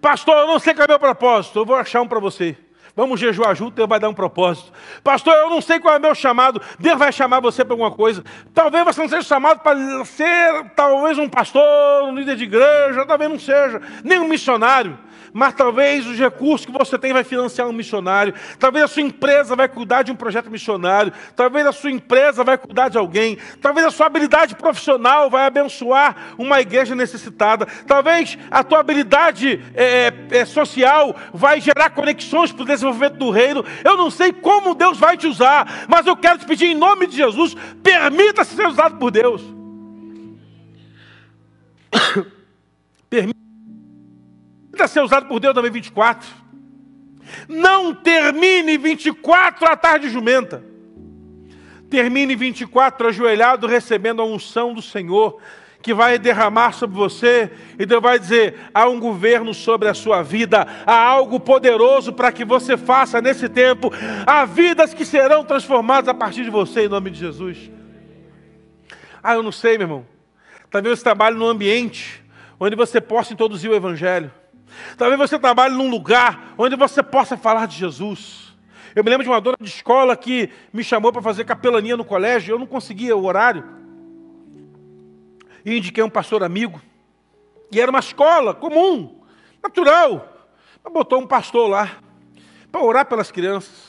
Pastor, 0.00 0.36
eu 0.38 0.46
não 0.48 0.58
sei 0.58 0.74
qual 0.74 0.84
é 0.84 0.86
o 0.86 0.90
meu 0.90 0.98
propósito, 0.98 1.58
eu 1.60 1.64
vou 1.64 1.76
achar 1.76 2.00
um 2.02 2.08
para 2.08 2.18
você. 2.18 2.56
Vamos 2.98 3.20
jejuar 3.20 3.54
junto, 3.54 3.76
Deus 3.76 3.88
vai 3.88 4.00
dar 4.00 4.08
um 4.08 4.12
propósito. 4.12 4.72
Pastor, 5.04 5.32
eu 5.32 5.48
não 5.48 5.60
sei 5.60 5.78
qual 5.78 5.94
é 5.94 5.98
o 5.98 6.00
meu 6.00 6.16
chamado, 6.16 6.60
Deus 6.80 6.98
vai 6.98 7.12
chamar 7.12 7.38
você 7.38 7.64
para 7.64 7.72
alguma 7.72 7.92
coisa. 7.92 8.24
Talvez 8.52 8.84
você 8.84 9.00
não 9.00 9.08
seja 9.08 9.22
chamado 9.22 9.60
para 9.60 10.04
ser, 10.04 10.64
talvez 10.74 11.16
um 11.16 11.28
pastor, 11.28 11.62
um 12.02 12.12
líder 12.12 12.34
de 12.34 12.42
igreja, 12.42 13.06
talvez 13.06 13.30
não 13.30 13.38
seja, 13.38 13.80
nem 14.02 14.18
um 14.18 14.26
missionário 14.26 14.98
mas 15.32 15.54
talvez 15.54 16.06
os 16.06 16.18
recursos 16.18 16.66
que 16.66 16.72
você 16.72 16.98
tem 16.98 17.12
vai 17.12 17.24
financiar 17.24 17.68
um 17.68 17.72
missionário, 17.72 18.34
talvez 18.58 18.84
a 18.84 18.88
sua 18.88 19.02
empresa 19.02 19.54
vai 19.54 19.68
cuidar 19.68 20.02
de 20.02 20.12
um 20.12 20.16
projeto 20.16 20.50
missionário, 20.50 21.12
talvez 21.34 21.66
a 21.66 21.72
sua 21.72 21.90
empresa 21.90 22.44
vai 22.44 22.56
cuidar 22.58 22.88
de 22.88 22.98
alguém, 22.98 23.38
talvez 23.60 23.86
a 23.86 23.90
sua 23.90 24.06
habilidade 24.06 24.54
profissional 24.54 25.30
vai 25.30 25.46
abençoar 25.46 26.34
uma 26.38 26.60
igreja 26.60 26.94
necessitada, 26.94 27.66
talvez 27.86 28.38
a 28.50 28.62
tua 28.62 28.80
habilidade 28.80 29.60
é, 29.74 30.12
é, 30.30 30.38
é 30.38 30.44
social 30.44 31.14
vai 31.32 31.60
gerar 31.60 31.90
conexões 31.90 32.52
para 32.52 32.62
o 32.62 32.66
desenvolvimento 32.66 33.16
do 33.16 33.30
reino. 33.30 33.64
Eu 33.84 33.96
não 33.96 34.10
sei 34.10 34.32
como 34.32 34.74
Deus 34.74 34.98
vai 34.98 35.16
te 35.16 35.26
usar, 35.26 35.86
mas 35.88 36.06
eu 36.06 36.16
quero 36.16 36.38
te 36.38 36.46
pedir 36.46 36.66
em 36.66 36.74
nome 36.74 37.06
de 37.06 37.16
Jesus, 37.16 37.56
permita-se 37.82 38.54
ser 38.54 38.66
usado 38.66 38.96
por 38.96 39.10
Deus. 39.10 39.42
Permita 44.78 44.86
ser 44.86 45.00
usado 45.00 45.26
por 45.26 45.40
Deus 45.40 45.54
também 45.54 45.72
24. 45.72 46.28
Não 47.48 47.92
termine 47.92 48.78
24 48.78 49.66
à 49.66 49.76
tarde 49.76 50.08
jumenta. 50.08 50.64
Termine 51.90 52.36
24 52.36 53.08
ajoelhado, 53.08 53.66
recebendo 53.66 54.22
a 54.22 54.24
unção 54.24 54.72
do 54.72 54.80
Senhor, 54.80 55.40
que 55.82 55.92
vai 55.92 56.16
derramar 56.16 56.72
sobre 56.72 56.96
você, 56.96 57.50
e 57.76 57.84
Deus 57.84 58.00
vai 58.00 58.20
dizer: 58.20 58.70
há 58.72 58.88
um 58.88 59.00
governo 59.00 59.52
sobre 59.52 59.88
a 59.88 59.94
sua 59.94 60.22
vida, 60.22 60.64
há 60.86 60.96
algo 60.96 61.40
poderoso 61.40 62.12
para 62.12 62.30
que 62.30 62.44
você 62.44 62.76
faça 62.76 63.20
nesse 63.20 63.48
tempo, 63.48 63.90
há 64.24 64.44
vidas 64.44 64.94
que 64.94 65.04
serão 65.04 65.44
transformadas 65.44 66.08
a 66.08 66.14
partir 66.14 66.44
de 66.44 66.50
você, 66.50 66.84
em 66.84 66.88
nome 66.88 67.10
de 67.10 67.18
Jesus. 67.18 67.68
Ah, 69.20 69.34
eu 69.34 69.42
não 69.42 69.52
sei, 69.52 69.76
meu 69.76 69.86
irmão. 69.86 70.06
Talvez 70.70 70.98
você 70.98 71.04
trabalhe 71.04 71.36
num 71.36 71.48
ambiente 71.48 72.22
onde 72.60 72.76
você 72.76 73.00
possa 73.00 73.32
introduzir 73.32 73.68
o 73.68 73.74
Evangelho. 73.74 74.30
Talvez 74.96 75.18
você 75.18 75.38
trabalhe 75.38 75.74
num 75.74 75.90
lugar 75.90 76.54
onde 76.56 76.76
você 76.76 77.02
possa 77.02 77.36
falar 77.36 77.66
de 77.66 77.76
Jesus. 77.76 78.54
Eu 78.94 79.04
me 79.04 79.10
lembro 79.10 79.24
de 79.24 79.30
uma 79.30 79.40
dona 79.40 79.56
de 79.60 79.68
escola 79.68 80.16
que 80.16 80.50
me 80.72 80.82
chamou 80.82 81.12
para 81.12 81.22
fazer 81.22 81.44
capelania 81.44 81.96
no 81.96 82.04
colégio, 82.04 82.54
eu 82.54 82.58
não 82.58 82.66
conseguia 82.66 83.16
o 83.16 83.24
horário. 83.24 83.64
E 85.64 85.76
indiquei 85.76 86.02
um 86.02 86.10
pastor 86.10 86.42
amigo. 86.42 86.80
E 87.70 87.80
era 87.80 87.90
uma 87.90 88.00
escola 88.00 88.54
comum, 88.54 89.20
natural. 89.62 90.48
Mas 90.82 90.92
botou 90.92 91.20
um 91.20 91.26
pastor 91.26 91.68
lá 91.68 91.98
para 92.72 92.82
orar 92.82 93.06
pelas 93.06 93.30
crianças. 93.30 93.88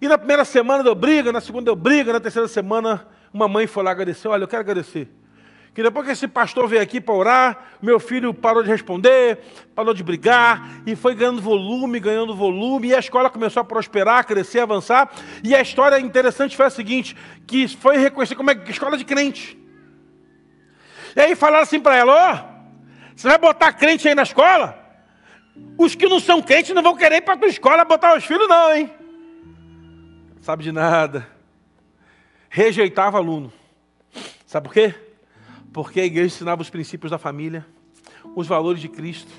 E 0.00 0.08
na 0.08 0.18
primeira 0.18 0.44
semana 0.44 0.82
deu 0.82 0.94
briga, 0.94 1.30
na 1.30 1.40
segunda 1.40 1.66
deu 1.66 1.76
briga, 1.76 2.12
na 2.12 2.20
terceira 2.20 2.48
semana 2.48 3.06
uma 3.32 3.46
mãe 3.46 3.66
foi 3.66 3.84
lá 3.84 3.90
agradecer. 3.90 4.28
Olha, 4.28 4.44
eu 4.44 4.48
quero 4.48 4.62
agradecer 4.62 5.19
que 5.72 5.82
depois 5.82 6.04
que 6.04 6.12
esse 6.12 6.26
pastor 6.26 6.66
veio 6.68 6.82
aqui 6.82 7.00
para 7.00 7.14
orar, 7.14 7.58
meu 7.80 8.00
filho 8.00 8.34
parou 8.34 8.62
de 8.62 8.68
responder, 8.68 9.38
parou 9.74 9.94
de 9.94 10.02
brigar, 10.02 10.82
e 10.84 10.96
foi 10.96 11.14
ganhando 11.14 11.40
volume, 11.40 12.00
ganhando 12.00 12.34
volume, 12.34 12.88
e 12.88 12.94
a 12.94 12.98
escola 12.98 13.30
começou 13.30 13.60
a 13.60 13.64
prosperar, 13.64 14.26
crescer, 14.26 14.60
avançar. 14.60 15.10
E 15.44 15.54
a 15.54 15.60
história 15.60 15.98
interessante 16.00 16.56
foi 16.56 16.66
a 16.66 16.70
seguinte: 16.70 17.16
que 17.46 17.68
foi 17.68 17.96
reconhecida 17.96 18.36
como 18.36 18.50
escola 18.68 18.96
de 18.96 19.04
crente. 19.04 19.56
E 21.14 21.20
aí 21.20 21.36
falaram 21.36 21.62
assim 21.62 21.78
para 21.78 21.96
ela: 21.96 22.12
ó, 22.12 22.34
oh, 22.34 23.14
você 23.14 23.28
vai 23.28 23.38
botar 23.38 23.72
crente 23.72 24.08
aí 24.08 24.14
na 24.14 24.22
escola? 24.22 24.76
Os 25.78 25.94
que 25.94 26.08
não 26.08 26.18
são 26.18 26.42
crentes 26.42 26.74
não 26.74 26.82
vão 26.82 26.96
querer 26.96 27.16
ir 27.16 27.20
para 27.20 27.34
a 27.34 27.36
tua 27.36 27.48
escola 27.48 27.84
botar 27.84 28.16
os 28.16 28.24
filhos, 28.24 28.48
não, 28.48 28.74
hein? 28.74 28.90
Sabe 30.40 30.64
de 30.64 30.72
nada. 30.72 31.28
Rejeitava 32.48 33.18
aluno. 33.18 33.52
Sabe 34.46 34.66
por 34.66 34.74
quê? 34.74 34.94
Porque 35.72 36.00
a 36.00 36.04
igreja 36.04 36.34
ensinava 36.34 36.62
os 36.62 36.70
princípios 36.70 37.10
da 37.10 37.18
família, 37.18 37.66
os 38.34 38.46
valores 38.46 38.80
de 38.80 38.88
Cristo. 38.88 39.30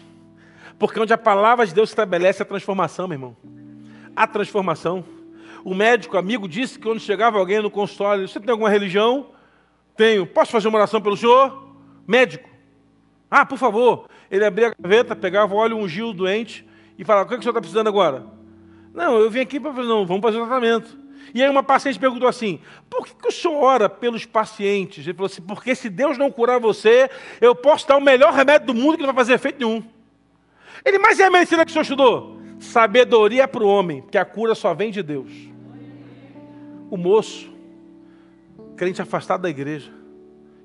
Porque 0.79 0.99
onde 0.99 1.13
a 1.13 1.17
palavra 1.17 1.65
de 1.65 1.73
Deus 1.73 1.89
estabelece 1.89 2.41
a 2.41 2.45
transformação, 2.45 3.07
meu 3.07 3.15
irmão. 3.15 3.37
A 4.15 4.25
transformação. 4.25 5.03
O 5.63 5.75
médico 5.75 6.17
amigo 6.17 6.47
disse 6.47 6.79
que 6.79 6.85
quando 6.85 6.99
chegava 6.99 7.37
alguém 7.37 7.61
no 7.61 7.69
consultório, 7.69 8.27
você 8.27 8.39
tem 8.39 8.49
alguma 8.49 8.69
religião? 8.69 9.27
Tenho. 9.95 10.25
Posso 10.25 10.51
fazer 10.51 10.67
uma 10.67 10.77
oração 10.77 11.01
pelo 11.01 11.15
senhor? 11.15 11.75
Médico. 12.07 12.49
Ah, 13.29 13.45
por 13.45 13.57
favor. 13.57 14.07
Ele 14.29 14.45
abria 14.45 14.69
a 14.69 14.73
gaveta, 14.81 15.15
pegava 15.15 15.53
o 15.53 15.57
óleo, 15.57 15.77
ungia 15.77 16.05
o 16.05 16.13
doente 16.13 16.65
e 16.97 17.03
falava: 17.03 17.25
O 17.25 17.27
que, 17.27 17.35
é 17.35 17.37
que 17.37 17.41
o 17.41 17.43
senhor 17.43 17.51
está 17.51 17.61
precisando 17.61 17.87
agora? 17.87 18.25
Não, 18.93 19.17
eu 19.19 19.29
vim 19.29 19.39
aqui 19.39 19.59
para 19.59 19.73
fazer, 19.73 19.87
não, 19.87 20.05
vamos 20.05 20.21
fazer 20.21 20.37
o 20.37 20.45
tratamento. 20.45 20.97
E 21.33 21.41
aí 21.41 21.49
uma 21.49 21.63
paciente 21.63 21.99
perguntou 21.99 22.27
assim: 22.27 22.59
por 22.89 23.05
que, 23.05 23.15
que 23.15 23.27
o 23.27 23.31
senhor 23.31 23.61
ora 23.61 23.89
pelos 23.89 24.25
pacientes? 24.25 25.05
Ele 25.05 25.13
falou 25.13 25.27
assim: 25.27 25.41
porque 25.41 25.73
se 25.75 25.89
Deus 25.89 26.17
não 26.17 26.31
curar 26.31 26.59
você, 26.59 27.09
eu 27.39 27.55
posso 27.55 27.87
dar 27.87 27.97
o 27.97 28.01
melhor 28.01 28.33
remédio 28.33 28.67
do 28.67 28.73
mundo 28.73 28.95
que 28.95 29.01
não 29.01 29.13
vai 29.13 29.15
fazer 29.15 29.33
efeito 29.33 29.59
nenhum. 29.59 29.83
Ele, 30.83 30.97
mas 30.99 31.19
é 31.19 31.25
a 31.25 31.31
medicina 31.31 31.65
que 31.65 31.71
o 31.71 31.73
senhor 31.73 31.83
estudou? 31.83 32.41
Sabedoria 32.59 33.47
para 33.47 33.63
o 33.63 33.67
homem, 33.67 34.01
que 34.01 34.17
a 34.17 34.25
cura 34.25 34.55
só 34.55 34.73
vem 34.73 34.91
de 34.91 35.01
Deus. 35.01 35.31
O 36.89 36.97
moço, 36.97 37.51
crente 38.75 39.01
afastado 39.01 39.41
da 39.41 39.49
igreja, 39.49 39.91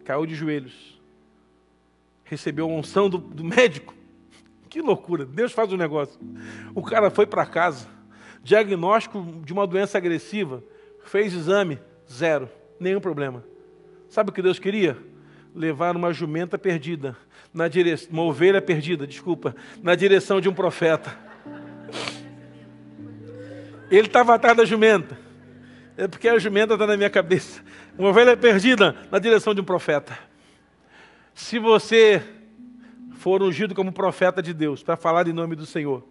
caiu 0.05 0.27
de 0.27 0.35
joelhos, 0.35 1.01
recebeu 2.25 2.67
a 2.67 2.73
unção 2.73 3.09
do, 3.09 3.19
do 3.19 3.45
médico. 3.45 3.95
Que 4.69 4.83
loucura, 4.83 5.25
Deus 5.25 5.53
faz 5.53 5.73
o 5.73 5.75
um 5.75 5.79
negócio. 5.79 6.21
O 6.75 6.83
cara 6.83 7.09
foi 7.09 7.25
para 7.25 7.47
casa 7.47 7.89
diagnóstico 8.47 9.21
de 9.45 9.53
uma 9.53 9.67
doença 9.67 9.99
agressiva, 9.99 10.63
fez 11.03 11.35
exame, 11.35 11.81
zero, 12.09 12.49
nenhum 12.79 13.01
problema. 13.01 13.43
Sabe 14.09 14.31
o 14.31 14.33
que 14.33 14.41
Deus 14.41 14.61
queria? 14.61 14.97
Levar 15.53 15.97
uma 15.97 16.13
jumenta 16.13 16.57
perdida, 16.57 17.17
na 17.53 17.67
direção, 17.67 18.09
uma 18.13 18.23
ovelha 18.23 18.63
perdida, 18.63 19.05
desculpa, 19.05 19.57
na 19.83 19.97
direção 19.97 20.41
de 20.41 20.49
um 20.49 20.55
profeta. 20.55 21.19
Ele 23.91 24.07
estava 24.07 24.35
atrás 24.35 24.57
da 24.57 24.65
jumenta. 24.65 25.19
É 25.97 26.07
porque 26.07 26.29
a 26.29 26.39
jumenta 26.39 26.75
está 26.75 26.87
na 26.87 26.97
minha 26.97 27.11
cabeça. 27.11 27.61
Uma 27.99 28.11
ovelha 28.11 28.37
perdida 28.37 28.95
na 29.11 29.19
direção 29.19 29.55
de 29.55 29.61
um 29.61 29.65
profeta. 29.65 30.17
Se 31.35 31.59
você 31.59 32.23
for 33.15 33.43
ungido 33.43 33.75
como 33.75 33.91
profeta 33.91 34.41
de 34.41 34.55
Deus 34.55 34.85
para 34.85 34.97
falar 34.97 35.27
em 35.27 35.33
nome 35.33 35.57
do 35.57 35.67
Senhor, 35.67 36.07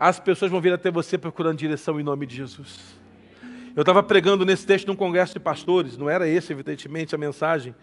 as 0.00 0.18
pessoas 0.18 0.50
vão 0.50 0.62
vir 0.62 0.72
até 0.72 0.90
você 0.90 1.18
procurando 1.18 1.58
direção 1.58 2.00
em 2.00 2.02
nome 2.02 2.24
de 2.24 2.34
Jesus. 2.34 2.98
Eu 3.76 3.82
estava 3.82 4.02
pregando 4.02 4.46
nesse 4.46 4.66
texto 4.66 4.86
num 4.86 4.96
congresso 4.96 5.34
de 5.34 5.40
pastores, 5.40 5.98
não 5.98 6.08
era 6.08 6.26
esse, 6.26 6.50
evidentemente, 6.50 7.14
a 7.14 7.18
mensagem, 7.18 7.74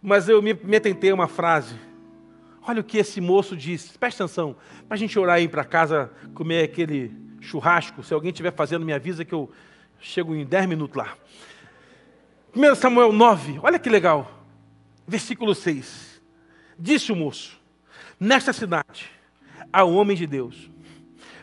mas 0.00 0.30
eu 0.30 0.40
me, 0.40 0.54
me 0.54 0.76
atentei 0.76 1.10
a 1.10 1.14
uma 1.14 1.28
frase. 1.28 1.76
Olha 2.66 2.80
o 2.80 2.84
que 2.84 2.96
esse 2.96 3.20
moço 3.20 3.54
disse, 3.54 3.98
presta 3.98 4.24
atenção, 4.24 4.56
para 4.88 4.94
a 4.94 4.98
gente 4.98 5.18
orar 5.18 5.36
aí 5.36 5.46
para 5.46 5.62
casa, 5.62 6.10
comer 6.32 6.64
aquele 6.64 7.14
churrasco. 7.38 8.02
Se 8.02 8.14
alguém 8.14 8.30
estiver 8.30 8.52
fazendo, 8.52 8.86
me 8.86 8.94
avisa 8.94 9.22
que 9.22 9.34
eu 9.34 9.50
chego 10.00 10.34
em 10.34 10.46
10 10.46 10.66
minutos 10.66 10.96
lá. 10.96 11.14
1 12.56 12.74
Samuel 12.76 13.12
9, 13.12 13.60
olha 13.62 13.78
que 13.78 13.90
legal, 13.90 14.42
versículo 15.06 15.54
6. 15.54 16.22
Disse 16.78 17.12
o 17.12 17.16
moço: 17.16 17.60
Nesta 18.18 18.54
cidade 18.54 19.10
há 19.70 19.84
um 19.84 19.96
homem 19.96 20.16
de 20.16 20.26
Deus 20.26 20.72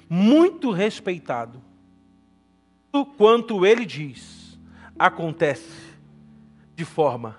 muito 0.10 0.72
respeitado. 0.72 1.62
Quanto 3.16 3.66
ele 3.66 3.86
diz, 3.86 4.58
acontece 4.98 5.94
de 6.76 6.84
forma 6.84 7.38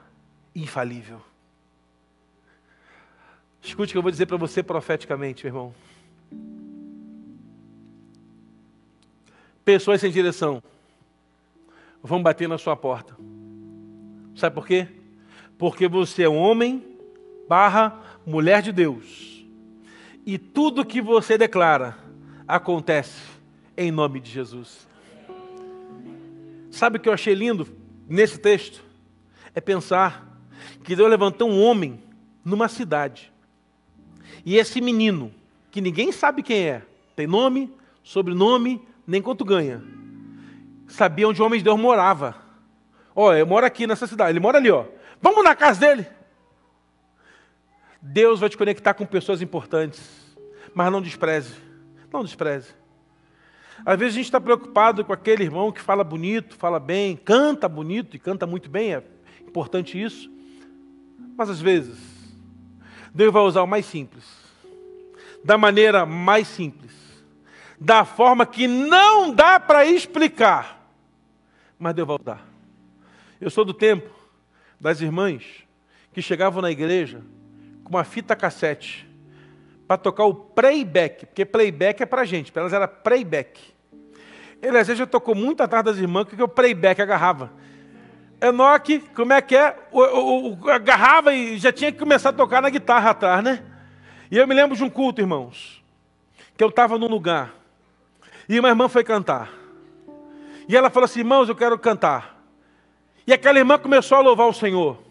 infalível. 0.55 1.21
Escute 3.61 3.91
o 3.91 3.93
que 3.93 3.99
eu 3.99 4.03
vou 4.03 4.11
dizer 4.11 4.27
para 4.27 4.37
você 4.37 4.63
profeticamente, 4.63 5.45
meu 5.45 5.51
irmão. 5.51 5.75
Pessoas 9.65 10.01
sem 10.01 10.11
direção 10.11 10.63
vão 12.03 12.23
bater 12.23 12.49
na 12.49 12.57
sua 12.57 12.77
porta. 12.77 13.17
Sabe 14.35 14.55
por 14.55 14.67
quê? 14.67 14.89
Porque 15.59 15.87
você 15.89 16.23
é 16.23 16.29
um 16.29 16.39
homem 16.39 16.83
barra 17.49 18.01
mulher 18.25 18.63
de 18.63 18.73
Deus. 18.73 19.45
E 20.25 20.39
tudo 20.39 20.85
que 20.85 21.03
você 21.03 21.37
declara 21.37 21.99
acontece 22.51 23.21
em 23.77 23.91
nome 23.91 24.21
de 24.21 24.31
Jesus. 24.31 24.87
Sabe 26.71 26.99
o 26.99 27.01
que 27.01 27.09
eu 27.09 27.13
achei 27.13 27.35
lindo 27.35 27.67
nesse 28.09 28.39
texto? 28.39 28.83
É 29.55 29.61
pensar 29.61 30.27
que 30.85 30.95
Deus 30.95 31.09
levantou 31.09 31.49
um 31.49 31.63
homem 31.63 32.03
numa 32.45 32.69
cidade. 32.69 33.33
E 34.45 34.57
esse 34.57 34.81
menino, 34.81 35.33
que 35.71 35.81
ninguém 35.81 36.13
sabe 36.13 36.43
quem 36.43 36.69
é, 36.69 36.83
tem 37.17 37.27
nome, 37.27 37.73
sobrenome, 38.03 38.81
nem 39.07 39.21
quanto 39.21 39.45
ganha, 39.45 39.83
sabia 40.89 41.29
onde 41.29 41.41
o 41.41 41.45
homem 41.45 41.59
de 41.59 41.65
Deus 41.65 41.79
morava. 41.79 42.37
Ó, 43.15 43.33
eu 43.35 43.47
moro 43.47 43.67
aqui 43.67 43.87
nessa 43.87 44.07
cidade, 44.07 44.33
ele 44.33 44.41
mora 44.41 44.59
ali, 44.59 44.71
ó. 44.71 44.85
Vamos 45.21 45.45
na 45.45 45.55
casa 45.55 45.81
dele. 45.81 46.07
Deus 48.01 48.41
vai 48.41 48.49
te 48.49 48.57
conectar 48.57 48.95
com 48.95 49.05
pessoas 49.05 49.43
importantes, 49.43 50.01
mas 50.75 50.91
não 50.91 51.03
despreze, 51.03 51.55
não 52.13 52.25
despreze. 52.25 52.75
Às 53.85 53.99
vezes 53.99 54.15
a 54.15 54.17
gente 54.17 54.27
está 54.27 54.41
preocupado 54.41 55.05
com 55.05 55.13
aquele 55.13 55.45
irmão 55.45 55.73
que 55.73 55.81
fala 55.81 56.05
bonito, 56.05 56.55
fala 56.57 56.79
bem, 56.79 57.17
canta 57.17 57.69
bonito 57.69 58.15
e 58.15 58.19
canta 58.19 58.47
muito 58.47 58.69
bem, 58.69 58.95
é 58.95 59.03
importante 59.47 60.01
isso. 60.01 60.31
Mas 61.37 61.49
às 61.49 61.61
vezes, 61.61 61.99
Deus 63.15 63.33
vai 63.33 63.43
usar 63.43 63.63
o 63.63 63.67
mais 63.67 63.87
simples, 63.87 64.25
da 65.43 65.57
maneira 65.57 66.05
mais 66.05 66.47
simples, 66.47 66.93
da 67.81 68.05
forma 68.05 68.45
que 68.45 68.67
não 68.67 69.33
dá 69.35 69.59
para 69.59 69.87
explicar, 69.87 70.87
mas 71.79 71.95
Deus 71.95 72.07
vai 72.07 72.19
usar. 72.21 72.47
Eu 73.41 73.49
sou 73.49 73.65
do 73.65 73.73
tempo 73.73 74.11
das 74.79 75.01
irmãs 75.01 75.65
que 76.13 76.21
chegavam 76.21 76.61
na 76.61 76.71
igreja 76.71 77.23
com 77.83 77.91
uma 77.91 78.05
fita 78.05 78.37
cassete 78.37 79.10
para 79.91 79.99
tocar 79.99 80.23
o 80.23 80.33
playback, 80.33 81.27
porque 81.27 81.45
playback 81.45 82.01
é 82.01 82.07
para 82.07 82.25
gente, 82.25 82.53
para 82.53 82.63
elas 82.63 82.73
era 82.73 82.87
playback. 82.87 83.61
Ele 84.63 84.79
às 84.79 84.87
vezes 84.87 85.01
já 85.01 85.05
tocou 85.05 85.35
muito 85.35 85.65
atrás 85.65 85.85
das 85.85 85.99
irmãs, 85.99 86.27
porque 86.27 86.41
o 86.41 86.47
playback 86.47 87.03
agarrava. 87.03 87.51
Enoque, 88.41 89.01
como 89.17 89.33
é 89.33 89.43
que 89.43 89.57
é? 89.57 89.77
O, 89.91 90.01
o, 90.01 90.53
o, 90.53 90.71
agarrava 90.71 91.35
e 91.35 91.59
já 91.59 91.73
tinha 91.73 91.91
que 91.91 91.99
começar 91.99 92.29
a 92.29 92.33
tocar 92.33 92.63
na 92.63 92.71
guitarra 92.71 93.11
atrás, 93.11 93.43
né? 93.43 93.65
E 94.31 94.37
eu 94.39 94.47
me 94.47 94.55
lembro 94.55 94.77
de 94.77 94.85
um 94.85 94.89
culto, 94.89 95.21
irmãos, 95.21 95.83
que 96.57 96.63
eu 96.63 96.69
estava 96.69 96.97
num 96.97 97.09
lugar, 97.09 97.53
e 98.49 98.61
uma 98.61 98.69
irmã 98.69 98.89
foi 98.89 99.03
cantar. 99.03 99.51
E 100.69 100.77
ela 100.77 100.89
falou 100.89 101.07
assim: 101.07 101.19
irmãos, 101.19 101.49
eu 101.49 101.57
quero 101.57 101.77
cantar. 101.77 102.41
E 103.27 103.33
aquela 103.33 103.59
irmã 103.59 103.77
começou 103.77 104.19
a 104.19 104.21
louvar 104.21 104.47
o 104.47 104.55
Senhor. 104.55 105.03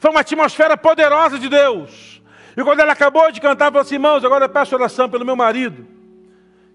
Foi 0.00 0.10
uma 0.10 0.22
atmosfera 0.22 0.76
poderosa 0.76 1.38
de 1.38 1.48
Deus. 1.48 2.19
E 2.56 2.64
quando 2.64 2.80
ela 2.80 2.92
acabou 2.92 3.30
de 3.30 3.40
cantar, 3.40 3.66
falou 3.66 3.82
assim: 3.82 3.94
irmãos, 3.94 4.24
agora 4.24 4.44
eu 4.44 4.48
peço 4.48 4.74
oração 4.74 5.08
pelo 5.08 5.24
meu 5.24 5.36
marido, 5.36 5.86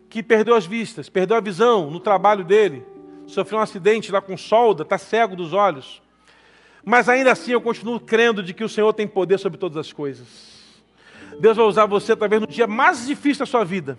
que 0.09 0.23
perdeu 0.23 0.55
as 0.55 0.65
vistas, 0.65 1.09
perdeu 1.09 1.35
a 1.35 1.41
visão 1.41 1.89
no 1.89 1.99
trabalho 1.99 2.43
dele, 2.43 2.85
sofreu 3.27 3.59
um 3.59 3.61
acidente 3.61 4.11
lá 4.11 4.21
com 4.21 4.37
solda, 4.37 4.83
está 4.83 4.97
cego 4.97 5.35
dos 5.35 5.53
olhos. 5.53 6.01
Mas 6.83 7.09
ainda 7.09 7.31
assim 7.31 7.51
eu 7.51 7.61
continuo 7.61 7.99
crendo 7.99 8.43
de 8.43 8.53
que 8.53 8.63
o 8.63 8.69
Senhor 8.69 8.93
tem 8.93 9.07
poder 9.07 9.39
sobre 9.39 9.57
todas 9.57 9.77
as 9.77 9.91
coisas. 9.91 10.55
Deus 11.39 11.57
vai 11.57 11.65
usar 11.65 11.85
você 11.85 12.15
talvez 12.15 12.41
no 12.41 12.47
dia 12.47 12.67
mais 12.67 13.07
difícil 13.07 13.39
da 13.39 13.45
sua 13.45 13.65
vida, 13.65 13.97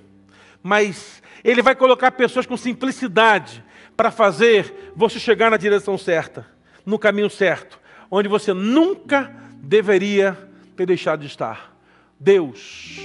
mas 0.62 1.22
Ele 1.44 1.60
vai 1.60 1.74
colocar 1.74 2.12
pessoas 2.12 2.46
com 2.46 2.56
simplicidade 2.56 3.62
para 3.96 4.10
fazer 4.10 4.92
você 4.94 5.18
chegar 5.18 5.50
na 5.50 5.56
direção 5.56 5.98
certa, 5.98 6.46
no 6.84 6.98
caminho 6.98 7.28
certo, 7.28 7.78
onde 8.10 8.28
você 8.28 8.54
nunca 8.54 9.34
deveria 9.56 10.45
ter 10.76 10.86
deixado 10.86 11.20
de 11.20 11.26
estar. 11.26 11.74
Deus 12.18 12.96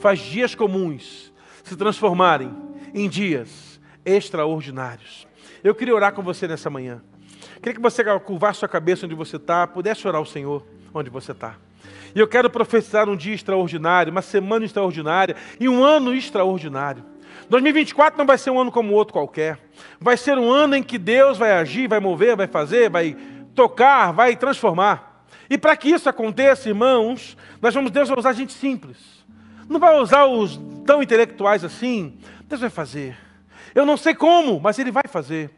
faz 0.00 0.18
dias 0.20 0.54
comuns 0.54 1.32
se 1.62 1.76
transformarem 1.76 2.50
em 2.94 3.08
dias 3.08 3.80
extraordinários. 4.04 5.26
Eu 5.62 5.74
queria 5.74 5.94
orar 5.94 6.12
com 6.12 6.22
você 6.22 6.48
nessa 6.48 6.70
manhã. 6.70 7.02
Queria 7.56 7.74
que 7.74 7.80
você 7.80 8.02
curvasse 8.20 8.60
sua 8.60 8.68
cabeça 8.68 9.06
onde 9.06 9.14
você 9.14 9.36
está, 9.36 9.66
pudesse 9.66 10.06
orar 10.06 10.18
ao 10.18 10.26
Senhor 10.26 10.64
onde 10.94 11.10
você 11.10 11.32
está. 11.32 11.56
E 12.14 12.18
eu 12.18 12.26
quero 12.26 12.48
profetizar 12.48 13.08
um 13.08 13.16
dia 13.16 13.34
extraordinário, 13.34 14.10
uma 14.10 14.22
semana 14.22 14.64
extraordinária 14.64 15.36
e 15.60 15.68
um 15.68 15.84
ano 15.84 16.14
extraordinário. 16.14 17.04
2024 17.48 18.18
não 18.18 18.26
vai 18.26 18.38
ser 18.38 18.50
um 18.50 18.60
ano 18.60 18.72
como 18.72 18.94
outro 18.94 19.12
qualquer. 19.12 19.58
Vai 20.00 20.16
ser 20.16 20.38
um 20.38 20.50
ano 20.50 20.76
em 20.76 20.82
que 20.82 20.98
Deus 20.98 21.38
vai 21.38 21.52
agir, 21.52 21.88
vai 21.88 22.00
mover, 22.00 22.36
vai 22.36 22.46
fazer, 22.46 22.90
vai 22.90 23.16
tocar, 23.54 24.12
vai 24.12 24.36
transformar. 24.36 25.07
E 25.50 25.56
para 25.56 25.76
que 25.76 25.88
isso 25.88 26.08
aconteça, 26.08 26.68
irmãos, 26.68 27.36
nós 27.60 27.74
vamos, 27.74 27.90
Deus 27.90 28.08
vai 28.08 28.18
usar 28.18 28.32
gente 28.32 28.52
simples. 28.52 28.98
Não 29.68 29.80
vai 29.80 29.98
usar 29.98 30.26
os 30.26 30.60
tão 30.86 31.02
intelectuais 31.02 31.64
assim. 31.64 32.18
Deus 32.44 32.60
vai 32.60 32.70
fazer. 32.70 33.16
Eu 33.74 33.84
não 33.86 33.96
sei 33.96 34.14
como, 34.14 34.60
mas 34.60 34.78
Ele 34.78 34.90
vai 34.90 35.04
fazer. 35.08 35.50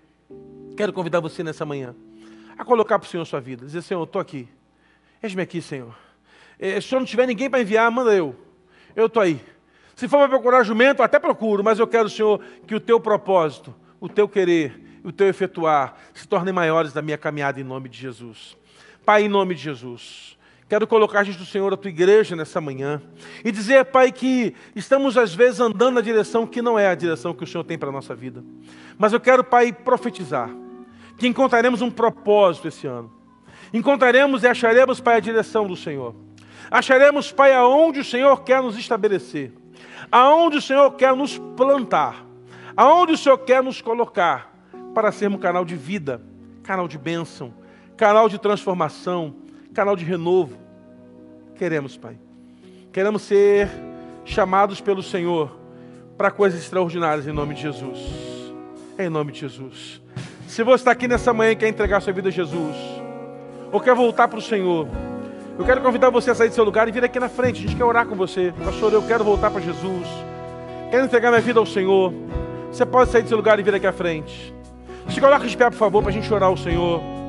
Quero 0.76 0.92
convidar 0.92 1.20
você 1.20 1.42
nessa 1.42 1.64
manhã 1.64 1.94
a 2.56 2.64
colocar 2.64 2.98
para 2.98 3.06
o 3.06 3.08
Senhor 3.08 3.24
sua 3.24 3.40
vida. 3.40 3.64
Dizer, 3.64 3.82
Senhor, 3.82 4.02
estou 4.02 4.20
aqui. 4.20 4.46
Eis-me 5.22 5.42
aqui, 5.42 5.62
Senhor. 5.62 5.94
Eh, 6.58 6.80
se 6.80 6.94
eu 6.94 6.98
não 6.98 7.06
tiver 7.06 7.26
ninguém 7.26 7.48
para 7.48 7.60
enviar, 7.60 7.90
manda 7.90 8.12
eu. 8.14 8.36
Eu 8.94 9.06
estou 9.06 9.22
aí. 9.22 9.40
Se 9.96 10.06
for 10.08 10.18
para 10.18 10.28
procurar 10.28 10.62
jumento, 10.62 11.02
até 11.02 11.18
procuro, 11.18 11.64
mas 11.64 11.78
eu 11.78 11.86
quero, 11.86 12.08
Senhor, 12.08 12.40
que 12.66 12.74
o 12.74 12.80
teu 12.80 13.00
propósito, 13.00 13.74
o 13.98 14.08
teu 14.08 14.28
querer, 14.28 15.00
o 15.02 15.12
teu 15.12 15.26
efetuar 15.26 15.96
se 16.12 16.26
tornem 16.28 16.52
maiores 16.52 16.92
da 16.92 17.02
minha 17.02 17.16
caminhada 17.18 17.60
em 17.60 17.64
nome 17.64 17.88
de 17.88 17.98
Jesus. 17.98 18.56
Pai, 19.04 19.24
em 19.24 19.28
nome 19.28 19.54
de 19.54 19.62
Jesus. 19.62 20.38
Quero 20.68 20.86
colocar 20.86 21.24
diante 21.24 21.38
do 21.38 21.44
Senhor 21.44 21.72
a 21.72 21.76
tua 21.76 21.88
igreja 21.88 22.36
nessa 22.36 22.60
manhã 22.60 23.02
e 23.44 23.50
dizer, 23.50 23.86
Pai, 23.86 24.12
que 24.12 24.54
estamos 24.76 25.18
às 25.18 25.34
vezes 25.34 25.58
andando 25.58 25.96
na 25.96 26.00
direção 26.00 26.46
que 26.46 26.62
não 26.62 26.78
é 26.78 26.86
a 26.86 26.94
direção 26.94 27.34
que 27.34 27.42
o 27.42 27.46
Senhor 27.46 27.64
tem 27.64 27.76
para 27.76 27.88
a 27.88 27.92
nossa 27.92 28.14
vida. 28.14 28.44
Mas 28.96 29.12
eu 29.12 29.18
quero, 29.18 29.42
Pai, 29.42 29.72
profetizar 29.72 30.48
que 31.18 31.26
encontraremos 31.26 31.82
um 31.82 31.90
propósito 31.90 32.68
esse 32.68 32.86
ano. 32.86 33.12
Encontraremos 33.74 34.42
e 34.42 34.46
acharemos, 34.46 35.00
Pai, 35.00 35.16
a 35.16 35.20
direção 35.20 35.66
do 35.66 35.76
Senhor. 35.76 36.14
Acharemos, 36.70 37.32
Pai, 37.32 37.52
aonde 37.52 38.00
o 38.00 38.04
Senhor 38.04 38.42
quer 38.42 38.62
nos 38.62 38.78
estabelecer, 38.78 39.52
aonde 40.10 40.58
o 40.58 40.62
Senhor 40.62 40.90
quer 40.92 41.14
nos 41.16 41.36
plantar, 41.36 42.24
aonde 42.76 43.12
o 43.12 43.18
Senhor 43.18 43.38
quer 43.38 43.62
nos 43.62 43.80
colocar 43.80 44.54
para 44.94 45.10
sermos 45.12 45.38
um 45.38 45.42
canal 45.42 45.64
de 45.64 45.76
vida, 45.76 46.22
canal 46.62 46.86
de 46.86 46.96
bênção, 46.96 47.52
canal 48.00 48.30
de 48.30 48.38
transformação, 48.38 49.34
canal 49.74 49.94
de 49.94 50.06
renovo. 50.06 50.56
Queremos, 51.54 51.98
Pai. 51.98 52.16
Queremos 52.90 53.20
ser 53.20 53.68
chamados 54.24 54.80
pelo 54.80 55.02
Senhor 55.02 55.54
para 56.16 56.30
coisas 56.30 56.58
extraordinárias 56.58 57.26
em 57.26 57.32
nome 57.32 57.54
de 57.54 57.60
Jesus. 57.60 57.98
Em 58.98 59.10
nome 59.10 59.32
de 59.32 59.40
Jesus. 59.40 60.00
Se 60.48 60.62
você 60.62 60.80
está 60.80 60.92
aqui 60.92 61.06
nessa 61.06 61.34
manhã 61.34 61.50
e 61.50 61.56
quer 61.56 61.68
entregar 61.68 62.00
sua 62.00 62.14
vida 62.14 62.30
a 62.30 62.32
Jesus, 62.32 62.74
ou 63.70 63.78
quer 63.78 63.94
voltar 63.94 64.28
para 64.28 64.38
o 64.38 64.42
Senhor, 64.42 64.88
eu 65.58 65.64
quero 65.66 65.82
convidar 65.82 66.08
você 66.08 66.30
a 66.30 66.34
sair 66.34 66.48
do 66.48 66.54
seu 66.54 66.64
lugar 66.64 66.88
e 66.88 66.92
vir 66.92 67.04
aqui 67.04 67.20
na 67.20 67.28
frente. 67.28 67.58
A 67.58 67.68
gente 67.68 67.76
quer 67.76 67.84
orar 67.84 68.06
com 68.06 68.14
você. 68.14 68.54
Pastor, 68.64 68.94
eu 68.94 69.02
quero 69.02 69.22
voltar 69.22 69.50
para 69.50 69.60
Jesus. 69.60 70.08
Quero 70.90 71.04
entregar 71.04 71.28
minha 71.28 71.42
vida 71.42 71.60
ao 71.60 71.66
Senhor. 71.66 72.14
Você 72.72 72.86
pode 72.86 73.10
sair 73.10 73.20
do 73.20 73.28
seu 73.28 73.36
lugar 73.36 73.60
e 73.60 73.62
vir 73.62 73.74
aqui 73.74 73.86
à 73.86 73.92
frente. 73.92 74.54
Se 75.10 75.20
coloque 75.20 75.46
de 75.46 75.54
pé, 75.54 75.68
por 75.68 75.76
favor, 75.76 76.00
para 76.00 76.10
a 76.10 76.14
gente 76.14 76.32
orar 76.32 76.48
ao 76.48 76.56
Senhor. 76.56 77.19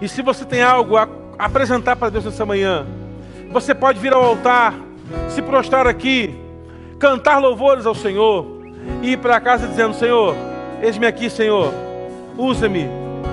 E 0.00 0.08
se 0.08 0.22
você 0.22 0.44
tem 0.44 0.62
algo 0.62 0.96
a 0.96 1.08
apresentar 1.38 1.96
para 1.96 2.10
Deus 2.10 2.24
nessa 2.24 2.44
manhã, 2.44 2.86
você 3.50 3.74
pode 3.74 3.98
vir 3.98 4.12
ao 4.12 4.22
altar, 4.22 4.74
se 5.28 5.40
prostrar 5.40 5.86
aqui, 5.86 6.34
cantar 6.98 7.38
louvores 7.38 7.86
ao 7.86 7.94
Senhor 7.94 8.46
e 9.02 9.12
ir 9.12 9.18
para 9.18 9.40
casa 9.40 9.66
dizendo: 9.66 9.94
Senhor, 9.94 10.34
eis-me 10.82 11.06
aqui, 11.06 11.30
Senhor, 11.30 11.72
usa-me 12.36 12.88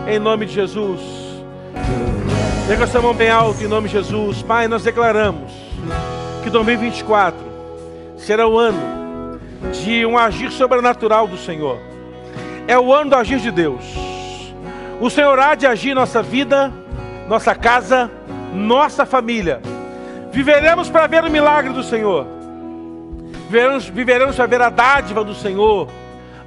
em 0.07 0.20
nome 0.20 0.45
de 0.45 0.53
Jesus. 0.53 1.01
Pega 2.68 2.84
essa 2.84 3.01
mão 3.01 3.14
bem 3.14 3.30
alto 3.30 3.64
em 3.64 3.68
nome 3.68 3.88
de 3.88 3.93
Jesus. 3.95 4.41
Pai, 4.41 4.68
nós 4.68 4.84
declaramos 4.84 5.51
que 6.43 6.49
2024 6.49 7.38
será 8.18 8.47
o 8.47 8.57
ano 8.57 9.39
de 9.74 10.05
um 10.05 10.18
agir 10.18 10.51
sobrenatural 10.51 11.28
do 11.28 11.38
Senhor. 11.38 11.78
É 12.68 12.78
o 12.78 12.93
ano 12.93 13.09
do 13.09 13.16
agir 13.16 13.39
de 13.39 13.51
Deus. 13.51 14.11
O 15.02 15.10
Senhor 15.10 15.39
há 15.39 15.56
de 15.56 15.66
agir 15.66 15.95
nossa 15.95 16.22
vida, 16.22 16.72
nossa 17.28 17.56
casa, 17.56 18.12
nossa 18.54 19.04
família. 19.04 19.60
Viveremos 20.32 20.91
para 20.91 21.08
ver 21.08 21.24
o 21.24 21.32
milagre 21.32 21.74
do 21.74 21.82
Senhor. 21.82 22.28
Viveremos, 23.49 23.89
viveremos 23.89 24.36
para 24.36 24.45
ver 24.45 24.62
a 24.62 24.70
dádiva 24.70 25.24
do 25.24 25.34
Senhor, 25.34 25.89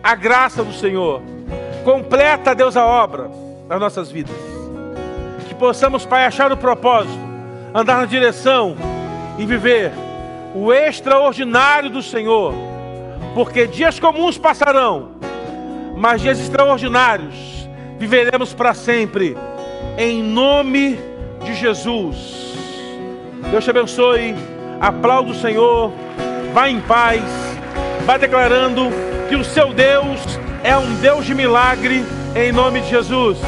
a 0.01 0.15
graça 0.15 0.63
do 0.63 0.73
Senhor. 0.73 1.21
Completa, 1.85 2.55
Deus, 2.55 2.77
a 2.77 2.87
obra 2.87 3.29
nas 3.69 3.81
nossas 3.81 4.09
vidas. 4.09 4.37
Que 5.49 5.55
possamos, 5.57 6.07
Pai, 6.07 6.25
achar 6.25 6.53
o 6.53 6.57
propósito, 6.57 7.19
andar 7.75 7.99
na 7.99 8.07
direção 8.07 8.77
e 9.37 9.45
viver 9.45 9.91
o 10.55 10.73
extraordinário 10.73 11.91
do 11.91 12.01
Senhor. 12.01 12.55
Porque 13.35 13.67
dias 13.67 13.99
comuns 13.99 14.39
passarão, 14.39 15.17
mas 15.97 16.23
dias 16.23 16.39
extraordinários 16.39 17.54
viveremos 17.99 18.53
para 18.53 18.75
sempre, 18.75 19.37
em 19.97 20.23
nome 20.23 20.99
de 21.45 21.55
Jesus. 21.55 22.55
Deus 23.51 23.65
te 23.65 23.71
abençoe, 23.71 24.35
aplauda 24.81 25.31
o 25.31 25.35
Senhor, 25.35 25.93
vá 26.53 26.69
em 26.69 26.81
paz, 26.81 27.23
vá 28.05 28.17
declarando 28.17 28.89
que 29.29 29.37
o 29.37 29.45
seu 29.45 29.73
Deus 29.73 30.21
é 30.63 30.77
um 30.77 30.95
Deus 30.97 31.25
de 31.25 31.35
milagre, 31.35 32.05
em 32.35 32.53
nome 32.53 32.81
de 32.81 32.89
Jesus. 32.89 33.39